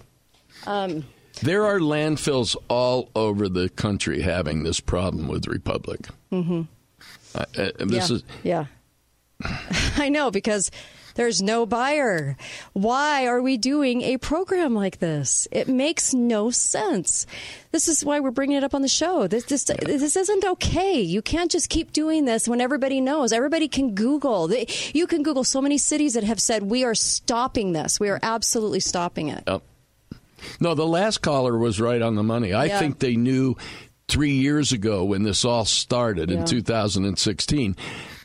Um, 0.65 1.05
There 1.41 1.65
are 1.65 1.79
landfills 1.79 2.55
all 2.69 3.09
over 3.15 3.49
the 3.49 3.69
country 3.69 4.21
having 4.21 4.63
this 4.63 4.79
problem 4.79 5.27
with 5.27 5.47
Republic. 5.47 6.07
hmm 6.29 6.61
Uh, 7.35 7.45
uh, 7.57 7.69
this 7.79 8.09
yeah. 8.09 8.15
is 8.15 8.23
yeah. 8.43 8.65
I 9.97 10.09
know 10.09 10.31
because 10.31 10.71
there's 11.15 11.41
no 11.41 11.65
buyer. 11.65 12.35
Why 12.73 13.25
are 13.27 13.41
we 13.41 13.57
doing 13.57 14.01
a 14.01 14.17
program 14.17 14.73
like 14.75 14.99
this? 14.99 15.47
It 15.51 15.67
makes 15.67 16.13
no 16.13 16.49
sense. 16.49 17.25
This 17.71 17.87
is 17.87 18.03
why 18.05 18.19
we're 18.19 18.31
bringing 18.31 18.57
it 18.57 18.63
up 18.63 18.73
on 18.75 18.81
the 18.81 18.87
show. 18.87 19.27
This 19.27 19.45
this 19.45 19.63
this 19.63 20.15
isn't 20.15 20.45
okay. 20.45 21.01
You 21.01 21.21
can't 21.21 21.49
just 21.51 21.69
keep 21.69 21.91
doing 21.91 22.25
this 22.25 22.47
when 22.47 22.61
everybody 22.61 23.01
knows. 23.01 23.31
Everybody 23.33 23.67
can 23.67 23.95
Google. 23.95 24.51
You 24.93 25.07
can 25.07 25.23
Google 25.23 25.43
so 25.43 25.61
many 25.61 25.77
cities 25.77 26.13
that 26.13 26.23
have 26.23 26.39
said 26.39 26.63
we 26.63 26.83
are 26.83 26.95
stopping 26.95 27.73
this. 27.73 27.99
We 27.99 28.09
are 28.09 28.19
absolutely 28.21 28.79
stopping 28.79 29.29
it. 29.29 29.43
Yep. 29.47 29.61
No, 30.59 30.75
the 30.75 30.85
last 30.85 31.21
caller 31.21 31.57
was 31.57 31.79
right 31.79 32.01
on 32.01 32.15
the 32.15 32.23
money. 32.23 32.53
I 32.53 32.65
Yeah. 32.65 32.79
think 32.79 32.99
they 32.99 33.15
knew 33.15 33.55
three 34.07 34.33
years 34.33 34.71
ago 34.71 35.03
when 35.05 35.23
this 35.23 35.45
all 35.45 35.65
started 35.65 36.29
Yeah. 36.29 36.39
in 36.39 36.45
2016 36.45 37.75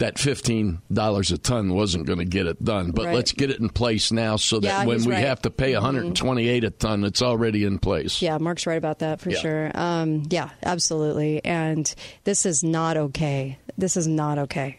that 0.01 0.17
$15 0.17 1.31
a 1.33 1.39
ton 1.39 1.75
wasn't 1.75 2.07
going 2.07 2.19
to 2.19 2.25
get 2.25 2.47
it 2.47 2.63
done. 2.63 2.91
But 2.91 3.07
Right. 3.07 3.15
let's 3.15 3.33
get 3.33 3.51
it 3.51 3.61
in 3.61 3.69
place 3.69 4.11
now 4.13 4.37
so 4.37 4.61
that 4.61 4.67
Yeah, 4.69 4.85
when 4.85 5.05
we 5.05 5.13
right. 5.13 5.25
have 5.27 5.41
to 5.43 5.51
pay 5.51 5.75
128 5.75 6.65
a 6.65 6.71
ton, 6.71 7.05
it's 7.05 7.23
already 7.23 7.65
in 7.65 7.79
place. 7.79 8.21
Yeah, 8.21 8.39
Mark's 8.39 8.67
right 8.67 8.77
about 8.79 8.99
that 9.01 9.21
for 9.21 9.31
Yeah. 9.31 9.39
sure. 9.39 9.71
Um, 9.75 10.25
yeah, 10.31 10.51
absolutely. 10.63 11.45
And 11.45 11.93
this 12.25 12.45
is 12.45 12.63
not 12.65 12.97
okay. 12.97 13.59
This 13.77 13.97
is 13.97 14.07
not 14.09 14.39
okay. 14.39 14.79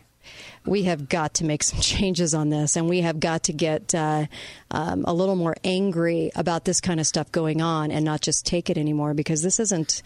We 0.66 0.84
have 0.84 1.10
got 1.10 1.34
to 1.36 1.46
make 1.46 1.64
some 1.70 1.80
changes 1.80 2.34
on 2.36 2.50
this, 2.50 2.76
and 2.76 2.88
we 2.90 3.02
have 3.02 3.20
got 3.20 3.44
to 3.44 3.54
get 3.54 3.96
uh, 3.96 4.28
um, 4.72 5.04
a 5.08 5.14
little 5.14 5.36
more 5.36 5.56
angry 5.64 6.30
about 6.36 6.66
this 6.66 6.80
kind 6.82 7.00
of 7.00 7.08
stuff 7.08 7.32
going 7.32 7.62
on, 7.62 7.90
and 7.90 8.04
not 8.06 8.22
just 8.22 8.46
take 8.46 8.70
it 8.70 8.78
anymore 8.78 9.14
because 9.14 9.42
this 9.42 9.60
isn't. 9.60 10.02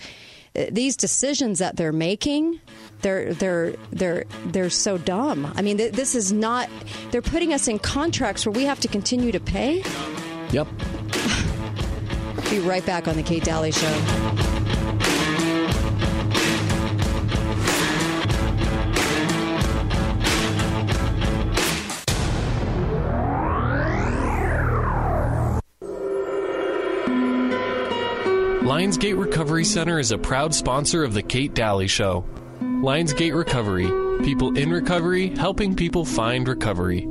These 0.54 0.98
decisions 0.98 1.60
that 1.60 1.78
they're 1.78 1.92
making, 1.92 2.62
they're 3.02 3.34
they're 3.34 3.74
they're 3.92 4.26
they're 4.46 4.70
so 4.70 5.00
dumb. 5.00 5.52
I 5.56 5.64
mean, 5.64 5.78
th- 5.78 5.94
this 5.94 6.14
is 6.14 6.32
not. 6.32 6.70
They're 7.10 7.24
putting 7.24 7.54
us 7.54 7.68
in 7.68 7.80
contracts 7.80 8.46
where 8.46 8.54
we 8.54 8.64
have 8.66 8.80
to 8.82 8.88
continue 8.88 9.32
to 9.32 9.40
pay. 9.40 9.84
Yep. 10.52 10.68
Be 12.52 12.60
right 12.60 12.86
back 12.86 13.08
on 13.08 13.16
the 13.16 13.24
Kate 13.24 13.44
Daly 13.44 13.72
Show. 13.72 14.63
Lionsgate 28.74 29.20
Recovery 29.20 29.66
Center 29.66 30.00
is 30.00 30.12
a 30.12 30.18
proud 30.18 30.52
sponsor 30.52 31.04
of 31.04 31.14
The 31.14 31.22
Kate 31.22 31.54
Daly 31.54 31.86
Show. 31.86 32.26
Lionsgate 32.60 33.38
Recovery, 33.38 33.86
people 34.26 34.58
in 34.58 34.72
recovery 34.72 35.28
helping 35.28 35.76
people 35.76 36.04
find 36.06 36.48
recovery. 36.48 37.08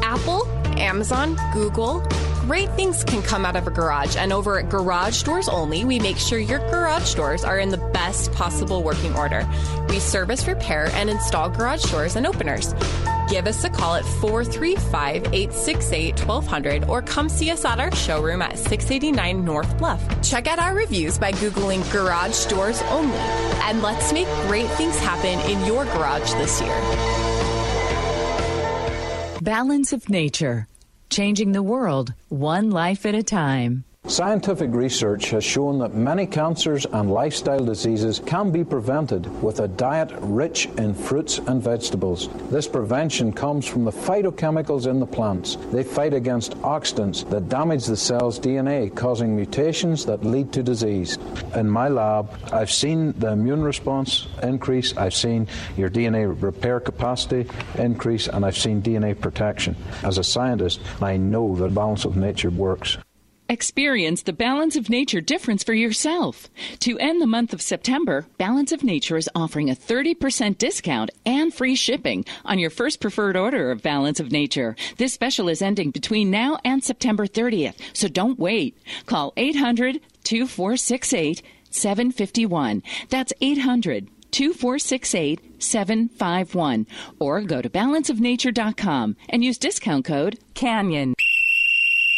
Apple, 0.00 0.46
Amazon, 0.78 1.36
Google. 1.52 2.06
Great 2.48 2.70
things 2.76 3.04
can 3.04 3.20
come 3.20 3.44
out 3.44 3.56
of 3.56 3.66
a 3.66 3.70
garage, 3.70 4.16
and 4.16 4.32
over 4.32 4.58
at 4.58 4.70
Garage 4.70 5.22
Doors 5.22 5.50
Only, 5.50 5.84
we 5.84 5.98
make 5.98 6.16
sure 6.16 6.38
your 6.38 6.60
garage 6.70 7.12
doors 7.12 7.44
are 7.44 7.58
in 7.58 7.68
the 7.68 7.90
best 7.92 8.32
possible 8.32 8.82
working 8.82 9.14
order. 9.14 9.46
We 9.90 10.00
service, 10.00 10.48
repair, 10.48 10.88
and 10.94 11.10
install 11.10 11.50
garage 11.50 11.82
doors 11.92 12.16
and 12.16 12.26
openers. 12.26 12.72
Give 13.28 13.46
us 13.46 13.64
a 13.64 13.68
call 13.68 13.96
at 13.96 14.04
435 14.22 15.26
868 15.26 16.26
1200 16.26 16.84
or 16.84 17.02
come 17.02 17.28
see 17.28 17.50
us 17.50 17.66
at 17.66 17.80
our 17.80 17.94
showroom 17.94 18.40
at 18.40 18.56
689 18.56 19.44
North 19.44 19.76
Bluff. 19.76 20.00
Check 20.22 20.46
out 20.46 20.58
our 20.58 20.74
reviews 20.74 21.18
by 21.18 21.32
Googling 21.32 21.84
Garage 21.92 22.46
Doors 22.46 22.80
Only, 22.88 23.18
and 23.68 23.82
let's 23.82 24.10
make 24.14 24.26
great 24.46 24.70
things 24.78 24.98
happen 25.00 25.38
in 25.50 25.66
your 25.66 25.84
garage 25.84 26.32
this 26.32 26.62
year. 26.62 26.80
Balance 29.42 29.92
of 29.92 30.08
Nature. 30.08 30.66
Changing 31.10 31.52
the 31.52 31.62
world, 31.62 32.12
one 32.28 32.70
life 32.70 33.06
at 33.06 33.14
a 33.14 33.22
time. 33.22 33.84
Scientific 34.08 34.72
research 34.72 35.28
has 35.28 35.44
shown 35.44 35.78
that 35.80 35.92
many 35.92 36.26
cancers 36.26 36.86
and 36.86 37.10
lifestyle 37.10 37.62
diseases 37.62 38.22
can 38.24 38.50
be 38.50 38.64
prevented 38.64 39.26
with 39.42 39.60
a 39.60 39.68
diet 39.68 40.10
rich 40.22 40.64
in 40.78 40.94
fruits 40.94 41.36
and 41.40 41.62
vegetables. 41.62 42.30
This 42.48 42.66
prevention 42.66 43.34
comes 43.34 43.66
from 43.66 43.84
the 43.84 43.90
phytochemicals 43.90 44.86
in 44.86 44.98
the 44.98 45.06
plants. 45.06 45.58
They 45.72 45.82
fight 45.84 46.14
against 46.14 46.52
oxidants 46.62 47.28
that 47.28 47.50
damage 47.50 47.84
the 47.84 47.98
cell's 47.98 48.40
DNA, 48.40 48.96
causing 48.96 49.36
mutations 49.36 50.06
that 50.06 50.24
lead 50.24 50.54
to 50.54 50.62
disease. 50.62 51.18
In 51.54 51.68
my 51.68 51.88
lab, 51.88 52.30
I've 52.50 52.70
seen 52.70 53.12
the 53.18 53.32
immune 53.32 53.62
response 53.62 54.26
increase, 54.42 54.96
I've 54.96 55.14
seen 55.14 55.46
your 55.76 55.90
DNA 55.90 56.34
repair 56.42 56.80
capacity 56.80 57.46
increase, 57.74 58.26
and 58.26 58.46
I've 58.46 58.56
seen 58.56 58.80
DNA 58.80 59.20
protection. 59.20 59.76
As 60.02 60.16
a 60.16 60.24
scientist, 60.24 60.80
I 61.02 61.18
know 61.18 61.54
that 61.56 61.74
balance 61.74 62.06
of 62.06 62.16
nature 62.16 62.48
works. 62.48 62.96
Experience 63.50 64.24
the 64.24 64.34
Balance 64.34 64.76
of 64.76 64.90
Nature 64.90 65.22
difference 65.22 65.64
for 65.64 65.72
yourself. 65.72 66.50
To 66.80 66.98
end 66.98 67.22
the 67.22 67.26
month 67.26 67.54
of 67.54 67.62
September, 67.62 68.26
Balance 68.36 68.72
of 68.72 68.84
Nature 68.84 69.16
is 69.16 69.30
offering 69.34 69.70
a 69.70 69.74
30% 69.74 70.58
discount 70.58 71.10
and 71.24 71.52
free 71.54 71.74
shipping 71.74 72.26
on 72.44 72.58
your 72.58 72.68
first 72.68 73.00
preferred 73.00 73.38
order 73.38 73.70
of 73.70 73.82
Balance 73.82 74.20
of 74.20 74.30
Nature. 74.30 74.76
This 74.98 75.14
special 75.14 75.48
is 75.48 75.62
ending 75.62 75.92
between 75.92 76.30
now 76.30 76.58
and 76.62 76.84
September 76.84 77.26
30th, 77.26 77.76
so 77.94 78.06
don't 78.06 78.38
wait. 78.38 78.76
Call 79.06 79.32
800 79.38 80.00
2468 80.24 81.42
751. 81.70 82.82
That's 83.08 83.32
800 83.40 84.10
2468 84.30 85.62
751 85.62 86.86
or 87.18 87.40
go 87.40 87.62
to 87.62 87.70
balanceofnature.com 87.70 89.16
and 89.30 89.42
use 89.42 89.56
discount 89.56 90.04
code 90.04 90.38
CANYON. 90.52 91.14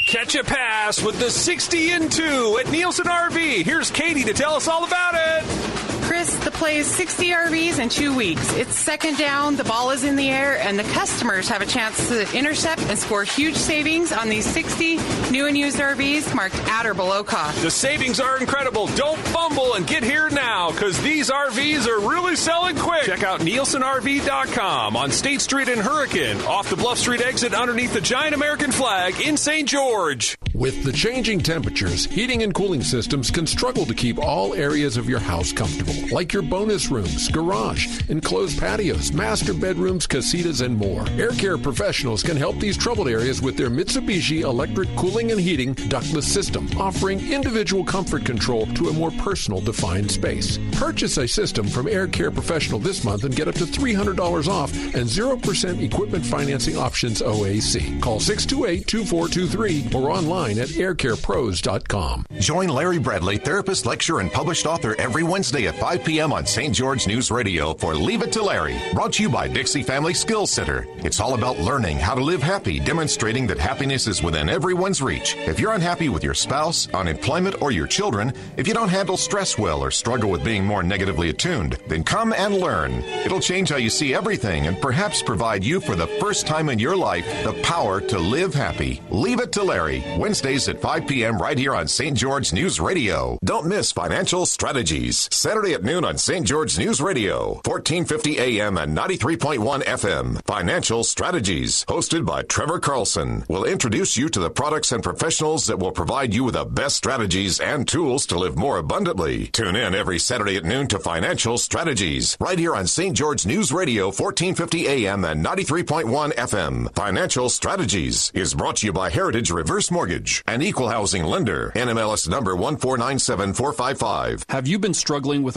Catch 0.07 0.35
a 0.35 0.43
pass 0.43 1.03
with 1.03 1.19
the 1.21 1.31
60 1.31 1.91
and 1.91 2.11
2 2.11 2.59
at 2.61 2.71
Nielsen 2.71 3.07
RV. 3.07 3.65
Here's 3.65 3.91
Katie 3.91 4.25
to 4.25 4.33
tell 4.33 4.55
us 4.55 4.67
all 4.67 4.85
about 4.85 5.15
it. 5.15 5.90
Chris, 6.11 6.35
the 6.39 6.51
play 6.51 6.79
is 6.79 6.89
60 6.89 7.29
RVs 7.29 7.79
in 7.79 7.89
two 7.89 8.13
weeks. 8.13 8.53
It's 8.55 8.75
second 8.75 9.17
down, 9.17 9.55
the 9.55 9.63
ball 9.63 9.93
is 9.93 10.03
in 10.03 10.17
the 10.17 10.29
air, 10.29 10.59
and 10.59 10.77
the 10.77 10.83
customers 10.83 11.49
have 11.49 11.63
a 11.63 11.67
chance 11.67 12.09
to 12.09 12.37
intercept 12.37 12.83
and 12.83 12.99
score 12.99 13.23
huge 13.23 13.55
savings 13.55 14.11
on 14.11 14.29
these 14.29 14.45
60 14.45 14.97
new 15.31 15.47
and 15.47 15.57
used 15.57 15.79
RVs 15.79 16.35
marked 16.35 16.57
at 16.67 16.85
or 16.85 16.95
below 16.95 17.23
cost. 17.23 17.63
The 17.63 17.71
savings 17.71 18.19
are 18.19 18.39
incredible. 18.39 18.89
Don't 18.97 19.21
fumble 19.29 19.75
and 19.75 19.87
get 19.87 20.03
here 20.03 20.29
now 20.31 20.73
because 20.73 21.01
these 21.01 21.31
RVs 21.31 21.87
are 21.87 22.01
really 22.01 22.35
selling 22.35 22.75
quick. 22.75 23.05
Check 23.05 23.23
out 23.23 23.39
NielsenRV.com 23.39 24.97
on 24.97 25.13
State 25.13 25.43
Street 25.43 25.69
in 25.69 25.79
Hurricane, 25.79 26.41
off 26.41 26.69
the 26.69 26.77
Bluff 26.77 26.99
Street 26.99 27.21
exit 27.21 27.55
underneath 27.55 27.93
the 27.93 28.01
giant 28.01 28.35
American 28.35 28.73
flag 28.73 29.21
in 29.21 29.37
St. 29.37 29.69
George. 29.69 30.37
With 30.61 30.85
the 30.85 30.93
changing 30.93 31.41
temperatures, 31.41 32.05
heating 32.07 32.43
and 32.43 32.53
cooling 32.53 32.83
systems 32.83 33.31
can 33.31 33.47
struggle 33.47 33.87
to 33.87 33.95
keep 33.95 34.19
all 34.19 34.53
areas 34.53 34.97
of 34.97 35.09
your 35.09 35.21
house 35.21 35.53
comfortable, 35.53 35.95
like 36.13 36.33
your 36.33 36.43
bonus 36.43 36.91
rooms, 36.91 37.29
garage, 37.29 38.09
enclosed 38.09 38.59
patios, 38.59 39.13
master 39.13 39.55
bedrooms, 39.55 40.07
casitas, 40.07 40.65
and 40.65 40.77
more. 40.77 41.05
Air 41.11 41.31
Care 41.31 41.59
professionals 41.59 42.23
can 42.23 42.37
help 42.37 42.59
these 42.59 42.77
troubled 42.77 43.09
areas 43.09 43.41
with 43.43 43.57
their 43.57 43.71
Mitsubishi 43.71 44.43
electric 44.43 44.89
cooling 44.97 45.33
and 45.33 45.41
heating 45.41 45.75
ductless 45.75 46.31
system, 46.31 46.69
offering 46.79 47.21
individual 47.33 47.85
comfort 47.85 48.25
control 48.25 48.67
to 48.75 48.89
a 48.89 48.93
more 48.93 49.11
personal 49.13 49.61
defined 49.61 50.11
space. 50.11 50.59
Purchase 50.73 51.17
a 51.19 51.27
system 51.27 51.67
from 51.67 51.89
Air 51.89 52.07
Care 52.07 52.31
Professional 52.31 52.79
this 52.79 53.05
month 53.05 53.25
and 53.25 53.35
get 53.35 53.49
up 53.49 53.55
to 53.57 53.65
$300 53.65 54.49
off 54.49 54.73
and 54.95 55.09
0% 55.09 55.83
equipment 55.83 56.25
financing 56.25 56.77
options 56.77 57.23
OAC. 57.23 58.01
Call 58.01 58.21
628 58.21 58.87
2423 58.87 60.01
or 60.01 60.11
online 60.11 60.59
at 60.59 60.69
aircarepros.com. 60.69 62.27
Join 62.39 62.69
Larry 62.69 62.99
Bradley, 62.99 63.39
therapist, 63.39 63.87
lecturer, 63.87 64.21
and 64.21 64.33
published 64.33 64.67
author 64.67 64.95
every 64.99 65.23
Wednesday 65.23 65.67
at 65.67 65.77
5 65.77 65.90
p.m. 65.99 66.33
on 66.33 66.47
St. 66.47 66.75
George 66.75 67.07
News 67.07 67.31
Radio 67.31 67.75
for 67.75 67.95
Leave 67.95 68.23
It 68.23 68.33
to 68.33 68.43
Larry, 68.43 68.79
brought 68.93 69.15
to 69.15 69.23
you 69.23 69.29
by 69.29 69.49
Dixie 69.49 69.83
Family 69.83 70.15
Skills 70.15 70.51
Center. 70.51 70.87
It's 70.99 71.21
all 71.21 71.35
about 71.35 71.59
learning 71.59 71.99
how 71.99 72.15
to 72.15 72.23
live 72.23 72.43
happy, 72.43 72.79
demonstrating 72.79 73.47
that 73.49 73.59
happiness 73.59 74.07
is 74.07 74.23
within 74.23 74.49
everyone's 74.49 75.03
reach. 75.03 75.37
If 75.37 75.59
you're 75.59 75.73
unhappy 75.73 76.09
with 76.09 76.23
your 76.23 76.35
spouse, 76.35 76.89
unemployment, 76.95 77.61
or 77.61 77.73
your 77.73 77.87
children, 77.87 78.33
if 78.57 78.69
you 78.69 78.75
don't 78.75 78.89
handle 78.89 79.17
stress 79.17 79.59
well 79.59 79.83
or 79.83 79.91
struggle 79.91 80.31
with 80.31 80.45
being 80.45 80.65
more 80.65 80.83
negatively 80.83 81.31
attuned, 81.31 81.79
then 81.89 82.05
come 82.05 82.33
and 82.33 82.55
learn. 82.55 82.93
It'll 83.25 83.41
change 83.41 83.71
how 83.71 83.77
you 83.77 83.91
see 83.91 84.15
everything 84.15 84.67
and 84.67 84.81
perhaps 84.81 85.23
provide 85.23 85.65
you 85.65 85.81
for 85.81 85.97
the 85.97 86.07
first 86.07 86.47
time 86.47 86.69
in 86.69 86.79
your 86.79 86.97
life 86.97 87.27
the 87.45 87.61
power 87.63 88.01
to 88.01 88.19
live 88.19 88.55
happy. 88.55 89.01
Leave 89.11 89.41
It 89.41 89.53
to 89.53 89.63
Larry, 89.63 90.05
Wednesdays 90.19 90.69
at 90.69 90.81
5 90.81 91.07
p.m. 91.07 91.39
right 91.41 91.59
here 91.59 91.75
on 91.75 91.89
St. 91.89 92.17
George 92.17 92.53
News 92.53 92.79
Radio. 92.79 93.39
Don't 93.45 93.67
miss 93.67 93.93
Financial 93.93 94.47
Strategies, 94.47 95.29
Saturday 95.33 95.70
at 95.75 95.85
noon 95.85 96.05
on 96.05 96.19
St. 96.19 96.47
George 96.47 96.79
News 96.79 97.01
Radio, 97.01 97.61
1450 97.67 98.39
AM 98.39 98.77
and 98.77 98.97
93.1 98.97 99.83
FM. 99.85 100.41
Financial 100.47 101.05
Strategies, 101.05 101.85
hosted 101.87 102.27
by 102.27 102.43
Trevor 102.43 102.79
Carlson, 102.79 103.45
will 103.49 103.65
introduce 103.65 104.17
you 104.17 104.29
to 104.29 104.41
the 104.41 104.51
products 104.51 104.93
and 104.93 105.03
professionals 105.03 105.67
that 105.67 105.79
will 105.79 105.93
provide 105.93 106.35
you 106.35 106.45
with 106.45 106.55
the 106.55 106.65
best 106.65 106.97
strategies 106.97 107.61
and 107.61 107.87
tools 107.87 108.27
to 108.27 108.39
live 108.39 108.57
more 108.57 108.79
abundantly. 108.79 109.47
Tune 109.49 109.77
in 109.77 109.95
every 109.95 110.19
Saturday 110.19 110.57
at 110.57 110.65
noon 110.65 110.87
to 110.89 110.99
Financial 110.99 111.59
Strategies, 111.59 112.37
right 112.41 112.59
here 112.59 112.75
on 112.75 112.87
St. 112.87 113.17
George 113.17 113.47
News 113.47 113.73
Radio, 113.73 114.07
1450 114.07 114.89
AM 114.89 115.25
and 115.25 115.45
93.1 115.45 116.33
FM. 116.35 116.95
Financial 116.95 117.49
Strategies 117.49 118.31
is 118.35 118.55
brought 118.55 118.77
to 118.77 118.87
you 118.87 118.93
by 118.93 119.11
Heritage 119.11 119.51
Reverse 119.51 119.91
Mortgage, 119.91 120.43
an 120.47 120.63
equal 120.63 120.89
housing 120.89 121.25
lender. 121.25 121.73
NMLS 121.75 122.29
number 122.29 122.57
1497455. 122.57 124.45
Have 124.51 124.67
you 124.67 124.79
been 124.79 124.95
struggling 124.95 125.43
with 125.43 125.57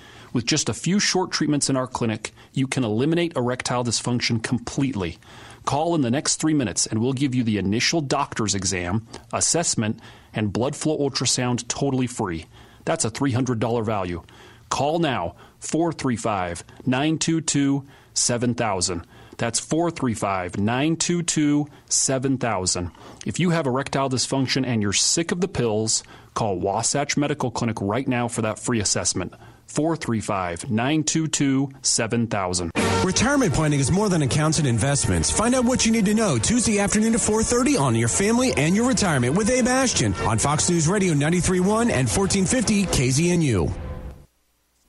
With 0.33 0.45
just 0.45 0.69
a 0.69 0.73
few 0.73 0.99
short 0.99 1.31
treatments 1.31 1.69
in 1.69 1.75
our 1.75 1.87
clinic, 1.87 2.33
you 2.53 2.67
can 2.67 2.83
eliminate 2.83 3.35
erectile 3.35 3.83
dysfunction 3.83 4.41
completely. 4.41 5.17
Call 5.65 5.93
in 5.93 6.01
the 6.01 6.11
next 6.11 6.37
three 6.37 6.53
minutes 6.53 6.85
and 6.85 6.99
we'll 6.99 7.13
give 7.13 7.35
you 7.35 7.43
the 7.43 7.57
initial 7.57 8.01
doctor's 8.01 8.55
exam, 8.55 9.07
assessment, 9.33 9.99
and 10.33 10.53
blood 10.53 10.75
flow 10.75 10.97
ultrasound 10.97 11.67
totally 11.67 12.07
free. 12.07 12.45
That's 12.85 13.05
a 13.05 13.11
$300 13.11 13.85
value. 13.85 14.23
Call 14.69 14.99
now 14.99 15.35
435 15.59 16.63
922 16.85 17.85
7000. 18.13 19.05
That's 19.37 19.59
435 19.59 20.57
922 20.57 21.67
7000. 21.89 22.91
If 23.25 23.39
you 23.39 23.49
have 23.49 23.67
erectile 23.67 24.09
dysfunction 24.09 24.65
and 24.65 24.81
you're 24.81 24.93
sick 24.93 25.31
of 25.31 25.41
the 25.41 25.47
pills, 25.47 26.03
call 26.33 26.59
Wasatch 26.59 27.17
Medical 27.17 27.51
Clinic 27.51 27.81
right 27.81 28.07
now 28.07 28.27
for 28.27 28.41
that 28.43 28.59
free 28.59 28.79
assessment. 28.79 29.33
435 29.71 30.69
922 30.69 31.71
7000. 31.81 32.71
Retirement 33.03 33.53
planning 33.53 33.79
is 33.79 33.91
more 33.91 34.09
than 34.09 34.21
accounts 34.21 34.59
and 34.59 34.67
investments. 34.67 35.31
Find 35.31 35.55
out 35.55 35.65
what 35.65 35.85
you 35.85 35.91
need 35.91 36.05
to 36.05 36.13
know 36.13 36.37
Tuesday 36.37 36.79
afternoon 36.79 37.13
to 37.13 37.17
4:30 37.17 37.79
on 37.79 37.95
your 37.95 38.09
family 38.09 38.53
and 38.55 38.75
your 38.75 38.87
retirement 38.87 39.35
with 39.35 39.49
Abe 39.49 39.67
Ashton 39.67 40.13
on 40.27 40.37
Fox 40.37 40.69
News 40.69 40.87
Radio 40.87 41.13
93.1 41.13 41.89
and 41.89 42.07
1450 42.07 42.85
KZNU. 42.85 43.71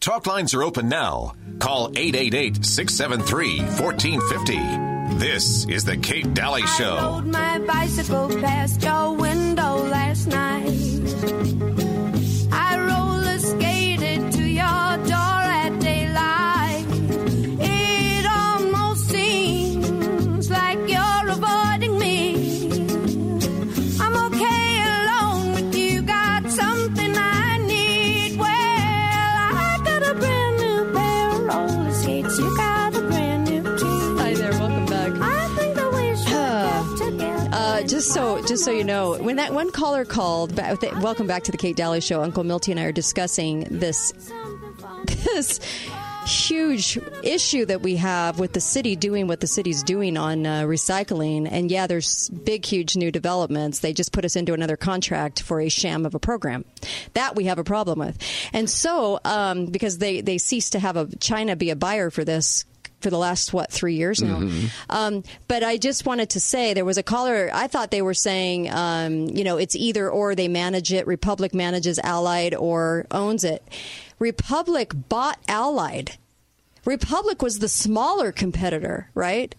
Talk 0.01 0.27
lines 0.27 0.53
are 0.53 0.65
open 0.65 0.89
now. 0.89 1.35
Call 1.61 1.93
888 1.97 2.65
673 2.65 3.61
1450. 3.79 4.93
This 5.19 5.65
is 5.67 5.85
The 5.85 5.97
Kate 5.97 6.35
Daly 6.35 6.67
Show. 6.67 7.23
Just 38.53 38.67
so, 38.67 38.71
you 38.71 38.85
know, 38.85 39.17
when 39.17 39.37
that 39.37 39.55
one 39.55 39.71
caller 39.71 40.05
called, 40.05 40.55
welcome 41.01 41.27
back 41.27 41.43
to 41.45 41.51
the 41.51 41.57
Kate 41.57 41.75
Daly 41.75 42.03
Show. 42.03 42.23
Uncle 42.23 42.45
Milty 42.45 42.71
and 42.71 42.79
I 42.79 42.85
are 42.85 42.93
discussing 42.93 43.61
this 43.71 44.13
this 45.07 45.59
huge 46.27 46.99
issue 47.23 47.65
that 47.65 47.81
we 47.81 47.97
have 47.97 48.39
with 48.39 48.53
the 48.53 48.61
city 48.61 48.95
doing 48.95 49.27
what 49.27 49.41
the 49.41 49.47
city's 49.47 49.83
doing 49.83 50.19
on 50.19 50.45
uh, 50.45 50.65
recycling. 50.65 51.49
And 51.51 51.71
yeah, 51.71 51.87
there's 51.87 52.29
big, 52.29 52.67
huge 52.67 52.95
new 52.95 53.11
developments. 53.11 53.79
They 53.79 53.95
just 53.95 54.13
put 54.13 54.27
us 54.27 54.37
into 54.37 54.53
another 54.53 54.77
contract 54.77 55.41
for 55.41 55.59
a 55.59 55.71
sham 55.71 56.05
of 56.05 56.15
a 56.15 56.19
program. 56.19 56.67
That 57.15 57.35
we 57.35 57.45
have 57.45 57.59
a 57.59 57.65
problem 57.65 58.01
with. 58.01 58.19
And 58.53 58.69
so, 58.69 59.19
um, 59.25 59.65
because 59.65 59.97
they 59.97 60.21
they 60.21 60.37
cease 60.37 60.69
to 60.71 60.79
have 60.79 60.99
a 60.99 61.07
China 61.17 61.57
be 61.57 61.71
a 61.71 61.77
buyer 61.77 62.11
for 62.11 62.23
this 62.23 62.67
for 63.03 63.11
the 63.11 63.19
last 63.19 63.53
what 63.53 63.71
three 63.71 63.95
years 63.95 64.23
now. 64.23 64.49
Um, 64.89 65.25
but 65.49 65.63
I 65.63 65.77
just 65.77 66.07
wanted 66.07 66.31
to 66.31 66.41
say 66.41 66.73
there 66.75 66.85
was 66.85 66.99
a 66.99 67.03
caller. 67.03 67.51
I 67.53 67.67
thought 67.67 67.91
they 67.91 68.03
were 68.03 68.15
saying, 68.15 68.71
um, 68.71 69.27
you 69.29 69.45
know, 69.45 69.59
it's 69.59 69.77
either 69.77 70.09
or 70.09 70.35
they 70.35 70.49
manage 70.49 70.93
it. 70.93 71.07
Republic 71.07 71.55
manages 71.55 71.99
Allied 71.99 72.55
or 72.55 73.07
owns 73.11 73.45
it. 73.45 73.63
Republic 74.19 74.93
bought 75.09 75.39
Allied. 75.49 76.17
Republic 76.85 77.43
was 77.43 77.59
the 77.59 77.69
smaller 77.69 78.33
competitor, 78.33 79.11
right? 79.15 79.55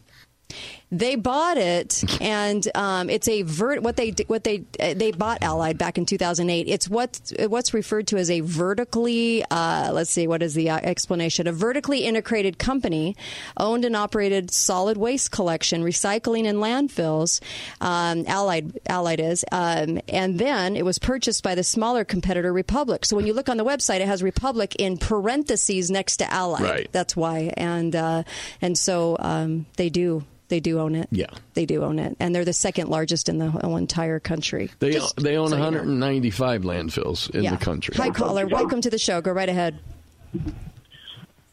They 0.93 1.15
bought 1.15 1.57
it, 1.57 2.03
and 2.21 2.67
um, 2.75 3.09
it's 3.09 3.27
a 3.27 3.41
vert. 3.41 3.81
What 3.81 3.95
they 3.95 4.13
what 4.27 4.43
they 4.43 4.63
uh, 4.79 4.93
they 4.93 5.11
bought 5.11 5.41
Allied 5.41 5.77
back 5.77 5.97
in 5.97 6.05
2008. 6.05 6.67
It's 6.67 6.87
what's 6.87 7.33
what's 7.47 7.73
referred 7.73 8.07
to 8.07 8.17
as 8.17 8.29
a 8.29 8.41
vertically. 8.41 9.43
Uh, 9.49 9.91
let's 9.91 10.11
see, 10.11 10.27
what 10.27 10.43
is 10.43 10.53
the 10.53 10.69
uh, 10.69 10.77
explanation? 10.77 11.47
A 11.47 11.51
vertically 11.51 12.05
integrated 12.05 12.59
company, 12.59 13.15
owned 13.57 13.85
and 13.85 13.95
operated 13.95 14.51
solid 14.51 14.97
waste 14.97 15.31
collection, 15.31 15.83
recycling, 15.83 16.45
and 16.45 16.59
landfills. 16.59 17.41
Um, 17.81 18.25
Allied 18.27 18.79
Allied 18.87 19.19
is, 19.19 19.43
um, 19.51 19.99
and 20.07 20.39
then 20.39 20.75
it 20.75 20.85
was 20.85 20.99
purchased 20.99 21.43
by 21.43 21.55
the 21.55 21.63
smaller 21.63 22.05
competitor 22.05 22.53
Republic. 22.53 23.05
So 23.05 23.15
when 23.15 23.25
you 23.25 23.33
look 23.33 23.49
on 23.49 23.57
the 23.57 23.65
website, 23.65 23.99
it 23.99 24.07
has 24.07 24.21
Republic 24.21 24.75
in 24.77 24.97
parentheses 24.97 25.89
next 25.89 26.17
to 26.17 26.31
Allied. 26.31 26.61
Right. 26.61 26.89
That's 26.91 27.15
why, 27.15 27.53
and 27.57 27.95
uh, 27.95 28.23
and 28.61 28.77
so 28.77 29.17
um, 29.19 29.65
they 29.77 29.89
do. 29.89 30.23
They 30.53 30.59
do 30.59 30.79
own 30.79 30.93
it. 30.93 31.07
Yeah. 31.09 31.31
They 31.55 31.65
do 31.65 31.83
own 31.83 31.97
it. 31.97 32.15
And 32.19 32.35
they're 32.35 32.45
the 32.45 32.53
second 32.53 32.87
largest 32.87 33.27
in 33.27 33.39
the 33.39 33.49
whole 33.49 33.75
entire 33.75 34.19
country. 34.19 34.69
They 34.77 34.91
Just 34.91 35.15
they 35.15 35.35
own 35.35 35.47
so 35.49 35.55
you 35.55 35.61
know. 35.61 35.65
195 35.65 36.61
landfills 36.61 37.27
in 37.31 37.41
Yeah. 37.43 37.55
the 37.55 37.65
country. 37.65 37.95
Hi, 37.97 38.11
caller. 38.11 38.45
Welcome 38.45 38.79
to 38.81 38.91
the 38.91 38.99
show. 38.99 39.19
Go 39.19 39.31
right 39.31 39.49
ahead. 39.49 39.79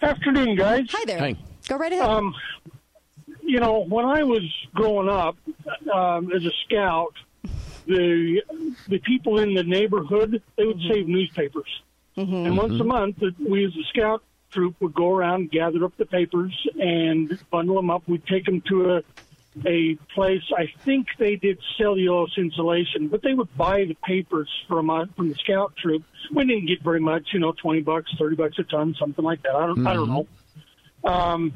Afternoon, 0.03 0.55
guys. 0.55 0.85
Hi 0.91 1.03
there. 1.07 1.19
Hi. 1.19 1.35
Go 1.67 1.79
right 1.79 1.91
ahead. 1.93 2.05
Um, 2.11 2.35
you 3.41 3.59
know, 3.59 3.87
when 3.89 4.05
I 4.05 4.23
was 4.23 4.43
growing 4.75 5.09
up 5.09 5.39
um, 5.91 6.31
as 6.33 6.45
a 6.45 6.53
scout, 6.67 7.15
the 7.87 8.43
the 8.87 8.99
people 8.99 9.39
in 9.39 9.55
the 9.55 9.65
neighborhood 9.65 10.43
they 10.59 10.67
would 10.67 10.81
save 10.93 11.09
newspapers, 11.09 11.81
and 12.17 12.55
once 12.55 12.79
a 12.79 12.85
month, 12.85 13.17
we 13.49 13.65
as 13.65 13.73
a 13.77 13.85
scout 13.89 14.23
troop 14.51 14.77
would 14.81 14.95
go 14.95 15.11
around, 15.11 15.51
gather 15.51 15.85
up 15.85 15.97
the 15.97 16.07
papers, 16.07 16.55
and 16.81 17.39
bundle 17.51 17.77
them 17.77 17.91
up. 17.91 18.03
We'd 18.07 18.27
take 18.27 18.45
them 18.45 18.61
to 18.69 18.97
a 18.97 19.03
a 19.67 19.97
place. 20.15 20.43
I 20.57 20.73
think 20.85 21.09
they 21.19 21.37
did 21.37 21.59
cellulose 21.77 22.39
insulation, 22.39 23.09
but 23.09 23.23
they 23.23 23.35
would 23.35 23.55
buy 23.57 23.85
the 23.85 23.95
papers 23.95 24.49
from 24.69 24.91
uh, 24.91 25.07
from 25.17 25.29
the 25.29 25.35
scout 25.35 25.75
troop. 25.77 26.05
We 26.33 26.45
didn't 26.45 26.67
get 26.67 26.83
very 26.83 27.01
much, 27.01 27.29
you 27.33 27.41
know, 27.41 27.53
twenty 27.53 27.81
bucks, 27.81 28.13
thirty 28.19 28.37
bucks 28.37 28.59
a 28.59 28.65
ton, 28.65 28.95
something 28.99 29.25
like 29.25 29.43
that. 29.43 29.55
I 29.55 29.67
don't, 29.67 29.87
I 29.87 29.95
don't 29.95 30.09
know. 30.09 30.27
Um, 31.05 31.55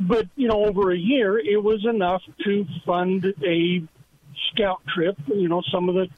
but 0.00 0.26
you 0.36 0.48
know, 0.48 0.64
over 0.64 0.90
a 0.90 0.98
year, 0.98 1.38
it 1.38 1.62
was 1.62 1.84
enough 1.86 2.22
to 2.44 2.66
fund 2.84 3.24
a 3.44 3.82
scout 4.52 4.82
trip. 4.94 5.16
You 5.26 5.48
know, 5.48 5.62
some 5.70 5.88
of 5.88 5.94
the 5.94 6.08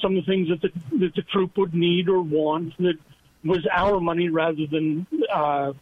some 0.00 0.16
of 0.16 0.24
the 0.24 0.32
things 0.32 0.48
that 0.48 0.62
the 0.62 0.98
that 0.98 1.14
the 1.14 1.22
troop 1.22 1.56
would 1.56 1.74
need 1.74 2.08
or 2.08 2.20
want 2.20 2.76
that 2.78 2.98
was 3.44 3.66
our 3.72 4.00
money 4.00 4.28
rather 4.28 4.66
than 4.70 5.06
uh, 5.32 5.72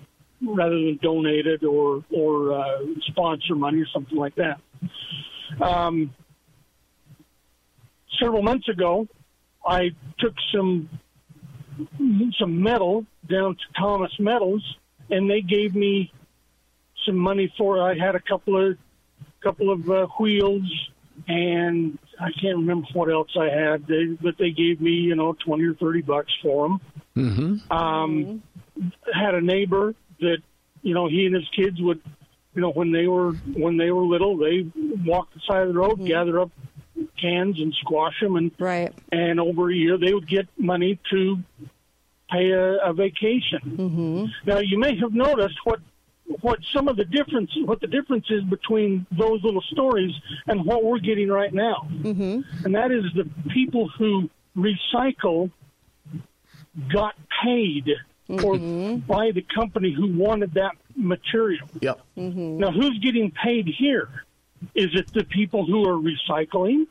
rather 0.43 0.75
than 0.75 0.99
donated 1.03 1.65
or 1.65 2.05
or 2.11 2.53
uh, 2.53 2.79
sponsor 3.07 3.55
money 3.55 3.81
or 3.81 3.87
something 3.93 4.17
like 4.17 4.35
that. 4.37 4.61
Um, 5.61 6.15
several 8.21 8.43
months 8.43 8.69
ago, 8.69 9.09
I 9.67 9.91
took 10.19 10.35
some 10.55 10.89
some 12.39 12.63
metal 12.63 13.07
down 13.29 13.55
to 13.55 13.81
Thomas 13.81 14.13
Metals, 14.19 14.63
and 15.11 15.31
they 15.31 15.41
gave 15.41 15.75
me 15.75 16.13
some 17.07 17.17
money 17.17 17.53
for. 17.57 17.83
I 17.83 17.97
had 17.97 18.15
a 18.15 18.21
couple 18.21 18.71
of 18.71 18.79
couple 19.43 19.71
of 19.71 19.89
uh, 19.89 20.07
wheels, 20.19 20.91
and 21.27 21.99
I 22.21 22.31
can't 22.33 22.57
remember 22.57 22.87
what 22.93 23.11
else 23.11 23.31
I 23.39 23.49
had. 23.49 23.87
They, 23.87 24.07
but 24.21 24.37
they 24.39 24.51
gave 24.51 24.81
me, 24.81 24.91
you 24.91 25.15
know, 25.15 25.35
twenty 25.35 25.65
or 25.65 25.75
thirty 25.75 26.03
bucks 26.03 26.33
for 26.43 26.69
them. 26.69 26.81
Mm-hmm. 27.17 27.73
Um, 27.73 28.43
had 29.13 29.35
a 29.35 29.41
neighbor 29.41 29.95
that, 30.21 30.39
you 30.83 30.95
know, 30.95 31.09
he 31.09 31.27
and 31.27 31.35
his 31.35 31.49
kids 31.57 31.81
would, 31.81 32.01
you 32.55 32.63
know, 32.63 32.71
when 32.71 32.93
they 32.93 33.07
were 33.07 33.33
when 33.33 33.77
they 33.77 33.91
were 33.91 34.03
little, 34.03 34.37
they 34.37 34.71
walk 35.05 35.33
the 35.35 35.41
side 35.47 35.67
of 35.67 35.73
the 35.73 35.79
road, 35.79 36.05
gather 36.05 36.41
up 36.41 36.51
cans 37.21 37.61
and 37.61 37.73
squash 37.75 38.21
them, 38.21 38.37
and 38.37 38.51
right. 38.59 38.93
And 39.13 39.39
over 39.41 39.71
a 39.71 39.75
year, 39.75 39.97
they 39.99 40.13
would 40.13 40.29
get 40.29 40.49
money 40.57 40.99
to 41.11 41.39
pay 42.31 42.51
a, 42.51 42.77
a 42.79 42.93
vacation. 42.93 43.61
Mm-hmm. 43.65 44.25
Now, 44.45 44.59
you 44.59 44.79
may 44.79 44.97
have 44.99 45.13
noticed 45.13 45.59
what 45.65 45.81
what 46.41 46.59
some 46.75 46.89
of 46.89 46.97
the 46.97 47.05
difference 47.05 47.51
what 47.65 47.81
the 47.81 47.87
difference 47.87 48.27
is 48.31 48.43
between 48.45 49.07
those 49.11 49.43
little 49.43 49.63
stories 49.63 50.13
and 50.47 50.65
what 50.65 50.85
we're 50.85 50.99
getting 50.99 51.29
right 51.29 51.53
now, 51.55 51.89
mm-hmm. 51.91 52.41
and 52.65 52.75
that 52.75 52.91
is 52.91 53.05
the 53.15 53.29
people 53.51 53.89
who 53.99 54.29
recycle 54.57 55.51
got 56.93 57.15
paid 57.43 57.89
or 58.29 58.59
by 58.59 59.31
the 59.31 59.45
company 59.55 59.93
who 59.93 60.13
wanted 60.17 60.53
that 60.55 60.73
material. 60.95 61.67
Yep. 61.81 62.01
Mm-hmm. 62.17 62.59
Now, 62.59 62.71
who's 62.71 62.99
getting 62.99 63.31
paid 63.31 63.67
here? 63.67 64.09
Is 64.75 64.89
it 64.95 65.13
the 65.13 65.25
people 65.25 65.65
who 65.65 65.89
are 65.89 65.97
recycling, 65.97 66.87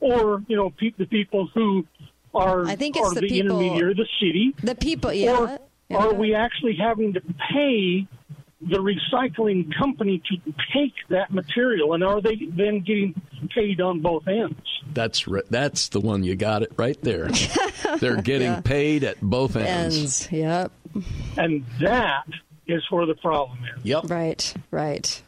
or 0.00 0.42
you 0.48 0.56
know, 0.56 0.70
pe- 0.70 0.92
the 0.98 1.06
people 1.06 1.48
who 1.54 1.86
are 2.34 2.66
I 2.66 2.76
think 2.76 2.96
it's 2.96 3.06
are 3.06 3.14
the 3.14 3.20
the, 3.22 3.28
people- 3.28 3.58
intermediary, 3.60 3.94
the 3.94 4.08
city? 4.20 4.54
The 4.62 4.74
people, 4.74 5.12
yeah. 5.12 5.38
Or 5.38 5.58
are 5.94 6.14
we 6.14 6.34
actually 6.34 6.76
having 6.76 7.12
to 7.14 7.20
pay 7.52 8.06
the 8.60 8.78
recycling 8.78 9.72
company 9.76 10.22
to 10.30 10.52
take 10.74 10.94
that 11.10 11.30
material, 11.32 11.92
and 11.92 12.02
are 12.02 12.20
they 12.20 12.36
then 12.56 12.80
getting 12.80 13.14
paid 13.54 13.80
on 13.80 14.00
both 14.00 14.26
ends? 14.26 14.58
That's 14.94 15.28
ri- 15.28 15.42
that's 15.50 15.88
the 15.90 16.00
one 16.00 16.24
you 16.24 16.36
got 16.36 16.62
it 16.62 16.72
right 16.76 17.00
there. 17.02 17.28
They're 18.00 18.20
getting 18.22 18.48
Yeah. 18.52 18.60
paid 18.62 19.04
at 19.04 19.20
both 19.20 19.56
ends. 19.56 19.96
Ends. 19.96 20.28
Yep. 20.32 20.72
And 21.36 21.64
that 21.80 22.24
is 22.66 22.82
where 22.90 23.04
the 23.06 23.14
problem 23.14 23.58
is. 23.76 23.84
Yep. 23.84 24.04
Right. 24.10 24.54
Right. 24.70 25.22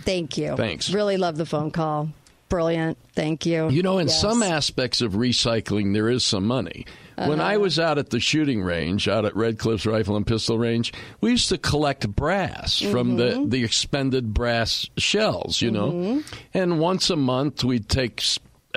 Thank 0.00 0.38
you. 0.38 0.56
Thanks. 0.56 0.90
Really 0.90 1.16
love 1.18 1.36
the 1.36 1.46
phone 1.46 1.70
call. 1.70 2.08
Brilliant. 2.48 2.96
Thank 3.14 3.44
you. 3.44 3.68
You 3.68 3.82
know, 3.82 3.98
in 3.98 4.06
Yes. 4.06 4.20
some 4.20 4.42
aspects 4.42 5.00
of 5.00 5.12
recycling, 5.12 5.92
there 5.92 6.08
is 6.08 6.24
some 6.24 6.46
money. 6.46 6.86
When 7.16 7.40
I 7.40 7.56
was 7.56 7.78
out 7.78 7.96
at 7.98 8.10
the 8.10 8.20
shooting 8.20 8.62
range, 8.62 9.08
out 9.08 9.24
at 9.24 9.34
Red 9.34 9.58
Cliffs 9.58 9.86
Rifle 9.86 10.16
and 10.16 10.26
Pistol 10.26 10.58
Range, 10.58 10.92
we 11.20 11.30
used 11.30 11.48
to 11.48 11.58
collect 11.58 12.06
brass 12.08 12.80
from 12.80 13.16
the, 13.16 13.44
the 13.48 13.64
expended 13.64 14.34
brass 14.34 14.88
shells, 14.98 15.62
you 15.62 15.70
know. 15.70 16.22
And 16.52 16.78
once 16.78 17.08
a 17.10 17.16
month, 17.16 17.64
we'd 17.64 17.88
take 17.88 18.22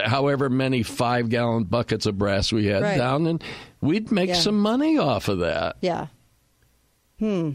however 0.01 0.49
many 0.49 0.83
five 0.83 1.27
gallon 1.29 1.65
buckets 1.65 2.05
of 2.05 2.17
brass 2.17 2.53
we 2.53 2.67
had 2.67 2.81
Right. 2.81 2.97
down, 2.97 3.27
and 3.27 3.43
we'd 3.81 4.11
make 4.11 4.29
Yeah. 4.29 4.35
some 4.35 4.57
money 4.59 4.97
off 4.97 5.27
of 5.27 5.39
that. 5.39 5.75
Yeah. 5.81 6.07
Hmm. 7.19 7.51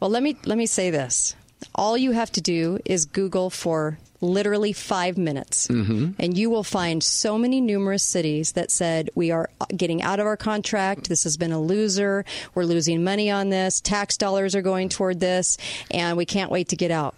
Well, 0.00 0.10
let 0.10 0.22
me 0.22 0.36
let 0.44 0.58
me 0.58 0.66
say 0.66 0.90
this. 0.90 1.34
All 1.74 1.96
you 1.96 2.12
have 2.12 2.30
to 2.32 2.42
do 2.42 2.78
is 2.84 3.06
Google 3.06 3.48
for 3.48 3.98
literally 4.20 4.72
five 4.72 5.16
minutes, 5.18 5.68
Mm-hmm. 5.68 6.12
and 6.18 6.36
you 6.36 6.50
will 6.50 6.64
find 6.64 7.02
so 7.02 7.36
many 7.38 7.60
numerous 7.60 8.02
cities 8.02 8.52
that 8.52 8.70
said 8.70 9.10
we 9.14 9.30
are 9.30 9.50
getting 9.76 10.02
out 10.02 10.20
of 10.20 10.26
our 10.26 10.36
contract. 10.36 11.08
This 11.08 11.24
has 11.24 11.36
been 11.36 11.52
a 11.52 11.60
loser. 11.60 12.24
We're 12.54 12.64
losing 12.64 13.04
money 13.04 13.30
on 13.30 13.50
this. 13.50 13.80
Tax 13.80 14.16
dollars 14.16 14.54
are 14.54 14.62
going 14.62 14.88
toward 14.88 15.20
this, 15.20 15.58
and 15.90 16.16
we 16.16 16.24
can't 16.24 16.50
wait 16.50 16.68
to 16.68 16.76
get 16.76 16.90
out. 16.90 17.14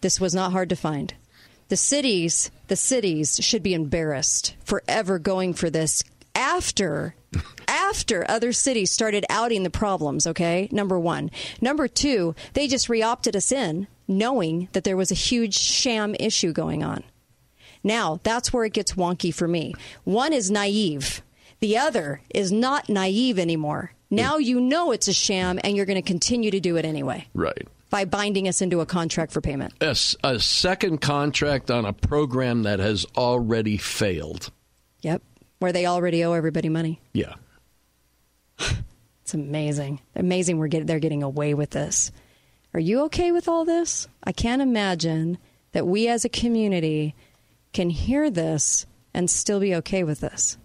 This 0.00 0.20
was 0.20 0.34
not 0.34 0.52
hard 0.52 0.68
to 0.70 0.76
find. 0.76 1.14
The 1.68 1.76
cities, 1.76 2.50
the 2.68 2.76
cities 2.76 3.38
should 3.42 3.62
be 3.62 3.74
embarrassed 3.74 4.56
for 4.64 4.82
ever 4.88 5.18
going 5.18 5.52
for 5.54 5.68
this 5.70 6.02
after 6.34 7.14
after 7.66 8.24
other 8.30 8.52
cities 8.54 8.90
started 8.90 9.26
outing 9.28 9.62
the 9.62 9.70
problems, 9.70 10.26
okay? 10.26 10.66
Number 10.72 10.98
1. 10.98 11.30
Number 11.60 11.86
2, 11.86 12.34
they 12.54 12.66
just 12.68 12.88
re-opted 12.88 13.36
us 13.36 13.52
in 13.52 13.86
knowing 14.08 14.68
that 14.72 14.82
there 14.84 14.96
was 14.96 15.10
a 15.12 15.14
huge 15.14 15.54
sham 15.56 16.16
issue 16.18 16.52
going 16.52 16.82
on. 16.82 17.04
Now, 17.84 18.18
that's 18.24 18.52
where 18.52 18.64
it 18.64 18.72
gets 18.72 18.94
wonky 18.94 19.32
for 19.32 19.46
me. 19.46 19.74
One 20.04 20.32
is 20.32 20.50
naive. 20.50 21.22
The 21.60 21.78
other 21.78 22.20
is 22.34 22.50
not 22.50 22.88
naive 22.88 23.38
anymore. 23.38 23.92
Now 24.10 24.38
you 24.38 24.60
know 24.60 24.90
it's 24.92 25.06
a 25.08 25.12
sham 25.12 25.60
and 25.62 25.76
you're 25.76 25.84
going 25.86 26.00
to 26.00 26.06
continue 26.06 26.50
to 26.50 26.60
do 26.60 26.76
it 26.76 26.84
anyway 26.86 27.26
Right. 27.34 27.68
by 27.90 28.06
binding 28.06 28.48
us 28.48 28.62
into 28.62 28.80
a 28.80 28.86
contract 28.86 29.32
for 29.32 29.40
payment. 29.42 29.74
A 29.82 29.94
second 30.40 31.02
contract 31.02 31.70
on 31.70 31.84
a 31.84 31.92
program 31.92 32.62
that 32.62 32.78
has 32.78 33.04
already 33.16 33.76
failed. 33.76 34.50
Yep. 35.02 35.22
Where 35.58 35.72
they 35.72 35.84
already 35.86 36.24
owe 36.24 36.32
everybody 36.32 36.68
money. 36.70 37.00
Yeah. 37.12 37.34
It's 39.22 39.34
amazing. 39.34 40.00
Amazing 40.16 40.56
we're 40.56 40.68
get, 40.68 40.86
they're 40.86 41.00
getting 41.00 41.22
away 41.22 41.52
with 41.52 41.68
this. 41.68 42.12
Are 42.74 42.80
you 42.80 43.00
okay 43.04 43.32
with 43.32 43.48
all 43.48 43.64
this? 43.64 44.08
I 44.24 44.32
can't 44.32 44.62
imagine 44.62 45.38
that 45.72 45.86
we 45.86 46.08
as 46.08 46.24
a 46.24 46.28
community 46.28 47.14
can 47.72 47.90
hear 47.90 48.30
this 48.30 48.86
and 49.14 49.28
still 49.30 49.60
be 49.60 49.74
okay 49.76 50.04
with 50.04 50.20
this. 50.20 50.56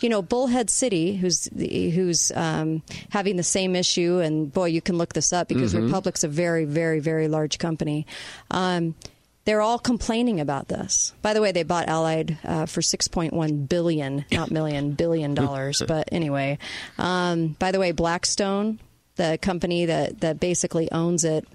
You 0.00 0.08
know, 0.08 0.20
Bullhead 0.22 0.68
City, 0.68 1.14
who's 1.16 1.48
the- 1.52 1.90
who's 1.90 2.32
um, 2.34 2.82
having 3.10 3.36
the 3.36 3.42
same 3.44 3.76
issue, 3.76 4.18
and 4.18 4.52
boy, 4.52 4.66
you 4.66 4.80
can 4.80 4.98
look 4.98 5.12
this 5.12 5.32
up 5.32 5.46
because 5.48 5.74
Mhm. 5.74 5.84
Republic's 5.86 6.24
a 6.24 6.28
very, 6.28 6.64
very, 6.64 6.98
very 6.98 7.28
large 7.28 7.58
company. 7.58 8.04
Um, 8.50 8.96
they're 9.44 9.60
all 9.60 9.78
complaining 9.78 10.40
about 10.40 10.68
this. 10.68 11.12
By 11.22 11.34
the 11.34 11.40
way, 11.40 11.52
they 11.52 11.62
bought 11.62 11.88
Allied 11.88 12.36
uh, 12.44 12.66
for 12.66 12.82
six 12.82 13.06
point 13.08 13.32
one 13.32 13.64
billion, 13.66 14.24
not 14.32 14.50
million, 14.50 14.92
billion 14.92 15.34
dollars. 15.34 15.82
but 15.88 16.08
anyway, 16.12 16.58
um, 16.98 17.54
by 17.58 17.70
the 17.70 17.78
way, 17.78 17.92
Blackstone, 17.92 18.80
the 19.20 19.38
company 19.38 19.84
that 19.86 20.20
that 20.20 20.40
basically 20.40 20.90
owns 20.90 21.24
it. 21.24 21.46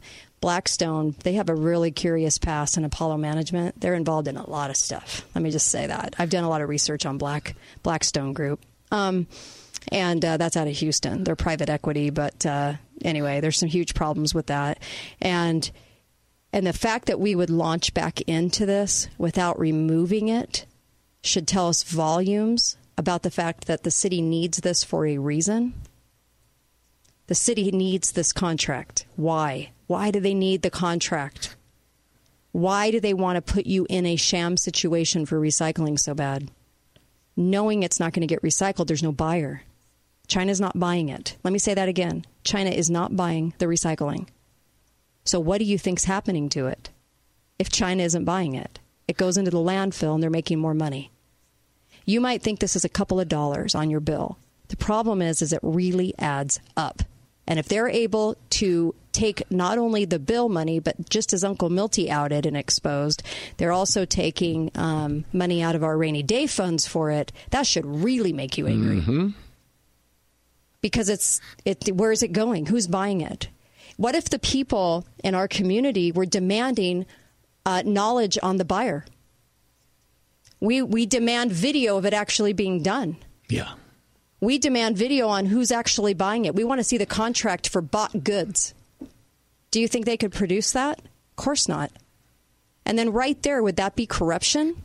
Blackstone, 0.41 1.15
they 1.23 1.33
have 1.33 1.49
a 1.49 1.55
really 1.55 1.89
curious 1.89 2.37
past 2.37 2.77
in 2.77 2.85
Apollo 2.85 3.17
management. 3.17 3.79
They're 3.81 3.95
involved 3.95 4.27
in 4.27 4.37
a 4.37 4.47
lot 4.47 4.69
of 4.69 4.75
stuff. 4.75 5.25
Let 5.33 5.41
me 5.41 5.49
just 5.49 5.69
say 5.69 5.87
that. 5.87 6.13
I've 6.19 6.29
done 6.29 6.43
a 6.43 6.49
lot 6.49 6.61
of 6.61 6.69
research 6.69 7.05
on 7.05 7.17
Black 7.17 7.55
Blackstone 7.81 8.33
Group. 8.33 8.59
Um, 8.91 9.25
and 9.91 10.23
uh, 10.23 10.37
that's 10.37 10.55
out 10.55 10.67
of 10.67 10.75
Houston. 10.75 11.23
They're 11.23 11.35
private 11.35 11.69
equity, 11.69 12.11
but 12.11 12.45
uh, 12.45 12.73
anyway, 13.03 13.39
there's 13.39 13.57
some 13.57 13.69
huge 13.69 13.95
problems 13.95 14.35
with 14.35 14.47
that. 14.47 14.79
And 15.19 15.69
and 16.53 16.67
the 16.67 16.73
fact 16.73 17.07
that 17.07 17.19
we 17.19 17.33
would 17.33 17.49
launch 17.49 17.93
back 17.93 18.21
into 18.21 18.65
this 18.67 19.07
without 19.17 19.59
removing 19.59 20.27
it 20.27 20.65
should 21.23 21.47
tell 21.47 21.69
us 21.69 21.81
volumes 21.81 22.77
about 22.97 23.23
the 23.23 23.31
fact 23.31 23.65
that 23.65 23.83
the 23.83 23.91
city 23.91 24.21
needs 24.21 24.59
this 24.59 24.83
for 24.83 25.07
a 25.07 25.17
reason. 25.17 25.73
The 27.27 27.35
city 27.35 27.71
needs 27.71 28.11
this 28.11 28.31
contract. 28.31 29.05
Why? 29.15 29.71
Why 29.87 30.11
do 30.11 30.19
they 30.19 30.33
need 30.33 30.61
the 30.61 30.69
contract? 30.69 31.55
Why 32.51 32.91
do 32.91 32.99
they 32.99 33.13
want 33.13 33.35
to 33.35 33.53
put 33.53 33.65
you 33.65 33.87
in 33.89 34.05
a 34.05 34.15
sham 34.15 34.57
situation 34.57 35.25
for 35.25 35.39
recycling 35.39 35.99
so 35.99 36.13
bad? 36.13 36.51
Knowing 37.35 37.83
it's 37.83 37.99
not 37.99 38.13
going 38.13 38.21
to 38.21 38.33
get 38.33 38.41
recycled, 38.43 38.87
there's 38.87 39.03
no 39.03 39.11
buyer. 39.11 39.63
China's 40.27 40.61
not 40.61 40.79
buying 40.79 41.09
it. 41.09 41.35
Let 41.43 41.51
me 41.51 41.59
say 41.59 41.73
that 41.73 41.89
again. 41.89 42.25
China 42.43 42.69
is 42.69 42.89
not 42.89 43.15
buying 43.15 43.53
the 43.57 43.65
recycling. 43.65 44.27
So 45.23 45.39
what 45.39 45.57
do 45.57 45.65
you 45.65 45.77
think's 45.77 46.05
happening 46.05 46.49
to 46.49 46.67
it? 46.67 46.91
If 47.57 47.69
China 47.69 48.03
isn't 48.03 48.25
buying 48.25 48.53
it, 48.53 48.79
it 49.07 49.17
goes 49.17 49.37
into 49.37 49.51
the 49.51 49.57
landfill 49.57 50.13
and 50.13 50.23
they're 50.23 50.29
making 50.29 50.59
more 50.59 50.73
money. 50.73 51.11
You 52.05 52.21
might 52.21 52.43
think 52.43 52.59
this 52.59 52.75
is 52.75 52.85
a 52.85 52.89
couple 52.89 53.19
of 53.19 53.27
dollars 53.27 53.73
on 53.73 53.89
your 53.89 53.99
bill. 53.99 54.37
The 54.67 54.77
problem 54.77 55.21
is 55.21 55.41
is 55.41 55.51
it 55.51 55.59
really 55.63 56.13
adds 56.19 56.59
up. 56.77 57.01
And 57.47 57.59
if 57.59 57.67
they're 57.67 57.87
able 57.87 58.35
to 58.51 58.95
take 59.11 59.43
not 59.51 59.77
only 59.77 60.03
the 60.05 60.19
bill 60.19 60.49
money, 60.49 60.79
but 60.79 61.09
just 61.09 61.31
as 61.31 61.43
Uncle 61.43 61.69
Milty 61.69 62.09
outed 62.11 62.45
and 62.45 62.57
exposed, 62.57 63.21
they're 63.57 63.71
also 63.71 64.03
taking 64.03 64.71
um, 64.75 65.25
money 65.31 65.61
out 65.61 65.75
of 65.75 65.83
our 65.83 65.97
rainy 65.97 66.23
day 66.23 66.47
funds 66.47 66.87
for 66.87 67.11
it. 67.11 67.31
That 67.51 67.67
should 67.67 67.85
really 67.85 68.33
make 68.33 68.57
you 68.57 68.67
angry 68.67 68.97
Mm-hmm. 69.01 69.27
because 70.81 71.07
it's 71.09 71.39
it. 71.65 71.89
Where 71.95 72.11
is 72.11 72.23
it 72.23 72.31
going? 72.31 72.65
Who's 72.65 72.87
buying 72.87 73.21
it? 73.21 73.47
What 73.97 74.15
if 74.15 74.29
the 74.29 74.39
people 74.39 75.05
in 75.23 75.35
our 75.35 75.47
community 75.47 76.11
were 76.11 76.25
demanding 76.25 77.05
uh, 77.65 77.83
knowledge 77.85 78.37
on 78.43 78.57
the 78.57 78.65
buyer? 78.65 79.05
We 80.59 80.81
we 80.81 81.05
demand 81.05 81.51
video 81.51 81.97
of 81.97 82.05
it 82.05 82.13
actually 82.13 82.53
being 82.53 82.81
done. 82.83 83.17
Yeah. 83.49 83.73
We 84.39 84.57
demand 84.57 84.97
video 84.97 85.27
on 85.27 85.45
who's 85.45 85.71
actually 85.71 86.13
buying 86.13 86.45
it. 86.45 86.55
We 86.55 86.63
want 86.63 86.79
to 86.79 86.83
see 86.83 86.97
the 86.97 87.05
contract 87.05 87.69
for 87.69 87.81
bought 87.81 88.23
goods. 88.23 88.73
Do 89.71 89.79
you 89.79 89.87
think 89.87 90.05
they 90.05 90.17
could 90.17 90.33
produce 90.33 90.71
that? 90.71 90.99
Of 90.99 91.35
course 91.35 91.67
not. 91.67 91.91
And 92.85 92.99
then 92.99 93.11
right 93.11 93.41
there, 93.43 93.63
would 93.63 93.77
that 93.77 93.95
be 93.95 94.05
corruption? 94.05 94.81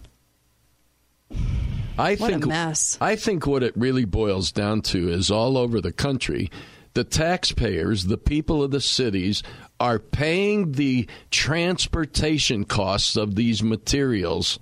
I 1.98 2.14
What 2.14 2.30
a 2.30 2.34
think 2.34 2.46
mess. 2.46 2.96
I 3.00 3.16
think 3.16 3.46
what 3.46 3.62
it 3.62 3.76
really 3.76 4.04
boils 4.04 4.52
down 4.52 4.80
to 4.82 5.10
is 5.10 5.30
all 5.30 5.58
over 5.58 5.80
the 5.80 5.92
country, 5.92 6.50
the 6.94 7.04
taxpayers, 7.04 8.04
the 8.04 8.16
people 8.16 8.62
of 8.62 8.70
the 8.70 8.80
cities 8.80 9.42
are 9.78 9.98
paying 9.98 10.72
the 10.72 11.06
transportation 11.30 12.64
costs 12.64 13.16
of 13.16 13.34
these 13.34 13.62
materials 13.62 14.58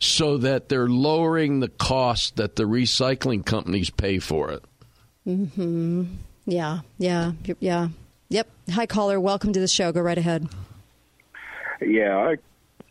so 0.00 0.38
that 0.38 0.68
they're 0.68 0.88
lowering 0.88 1.60
the 1.60 1.68
cost 1.68 2.36
that 2.36 2.56
the 2.56 2.64
recycling 2.64 3.44
companies 3.44 3.90
pay 3.90 4.18
for 4.18 4.50
it. 4.50 4.64
Hmm. 5.24 6.04
Yeah. 6.46 6.80
Yeah. 6.98 7.32
Yeah. 7.60 7.88
Yep. 8.28 8.48
Hi, 8.70 8.86
caller. 8.86 9.18
Welcome 9.20 9.52
to 9.52 9.60
the 9.60 9.68
show. 9.68 9.92
Go 9.92 10.00
right 10.00 10.18
ahead. 10.18 10.48
Yeah, 11.80 12.16
I 12.16 12.36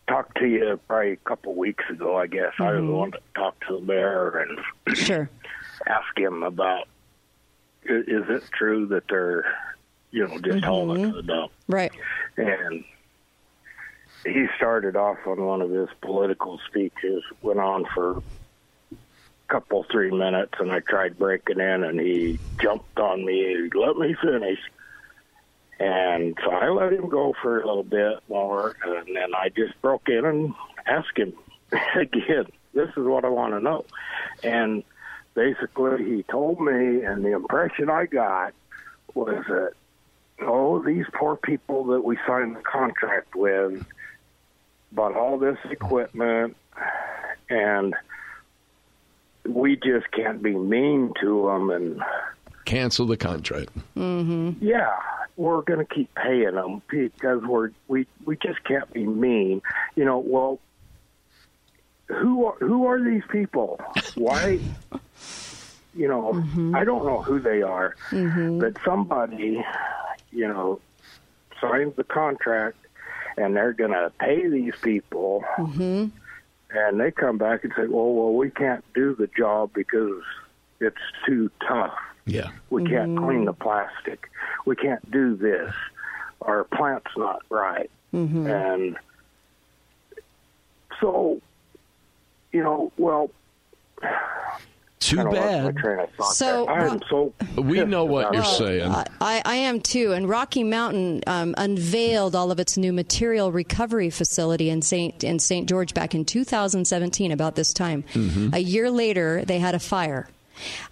talked 0.08 0.38
to 0.38 0.48
you 0.48 0.80
probably 0.88 1.14
a 1.14 1.16
couple 1.18 1.54
weeks 1.56 1.84
ago. 1.90 2.18
I 2.18 2.28
guess 2.28 2.54
I 2.60 2.74
was 2.74 2.86
the 2.86 2.92
one 2.92 3.12
that 3.12 3.22
talked 3.36 3.64
to 3.68 3.76
the 3.80 3.86
mayor 3.86 4.38
and 4.86 4.98
sure 4.98 5.30
asked 5.88 6.18
him 6.18 6.44
about 6.44 6.88
is 7.84 8.26
it 8.30 8.44
true 8.58 8.86
that 8.88 9.04
they're 9.10 9.46
you 10.12 10.28
know 10.28 10.40
just 10.40 10.64
hauling 10.64 11.06
it 11.06 11.12
to 11.12 11.16
the 11.18 11.24
dump? 11.24 11.52
Right. 11.68 11.92
And 12.38 12.84
he 14.26 14.48
started 14.58 14.96
off 14.96 15.18
on 15.26 15.44
one 15.44 15.62
of 15.62 15.70
his 15.70 15.90
political 16.02 16.60
speeches, 16.68 17.24
went 17.42 17.60
on 17.60 17.86
for 17.94 18.18
a 18.18 18.24
couple 19.48 19.86
three 19.92 20.12
minutes, 20.12 20.54
and 20.60 20.72
I 20.72 20.80
tried 20.80 21.18
breaking 21.18 21.60
in, 21.60 21.84
and 21.84 22.00
he 22.00 22.40
jumped 22.62 23.00
on 23.00 23.26
me. 23.26 23.70
Let 23.74 23.98
me 23.98 24.16
finish. 24.22 24.60
And 25.80 26.36
so 26.44 26.52
I 26.52 26.70
let 26.70 26.94
him 26.94 27.08
go 27.08 27.36
for 27.42 27.62
a 27.62 27.68
little 27.68 27.84
bit 27.84 28.20
more, 28.30 28.76
and 28.84 29.16
then 29.16 29.36
I 29.36 29.50
just 29.50 29.80
broke 29.82 30.10
in 30.10 30.26
and 30.26 30.54
asked 30.88 31.18
him 31.18 31.34
again, 31.96 32.46
this 32.74 32.90
is 32.90 33.06
what 33.06 33.26
I 33.26 33.30
want 33.30 33.54
to 33.54 33.60
know. 33.60 33.86
And 34.44 34.84
basically, 35.34 36.04
he 36.04 36.24
told 36.24 36.60
me, 36.62 37.04
and 37.04 37.24
the 37.24 37.34
impression 37.34 37.90
I 37.90 38.06
got 38.06 38.54
was 39.14 39.44
that, 39.48 39.74
oh, 40.42 40.82
these 40.84 41.06
poor 41.14 41.36
people 41.36 41.86
that 41.86 42.02
we 42.02 42.18
signed 42.28 42.56
the 42.56 42.62
contract 42.62 43.36
with 43.36 43.86
bought 44.92 45.16
all 45.16 45.38
this 45.38 45.58
equipment, 45.70 46.56
and 47.50 47.96
we 49.46 49.76
just 49.76 50.12
can't 50.12 50.42
be 50.42 50.56
mean 50.56 51.14
to 51.22 51.46
them 51.48 51.70
and 51.70 52.02
Cancel 52.66 53.06
the 53.06 53.16
contract. 53.16 53.70
Mm-hmm. 53.96 54.54
yeah, 54.60 55.00
we're 55.38 55.62
going 55.62 55.80
to 55.80 55.86
keep 55.86 56.14
paying 56.16 56.56
them 56.56 56.82
because 56.90 57.42
we're 57.44 57.72
we 57.88 58.08
we 58.26 58.36
just 58.36 58.62
can't 58.66 58.92
be 58.92 59.06
mean. 59.06 59.62
You 59.96 60.04
know, 60.04 60.20
well, 60.20 60.60
who 62.08 62.46
are 62.46 62.56
who 62.60 62.86
are 62.88 63.02
these 63.02 63.24
people? 63.32 63.80
Why? 64.16 64.60
You 65.96 66.08
know, 66.08 66.44
I 66.76 66.84
don't 66.84 67.08
know 67.08 67.24
who 67.24 67.40
they 67.40 67.64
are, 67.64 67.96
but 68.12 68.78
somebody, 68.86 69.66
you 70.30 70.48
know, 70.48 70.80
signs 71.60 71.96
the 71.96 72.04
contract, 72.04 72.78
and 73.38 73.56
they're 73.56 73.74
going 73.74 73.92
to 73.92 74.12
pay 74.20 74.48
these 74.48 74.74
people, 74.82 75.44
Mm-hmm. 75.58 76.08
and 76.78 77.00
they 77.00 77.12
come 77.12 77.38
back 77.38 77.64
and 77.64 77.72
say, 77.76 77.88
"Well, 77.88 78.14
well, 78.14 78.34
we 78.34 78.50
can't 78.50 78.84
do 78.94 79.16
the 79.16 79.28
job 79.38 79.72
because 79.74 80.24
it's 80.80 80.98
too 81.26 81.50
tough." 81.68 81.98
Yeah. 82.26 82.50
We 82.70 82.84
can't 82.84 83.12
Mm-hmm. 83.16 83.26
clean 83.26 83.46
the 83.46 83.54
plastic. 83.54 84.30
We 84.66 84.76
can't 84.76 85.10
do 85.12 85.36
this. 85.36 85.74
Our 86.42 86.66
plant's 86.66 87.12
not 87.16 87.42
right. 87.50 87.90
Mm-hmm. 88.14 88.48
And 88.48 88.98
so, 91.00 91.42
you 92.52 92.64
know, 92.64 92.92
well, 92.98 93.30
Too 95.08 95.24
bad. 95.32 95.76
My 95.76 95.82
train 95.82 96.00
of 96.00 96.10
thought 96.18 96.34
So, 96.34 96.66
there. 96.66 96.76
I 96.80 96.88
am 96.88 97.00
so. 97.10 97.34
We 97.56 97.84
know 97.86 98.06
what 98.06 98.34
you're 98.34 98.42
Well, 98.42 98.52
saying. 98.58 98.92
I, 99.22 99.42
I 99.46 99.56
am 99.56 99.82
too. 99.82 100.14
And 100.14 100.28
Rocky 100.28 100.64
Mountain 100.64 101.24
um, 101.28 101.56
unveiled 101.58 102.36
all 102.36 102.52
of 102.52 102.60
its 102.60 102.78
new 102.78 102.92
material 102.94 103.52
recovery 103.52 104.10
facility 104.10 104.70
in 104.70 104.82
St. 104.82 105.24
in 105.24 105.40
St. 105.40 105.68
George 105.70 105.94
back 105.94 106.14
in 106.16 106.26
2017, 106.26 107.32
about 107.32 107.56
this 107.56 107.74
time. 107.74 108.04
Mhm. 108.14 108.54
A 108.54 108.60
year 108.60 108.90
later, 108.92 109.44
they 109.46 109.60
had 109.60 109.76
a 109.76 109.80
fire. 109.80 110.28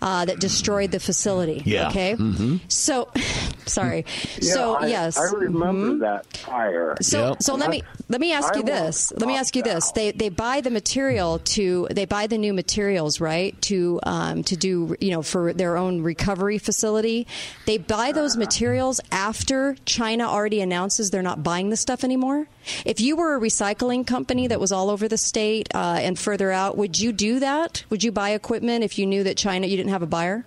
Uh, 0.02 0.26
that 0.26 0.40
destroyed 0.40 0.92
the 0.92 1.00
facility. 1.00 1.62
Yeah. 1.66 1.90
Okay. 1.90 2.16
Mm-hmm. 2.16 2.58
So, 2.68 3.10
sorry. 3.66 4.06
Yeah, 4.42 4.54
so 4.54 4.76
I, 4.76 4.88
yes. 4.88 5.18
I 5.18 5.32
remember 5.34 5.88
Mhm. 5.96 6.00
that 6.02 6.38
fire. 6.38 6.96
So, 7.02 7.36
so 7.40 7.56
let 7.56 7.70
me 7.70 7.84
let 8.10 8.22
me 8.22 8.32
ask 8.34 8.54
I 8.54 8.58
you 8.58 8.64
this. 8.64 9.12
Let 9.12 9.28
me 9.28 9.36
ask 9.38 9.56
you 9.56 9.64
this. 9.64 9.92
They 9.92 10.12
they 10.12 10.30
buy 10.30 10.62
the 10.62 10.70
material 10.72 11.40
to 11.40 11.88
they 11.92 12.06
buy 12.06 12.28
the 12.28 12.38
new 12.38 12.54
materials 12.54 13.20
right 13.20 13.60
to 13.64 14.00
um, 14.04 14.44
to 14.44 14.56
do 14.56 14.96
you 15.00 15.12
know 15.12 15.22
for 15.22 15.54
their 15.54 15.78
own 15.78 16.02
recovery 16.02 16.58
facility. 16.58 17.28
They 17.66 17.78
buy 17.78 18.12
those 18.12 18.38
materials 18.38 19.00
after 19.12 19.76
China 19.86 20.26
already 20.28 20.62
announces 20.62 21.12
they're 21.12 21.22
not 21.22 21.44
buying 21.44 21.70
the 21.70 21.78
stuff 21.78 22.04
anymore. 22.04 22.48
If 22.86 23.00
you 23.00 23.16
were 23.16 23.36
a 23.36 23.40
recycling 23.40 24.06
company 24.08 24.48
that 24.48 24.60
was 24.60 24.72
all 24.72 24.90
over 24.90 25.08
the 25.08 25.18
state 25.18 25.70
uh, 25.74 26.00
and 26.02 26.18
further 26.18 26.52
out, 26.52 26.78
would 26.78 27.00
you 27.00 27.12
do 27.12 27.40
that? 27.40 27.84
Would 27.90 28.04
you 28.04 28.12
buy 28.12 28.32
equipment 28.32 28.84
if 28.84 28.98
you 29.00 29.06
knew 29.06 29.24
that 29.24 29.38
China 29.38 29.68
you 29.68 29.78
didn't 29.78 29.92
have 29.92 30.02
a 30.04 30.08
buyer? 30.08 30.46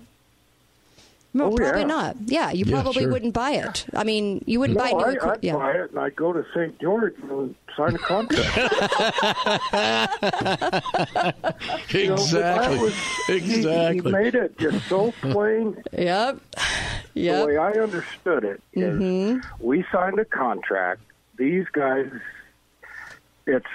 No, 1.34 1.52
Oh, 1.52 1.56
probably 1.56 1.82
yeah. 1.82 1.86
not. 1.86 2.16
Yeah, 2.24 2.50
you 2.52 2.64
Yeah, 2.66 2.80
probably 2.80 3.02
sure. 3.02 3.12
wouldn't 3.12 3.34
buy 3.34 3.50
it. 3.52 3.84
I 3.94 4.02
mean, 4.02 4.42
you 4.46 4.60
wouldn't 4.60 4.78
no, 4.78 4.84
buy 4.84 4.90
new 4.92 5.04
I, 5.04 5.12
equipment. 5.12 5.38
I'd 5.38 5.44
Yeah. 5.44 5.56
buy 5.56 5.72
it 5.72 5.90
and 5.90 5.98
I'd 6.00 6.16
go 6.16 6.32
to 6.32 6.44
St. 6.54 6.80
George 6.80 7.14
and 7.22 7.54
sign 7.76 7.94
a 7.94 7.98
contract. 7.98 8.58
You 11.90 12.08
know, 12.08 12.16
but 12.16 12.30
that 12.32 12.72
exactly. 12.72 12.78
was- 12.78 12.94
he- 13.26 13.34
exactly. 13.36 14.02
He, 14.02 14.10
made 14.10 14.34
it 14.34 14.58
just 14.58 14.86
so 14.88 15.12
plain. 15.20 15.76
Yep. 15.96 16.38
The 17.14 17.44
way 17.46 17.56
I 17.56 17.72
understood 17.72 18.44
it 18.44 18.60
is 18.72 19.00
Mm-hmm. 19.00 19.64
we 19.66 19.84
signed 19.92 20.18
a 20.18 20.24
contract. 20.24 21.00
These 21.38 21.66
guys, 21.72 22.10
it's 23.46 23.66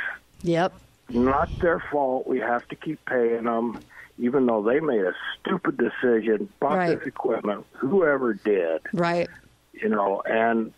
Yep. 0.44 0.74
not 1.10 1.50
their 1.60 1.80
fault. 1.92 2.28
We 2.28 2.40
have 2.40 2.68
to 2.68 2.76
keep 2.76 3.04
paying 3.06 3.46
them, 3.46 3.80
even 4.20 4.46
though 4.46 4.62
they 4.62 4.80
made 4.82 5.02
a 5.06 5.14
stupid 5.40 5.78
decision, 5.78 6.50
bought 6.60 6.78
Right. 6.78 7.00
this 7.00 7.08
equipment, 7.08 7.66
whoever 7.74 8.34
did, 8.34 8.82
Right. 8.94 9.30
you 9.72 9.90
know, 9.90 10.22
and 10.26 10.74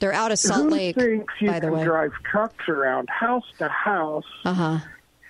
They're 0.00 0.12
out 0.12 0.30
of 0.30 0.38
Salt 0.38 0.62
Who 0.64 0.68
Lake, 0.70 0.94
thinks 0.96 1.34
you 1.40 1.48
by 1.50 1.58
the 1.60 1.66
can 1.68 1.76
way. 1.78 1.84
drive 1.84 2.12
trucks 2.30 2.68
around 2.68 3.08
house 3.10 3.46
to 3.58 3.68
house 3.68 4.24
Uh 4.44 4.54
huh. 4.54 4.78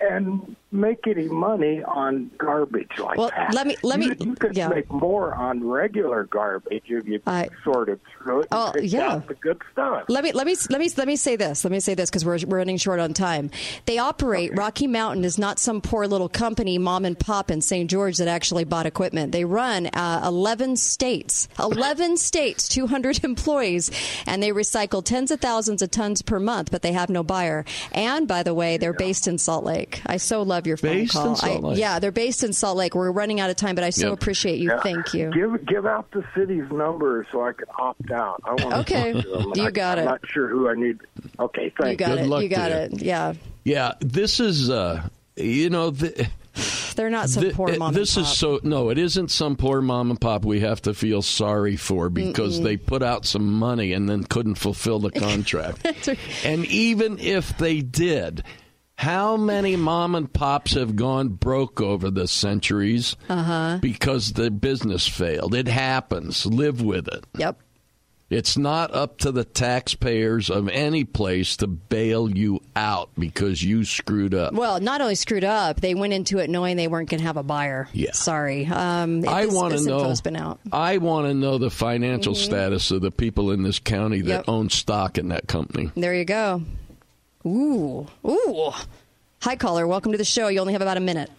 and 0.01 0.57
make 0.71 1.07
any 1.07 1.29
money 1.29 1.83
on 1.83 2.31
garbage 2.37 2.91
like 2.99 3.17
Well, 3.17 3.31
that? 3.35 3.55
let 3.55 3.67
me- 3.67 3.77
let 3.83 4.01
you, 4.03 4.11
me- 4.11 4.17
You 4.21 4.35
could 4.35 4.57
yeah. 4.57 4.69
make 4.69 4.91
more 4.93 5.35
on 5.35 5.67
regular 5.67 6.25
garbage 6.25 6.83
if 6.89 7.07
you 7.07 7.21
sorted 7.65 8.01
through 8.23 8.41
it. 8.43 8.49
Oh, 8.53 8.73
yeah. 8.81 9.21
the 9.27 9.35
good 9.35 9.61
stuff. 9.73 10.05
Let 10.09 10.25
me 10.25 10.33
let 10.33 10.47
me 10.47 10.55
let 10.71 10.79
me 10.81 10.91
let 10.97 11.07
me 11.07 11.17
say 11.17 11.37
this. 11.37 11.65
Let 11.65 11.71
me 11.73 11.81
say 11.81 11.95
this 11.95 12.11
because 12.11 12.25
we're, 12.25 12.39
we're 12.47 12.59
running 12.59 12.77
short 12.77 13.01
on 13.01 13.15
time. 13.15 13.51
They 13.87 13.97
operate 13.99 14.57
Rocky 14.57 14.87
Mountain 14.87 15.25
is 15.25 15.39
not 15.39 15.59
some 15.59 15.81
poor 15.81 16.07
little 16.07 16.29
company, 16.29 16.77
mom 16.77 17.05
and 17.07 17.19
pop 17.19 17.51
in 17.51 17.61
St. 17.63 17.89
George 17.89 18.19
that 18.19 18.29
actually 18.29 18.65
bought 18.65 18.85
equipment. 18.87 19.33
They 19.33 19.45
run 19.47 19.87
uh, 19.87 20.23
eleven 20.25 20.77
states, 20.77 21.49
eleven 21.59 22.17
states, 22.19 22.69
two 22.69 22.87
hundred 22.87 23.25
employees, 23.25 23.91
and 24.27 24.43
they 24.43 24.51
recycle 24.51 25.03
tens 25.03 25.31
of 25.31 25.41
thousands 25.41 25.81
of 25.81 25.91
tons 25.91 26.21
per 26.21 26.39
month. 26.39 26.71
But 26.71 26.83
they 26.83 26.93
have 26.93 27.09
no 27.09 27.23
buyer. 27.23 27.65
And 27.93 28.29
by 28.29 28.43
the 28.43 28.53
way, 28.55 28.77
they're 28.77 28.93
based 28.93 29.27
in 29.29 29.39
Salt 29.39 29.65
Lake. 29.65 30.03
I 30.05 30.19
so 30.19 30.43
love 30.43 30.58
your 30.67 30.77
phone 30.77 30.93
Based 30.93 31.15
in 31.15 31.21
call. 31.23 31.37
Salt 31.37 31.65
I- 31.65 31.69
Lake. 31.69 31.79
yeah, 31.79 31.99
they're 31.99 32.11
based 32.13 32.43
in 32.45 32.53
Salt 32.53 32.77
Lake. 32.77 32.95
We're 32.95 33.11
running 33.13 33.41
out 33.41 33.51
of 33.51 33.57
time, 33.57 33.75
but 33.75 33.85
I 33.85 33.91
so 33.91 34.09
Yep. 34.11 34.13
appreciate 34.15 34.59
you. 34.59 34.71
Yeah. 34.71 34.81
Thank 34.81 35.15
you. 35.15 35.31
Give 35.33 35.67
give 35.67 35.87
out 35.87 36.11
the 36.13 36.25
city's 36.35 36.71
number 36.71 37.27
so 37.33 37.43
I 37.43 37.53
can 37.53 37.67
opt 37.79 38.11
out. 38.11 38.41
I 38.45 38.51
want 38.63 38.75
Okay. 38.91 39.13
to 39.13 39.23
talk 39.23 39.33
to 39.33 39.39
them. 39.39 39.53
You 39.57 39.65
I, 39.67 39.71
got 39.71 39.99
I'm 39.99 40.05
it. 40.05 40.09
not 40.09 40.21
sure 40.33 40.49
who 40.49 40.69
I 40.69 40.75
need. 40.75 40.99
Okay, 41.39 41.73
thank 41.81 41.93
You 42.01 42.07
got 42.07 42.17
Good 42.17 42.25
it. 42.25 42.27
luck 42.29 42.43
You 42.43 42.49
got 42.49 42.69
to 42.69 42.75
you. 42.75 42.97
it. 42.97 43.03
Yeah, 43.03 43.33
Yeah, 43.65 43.93
this 44.01 44.41
is, 44.41 44.71
uh, 44.71 45.03
you 45.37 45.69
know, 45.71 45.91
th- 45.91 46.27
they're 46.97 47.11
not 47.11 47.29
some 47.29 47.45
Th- 47.45 47.55
poor 47.55 47.69
it- 47.71 47.79
mom. 47.79 47.95
This 47.95 48.17
and 48.17 48.27
is 48.27 48.33
so 48.33 48.59
no, 48.65 48.89
it 48.91 48.99
isn't 48.99 49.31
some 49.31 49.55
poor 49.57 49.81
mom 49.81 50.11
and 50.11 50.21
pop 50.21 50.45
we 50.45 50.61
have 50.61 50.83
to 50.83 50.95
feel 50.95 51.23
sorry 51.23 51.77
for 51.77 52.09
because 52.09 52.59
Mm-mm. 52.59 52.65
they 52.65 52.77
put 52.77 53.03
out 53.05 53.25
some 53.25 53.53
money 53.53 53.93
and 53.93 54.09
then 54.09 54.25
couldn't 54.25 54.57
fulfill 54.57 54.99
the 54.99 55.11
contract. 55.27 55.87
And 56.45 56.65
even 56.67 57.19
if 57.21 57.57
they 57.59 57.81
did, 57.83 58.43
how 58.99 59.37
many 59.37 59.77
mom 59.77 60.17
and 60.17 60.33
pops 60.33 60.73
have 60.75 60.97
gone 60.97 61.29
broke 61.29 61.81
over 61.81 62.11
the 62.11 62.27
centuries 62.27 63.15
Uh-huh. 63.29 63.79
because 63.81 64.33
the 64.33 64.51
business 64.51 65.07
failed? 65.07 65.55
It 65.55 65.69
happens. 65.69 66.45
Live 66.45 66.83
with 66.83 67.07
it. 67.07 67.25
Yep. 67.39 67.61
It's 68.29 68.59
not 68.59 68.93
up 68.93 69.19
to 69.21 69.31
the 69.33 69.45
taxpayers 69.45 70.51
of 70.51 70.69
any 70.69 71.05
place 71.05 71.57
to 71.59 71.67
bail 71.69 72.29
you 72.29 72.61
out 72.77 73.09
because 73.17 73.63
you 73.63 73.85
screwed 73.85 74.35
up. 74.35 74.53
Well, 74.53 74.81
not 74.81 75.01
only 75.01 75.15
screwed 75.15 75.45
up, 75.45 75.81
they 75.81 75.95
went 75.95 76.13
into 76.13 76.37
it 76.39 76.51
knowing 76.51 76.77
they 76.77 76.89
weren't 76.89 77.09
going 77.09 77.21
to 77.21 77.27
have 77.27 77.39
a 77.39 77.43
buyer. 77.43 77.89
Yeah. 77.93 78.13
Sorry. 78.13 78.67
Um, 78.67 79.25
I 79.27 79.47
want 79.47 79.79
to 79.79 79.83
know. 79.85 80.13
been 80.25 80.37
out. 80.37 80.59
I 80.73 80.99
want 80.99 81.29
to 81.29 81.35
know 81.35 81.57
the 81.59 81.71
financial 81.71 82.35
Mhm. 82.35 82.45
status 82.45 82.91
of 82.91 83.01
the 83.01 83.13
people 83.13 83.51
in 83.53 83.63
this 83.63 83.79
county 83.79 84.21
that 84.23 84.29
Yep. 84.31 84.45
own 84.49 84.71
stock 84.71 85.17
in 85.17 85.29
that 85.29 85.47
company. 85.47 85.91
There 85.97 86.15
you 86.15 86.25
go. 86.27 86.63
Ooh. 87.47 88.07
Ooh. 88.27 88.73
Hi, 89.43 89.57
caller. 89.57 89.87
Welcome 89.87 90.13
to 90.13 90.19
the 90.19 90.25
show. 90.25 90.49
You 90.49 90.61
only 90.61 90.73
have 90.73 90.83
about 90.83 90.97
a 90.97 91.01
minute. 91.01 91.31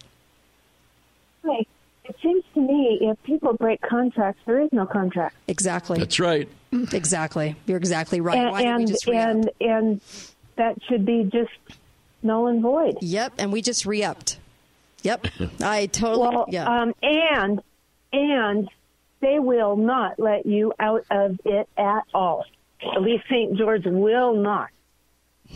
Hi. 1.44 1.64
It 2.04 2.16
seems 2.22 2.42
to 2.54 2.60
me 2.60 2.98
if 3.02 3.22
people 3.22 3.52
break 3.52 3.80
contracts, 3.82 4.40
there 4.44 4.60
is 4.60 4.70
no 4.72 4.84
contract. 4.84 5.36
Exactly. 5.46 5.98
That's 5.98 6.18
right. 6.18 6.48
Exactly. 6.92 7.54
You're 7.66 7.76
exactly 7.76 8.20
right. 8.20 8.38
And 8.38 8.50
Why 8.50 8.62
didn't 8.62 8.76
we 8.76 8.82
and, 8.82 8.88
just 8.88 9.08
and 9.08 9.50
and 9.60 10.00
that 10.56 10.82
should 10.88 11.06
be 11.06 11.24
just 11.24 11.52
null 12.22 12.48
and 12.48 12.62
void. 12.62 12.98
Yep. 13.00 13.34
And 13.38 13.52
we 13.52 13.62
just 13.62 13.86
re-upped. 13.86 14.38
Yep. 15.02 15.26
I 15.62 15.86
totally. 15.86 16.34
Well, 16.34 16.46
yeah. 16.48 16.82
um, 16.82 16.94
and 17.02 17.62
and 18.12 18.68
they 19.20 19.38
will 19.38 19.76
not 19.76 20.18
let 20.18 20.46
you 20.46 20.72
out 20.80 21.04
of 21.10 21.38
it 21.44 21.68
at 21.76 22.02
all. 22.12 22.44
At 22.82 23.02
least 23.02 23.24
St. 23.30 23.56
George 23.56 23.84
will 23.84 24.34
not. 24.34 24.70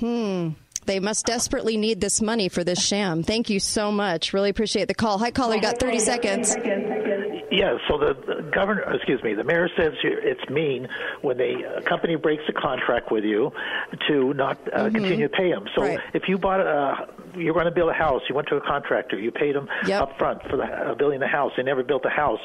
Hmm. 0.01 0.51
They 0.87 1.01
must 1.01 1.25
desperately 1.25 1.79
need 1.79 2.01
this 2.03 2.21
money 2.21 2.51
for 2.51 2.63
this 2.63 2.79
sham. 2.85 3.23
Thank 3.23 3.49
you 3.49 3.59
so 3.59 3.91
much. 3.91 4.35
Really 4.35 4.51
appreciate 4.51 4.87
the 4.87 4.95
call. 4.95 5.19
Hi, 5.19 5.31
caller. 5.31 5.55
You 5.55 5.63
got 5.63 5.79
30 5.81 5.99
seconds. 5.99 6.55
Yeah, 7.51 7.79
so 7.89 7.97
the, 7.97 8.15
the 8.27 8.51
governor, 8.55 8.83
excuse 8.95 9.23
me, 9.23 9.33
the 9.33 9.45
mayor 9.45 9.69
says 9.79 9.93
it's 10.03 10.51
mean 10.51 10.89
when 11.23 11.39
the 11.39 11.77
a 11.79 11.83
company 11.83 12.17
breaks 12.17 12.43
a 12.49 12.53
contract 12.53 13.11
with 13.13 13.25
you 13.25 13.51
to 14.09 14.35
not 14.35 14.59
uh, 14.75 14.87
Mhm. 14.89 14.95
continue 14.95 15.29
to 15.29 15.35
pay 15.35 15.51
them. 15.53 15.65
So 15.75 15.83
Right. 15.83 16.01
if 16.13 16.25
you 16.29 16.37
bought 16.37 16.61
a, 16.61 17.09
you're 17.39 17.55
going 17.55 17.67
to 17.67 17.71
build 17.71 17.89
a 17.91 17.95
house, 17.95 18.21
you 18.29 18.35
went 18.35 18.49
to 18.49 18.57
a 18.57 18.61
contractor, 18.61 19.19
you 19.19 19.31
paid 19.31 19.55
them 19.55 19.69
up 19.93 20.19
front 20.19 20.43
for 20.51 20.57
the, 20.59 20.65
uh, 20.65 20.95
building 20.97 21.21
the 21.21 21.29
house, 21.29 21.53
they 21.57 21.63
never 21.63 21.83
built 21.85 22.03
the 22.03 22.11
house, 22.11 22.41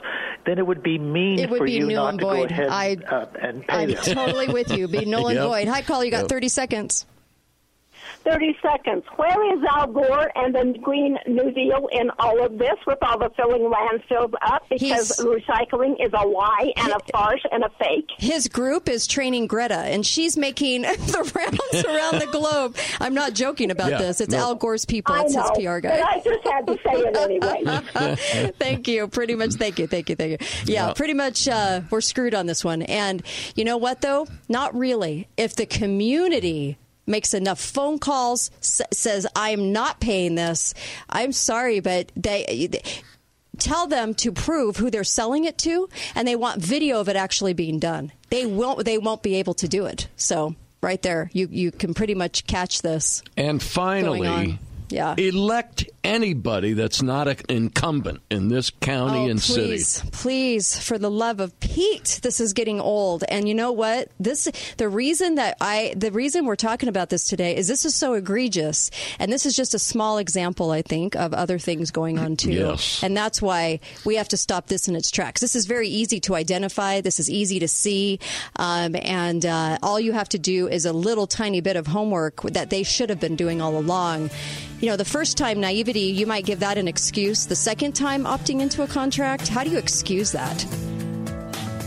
then 0.45 0.59
it 0.59 0.65
would 0.67 0.83
be 0.83 0.97
mean 0.99 1.39
It 1.39 1.49
would 1.49 1.57
for 1.57 1.65
be 1.65 1.73
you 1.73 1.87
null 1.87 2.03
not 2.05 2.09
and 2.11 2.19
to 2.19 2.25
go 2.25 2.35
void. 2.35 2.51
ahead 2.51 2.69
I- 2.69 2.97
uh, 3.09 3.25
and 3.41 3.67
pay 3.67 3.77
I'm 3.83 3.91
them. 3.91 4.03
totally 4.03 4.47
with 4.47 4.71
you. 4.71 4.87
Be 4.87 5.03
null 5.05 5.27
and 5.27 5.37
Yep. 5.37 5.45
void. 5.47 5.67
Hi, 5.67 5.81
caller. 5.81 6.05
You 6.05 6.11
got 6.11 6.21
Yep. 6.21 6.29
30 6.29 6.47
seconds. 6.49 7.05
30 8.23 8.57
seconds. 8.61 9.03
Where 9.15 9.53
is 9.57 9.63
Al 9.69 9.87
Gore 9.87 10.31
and 10.35 10.53
the 10.53 10.77
Green 10.81 11.17
New 11.27 11.51
Deal 11.51 11.87
in 11.91 12.11
all 12.19 12.43
of 12.45 12.57
this 12.57 12.75
with 12.85 12.97
all 13.01 13.17
the 13.17 13.29
filling 13.35 13.63
landfills 13.71 14.33
up? 14.41 14.63
Because 14.69 15.17
He's- 15.17 15.19
recycling 15.23 15.95
is 16.05 16.11
a 16.13 16.25
lie 16.27 16.71
and 16.77 16.91
a 16.91 16.99
farce 17.11 17.41
and 17.51 17.63
a 17.63 17.69
fake. 17.79 18.09
His 18.17 18.47
group 18.47 18.87
is 18.89 19.07
training 19.07 19.47
Greta, 19.47 19.75
and 19.79 20.05
she's 20.05 20.37
making 20.37 20.81
the 20.83 21.31
rounds 21.35 21.85
around 21.85 22.19
the 22.21 22.27
globe. 22.31 22.75
I'm 22.99 23.13
not 23.13 23.33
joking 23.33 23.71
about 23.71 23.91
Yeah, 23.91 23.97
this. 23.99 24.21
It's 24.21 24.31
no. 24.33 24.39
Al 24.39 24.55
Gore's 24.55 24.85
people. 24.85 25.15
I 25.15 25.21
It's 25.23 25.33
know, 25.33 25.41
his 25.41 25.51
PR 25.65 25.79
guy. 25.79 25.89
but 25.99 26.03
I 26.03 26.21
just 26.23 26.47
had 26.47 26.67
to 26.67 26.73
say 26.73 26.99
it 26.99 27.17
anyway. 27.17 28.51
thank 28.59 28.87
you. 28.87 29.07
Pretty 29.07 29.35
much. 29.35 29.53
Thank 29.53 29.79
you. 29.79 29.87
Thank 29.87 30.09
you. 30.09 30.15
Thank 30.15 30.31
you. 30.41 30.47
Yeah, 30.65 30.87
Yeah. 30.87 30.93
pretty 30.93 31.13
much. 31.13 31.47
Uh, 31.47 31.81
we're 31.89 32.01
screwed 32.01 32.35
on 32.35 32.45
this 32.45 32.63
one. 32.63 32.81
And 32.83 33.23
you 33.55 33.63
know 33.63 33.77
what, 33.77 34.01
though? 34.01 34.27
Not 34.47 34.75
really. 34.75 35.27
If 35.37 35.55
the 35.55 35.65
community 35.65 36.77
makes 37.09 37.33
enough 37.33 37.59
phone 37.59 37.99
calls, 37.99 38.51
s- 38.59 38.81
says, 38.93 39.27
I'm 39.35 39.73
not 39.73 39.99
paying 39.99 40.35
this, 40.35 40.73
I'm 41.09 41.31
sorry, 41.33 41.79
but 41.81 42.11
they. 42.15 42.69
Tell 43.57 43.87
them 43.87 44.13
to 44.13 44.31
prove 44.31 44.77
who 44.77 44.89
they're 44.89 45.03
selling 45.03 45.43
it 45.43 45.57
to, 45.59 45.89
and 46.15 46.25
they 46.25 46.37
want 46.37 46.61
video 46.61 47.01
of 47.01 47.09
it 47.09 47.17
actually 47.17 47.51
being 47.51 47.77
done. 47.77 48.13
They 48.29 48.45
won't. 48.45 48.85
They 48.85 48.97
won't 48.97 49.21
be 49.21 49.35
able 49.35 49.53
to 49.55 49.67
do 49.67 49.85
it. 49.85 50.07
So, 50.15 50.55
right 50.81 51.01
there, 51.01 51.29
you 51.33 51.49
you 51.51 51.69
can 51.73 51.93
pretty 51.93 52.15
much 52.15 52.47
catch 52.47 52.81
this. 52.83 53.21
And 53.35 53.61
finally. 53.61 54.59
Yeah. 54.89 55.15
elect 55.17 55.85
anybody 56.03 56.73
that's 56.73 57.01
not 57.01 57.27
an 57.27 57.37
incumbent 57.49 58.21
in 58.29 58.47
this 58.47 58.69
county 58.69 59.19
oh, 59.19 59.29
and 59.29 59.39
please, 59.39 59.87
city. 59.87 60.09
Please, 60.11 60.79
for 60.79 60.97
the 60.97 61.11
love 61.11 61.39
of 61.39 61.59
Pete, 61.59 62.19
this 62.23 62.39
is 62.39 62.53
getting 62.53 62.79
old. 62.79 63.23
And 63.29 63.47
you 63.47 63.53
know 63.53 63.71
what? 63.71 64.09
This 64.19 64.49
the 64.77 64.89
reason 64.89 65.35
that 65.35 65.57
I 65.61 65.93
the 65.95 66.11
reason 66.11 66.45
we're 66.45 66.55
talking 66.55 66.89
about 66.89 67.09
this 67.09 67.25
today 67.25 67.55
is 67.55 67.67
this 67.67 67.85
is 67.85 67.95
so 67.95 68.13
egregious, 68.13 68.89
and 69.19 69.31
this 69.31 69.45
is 69.45 69.55
just 69.55 69.73
a 69.73 69.79
small 69.79 70.17
example, 70.17 70.71
I 70.71 70.81
think, 70.81 71.15
of 71.15 71.33
other 71.33 71.59
things 71.59 71.91
going 71.91 72.17
on 72.17 72.35
too. 72.35 72.51
Yes. 72.51 73.03
And 73.03 73.15
that's 73.15 73.41
why 73.41 73.79
we 74.05 74.15
have 74.15 74.29
to 74.29 74.37
stop 74.37 74.67
this 74.67 74.87
in 74.87 74.95
its 74.95 75.11
tracks. 75.11 75.41
This 75.41 75.55
is 75.55 75.65
very 75.65 75.89
easy 75.89 76.19
to 76.21 76.35
identify. 76.35 77.01
This 77.01 77.19
is 77.19 77.29
easy 77.29 77.59
to 77.59 77.67
see, 77.67 78.19
um, 78.55 78.95
and 78.95 79.45
uh, 79.45 79.77
all 79.83 79.99
you 79.99 80.13
have 80.13 80.29
to 80.29 80.39
do 80.39 80.67
is 80.67 80.85
a 80.85 80.93
little 80.93 81.27
tiny 81.27 81.61
bit 81.61 81.75
of 81.75 81.87
homework 81.87 82.41
that 82.43 82.69
they 82.69 82.83
should 82.83 83.09
have 83.09 83.19
been 83.19 83.35
doing 83.35 83.61
all 83.61 83.77
along. 83.77 84.29
You 84.79 84.87
know, 84.87 84.95
the 84.95 85.03
first 85.03 85.37
time 85.37 85.59
naivety, 85.59 85.99
you 85.99 86.25
might 86.25 86.45
give 86.45 86.61
that 86.61 86.77
an 86.77 86.87
excuse. 86.87 87.45
The 87.45 87.55
second 87.55 87.93
time 87.93 88.23
opting 88.23 88.61
into 88.61 88.81
a 88.81 88.87
contract, 88.87 89.49
how 89.49 89.65
do 89.65 89.69
you 89.69 89.77
excuse 89.77 90.31
that? 90.31 90.57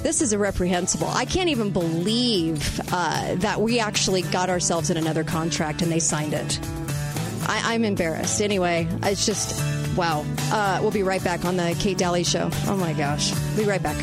This 0.02 0.20
is 0.20 0.36
reprehensible. 0.36 1.06
I 1.06 1.24
can't 1.24 1.48
even 1.48 1.70
believe 1.70 2.80
uh, 2.92 3.36
that 3.36 3.62
we 3.62 3.78
actually 3.78 4.22
got 4.22 4.50
ourselves 4.50 4.90
in 4.90 4.98
another 4.98 5.24
contract 5.24 5.80
and 5.80 5.90
they 5.90 6.00
signed 6.00 6.34
it. 6.34 6.58
I, 7.46 7.62
I'm 7.72 7.84
embarrassed. 7.84 8.42
Anyway, 8.42 8.86
it's 9.04 9.24
just, 9.24 9.58
wow. 9.96 10.26
Uh, 10.50 10.80
we'll 10.82 10.90
be 10.90 11.02
right 11.02 11.24
back 11.24 11.46
on 11.46 11.56
the 11.56 11.74
Kate 11.80 11.96
Daly 11.96 12.24
Show. 12.24 12.50
Oh 12.66 12.76
my 12.76 12.92
gosh. 12.92 13.32
Be 13.56 13.64
right 13.64 13.82
back. 13.82 13.96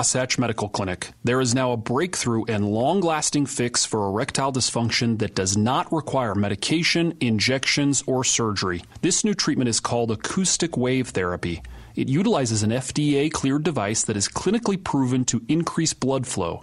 Wasatch 0.00 0.38
Medical 0.38 0.68
Clinic. 0.68 1.10
There 1.24 1.40
is 1.40 1.56
now 1.56 1.72
a 1.72 1.76
breakthrough 1.76 2.44
and 2.44 2.68
long 2.68 3.00
lasting 3.00 3.46
fix 3.46 3.84
for 3.84 4.06
erectile 4.06 4.52
dysfunction 4.52 5.18
that 5.18 5.34
does 5.34 5.56
not 5.56 5.92
require 5.92 6.36
medication, 6.36 7.16
injections, 7.20 8.04
or 8.06 8.22
surgery. 8.22 8.84
This 9.00 9.24
new 9.24 9.34
treatment 9.34 9.68
is 9.68 9.80
called 9.80 10.12
acoustic 10.12 10.76
wave 10.76 11.08
therapy. 11.08 11.62
It 11.96 12.08
utilizes 12.08 12.62
an 12.62 12.70
FDA 12.70 13.28
cleared 13.32 13.64
device 13.64 14.04
that 14.04 14.16
is 14.16 14.28
clinically 14.28 14.80
proven 14.80 15.24
to 15.24 15.42
increase 15.48 15.94
blood 15.94 16.28
flow. 16.28 16.62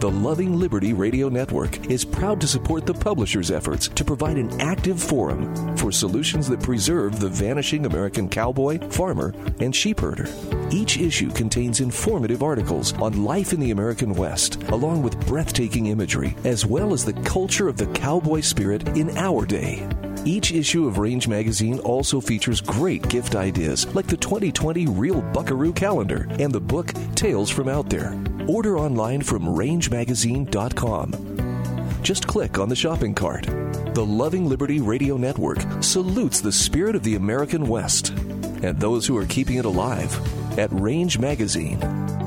The 0.00 0.10
Loving 0.10 0.58
Liberty 0.58 0.94
Radio 0.94 1.28
Network 1.28 1.90
is 1.90 2.06
proud 2.06 2.40
to 2.40 2.46
support 2.46 2.86
the 2.86 2.94
publisher's 2.94 3.50
efforts 3.50 3.86
to 3.88 4.02
provide 4.02 4.38
an 4.38 4.58
active 4.58 4.98
forum 4.98 5.76
for 5.76 5.92
solutions 5.92 6.48
that 6.48 6.62
preserve 6.62 7.20
the 7.20 7.28
vanishing 7.28 7.84
American 7.84 8.26
cowboy, 8.26 8.78
farmer, 8.88 9.34
and 9.60 9.74
sheepherder. 9.74 10.26
Each 10.72 10.96
issue 10.96 11.30
contains 11.30 11.80
informative 11.80 12.42
articles 12.42 12.94
on 12.94 13.24
life 13.24 13.52
in 13.52 13.60
the 13.60 13.72
American 13.72 14.14
West, 14.14 14.62
along 14.70 15.02
with 15.02 15.20
breathtaking 15.26 15.88
imagery, 15.88 16.34
as 16.44 16.64
well 16.64 16.94
as 16.94 17.04
the 17.04 17.20
culture 17.24 17.68
of 17.68 17.76
the 17.76 17.88
cowboy 17.88 18.40
spirit 18.40 18.88
in 18.96 19.14
our 19.18 19.44
day. 19.44 19.86
Each 20.24 20.52
issue 20.52 20.86
of 20.86 20.98
Range 20.98 21.26
Magazine 21.26 21.78
also 21.80 22.20
features 22.20 22.60
great 22.60 23.08
gift 23.08 23.34
ideas 23.34 23.92
like 23.94 24.06
the 24.06 24.18
2020 24.18 24.86
Real 24.86 25.22
Buckaroo 25.22 25.72
Calendar 25.72 26.28
and 26.38 26.52
the 26.52 26.60
book 26.60 26.92
Tales 27.14 27.48
from 27.48 27.68
Out 27.68 27.88
There. 27.88 28.22
Order 28.46 28.78
online 28.78 29.22
from 29.22 29.44
rangemagazine.com. 29.44 32.02
Just 32.02 32.26
click 32.26 32.58
on 32.58 32.68
the 32.68 32.76
shopping 32.76 33.14
cart. 33.14 33.46
The 33.94 34.04
Loving 34.04 34.48
Liberty 34.48 34.80
Radio 34.80 35.16
Network 35.16 35.58
salutes 35.82 36.40
the 36.40 36.52
spirit 36.52 36.94
of 36.94 37.02
the 37.02 37.14
American 37.14 37.66
West 37.66 38.10
and 38.62 38.78
those 38.78 39.06
who 39.06 39.16
are 39.16 39.26
keeping 39.26 39.56
it 39.56 39.64
alive 39.64 40.14
at 40.58 40.70
rangemagazine.com. 40.70 42.19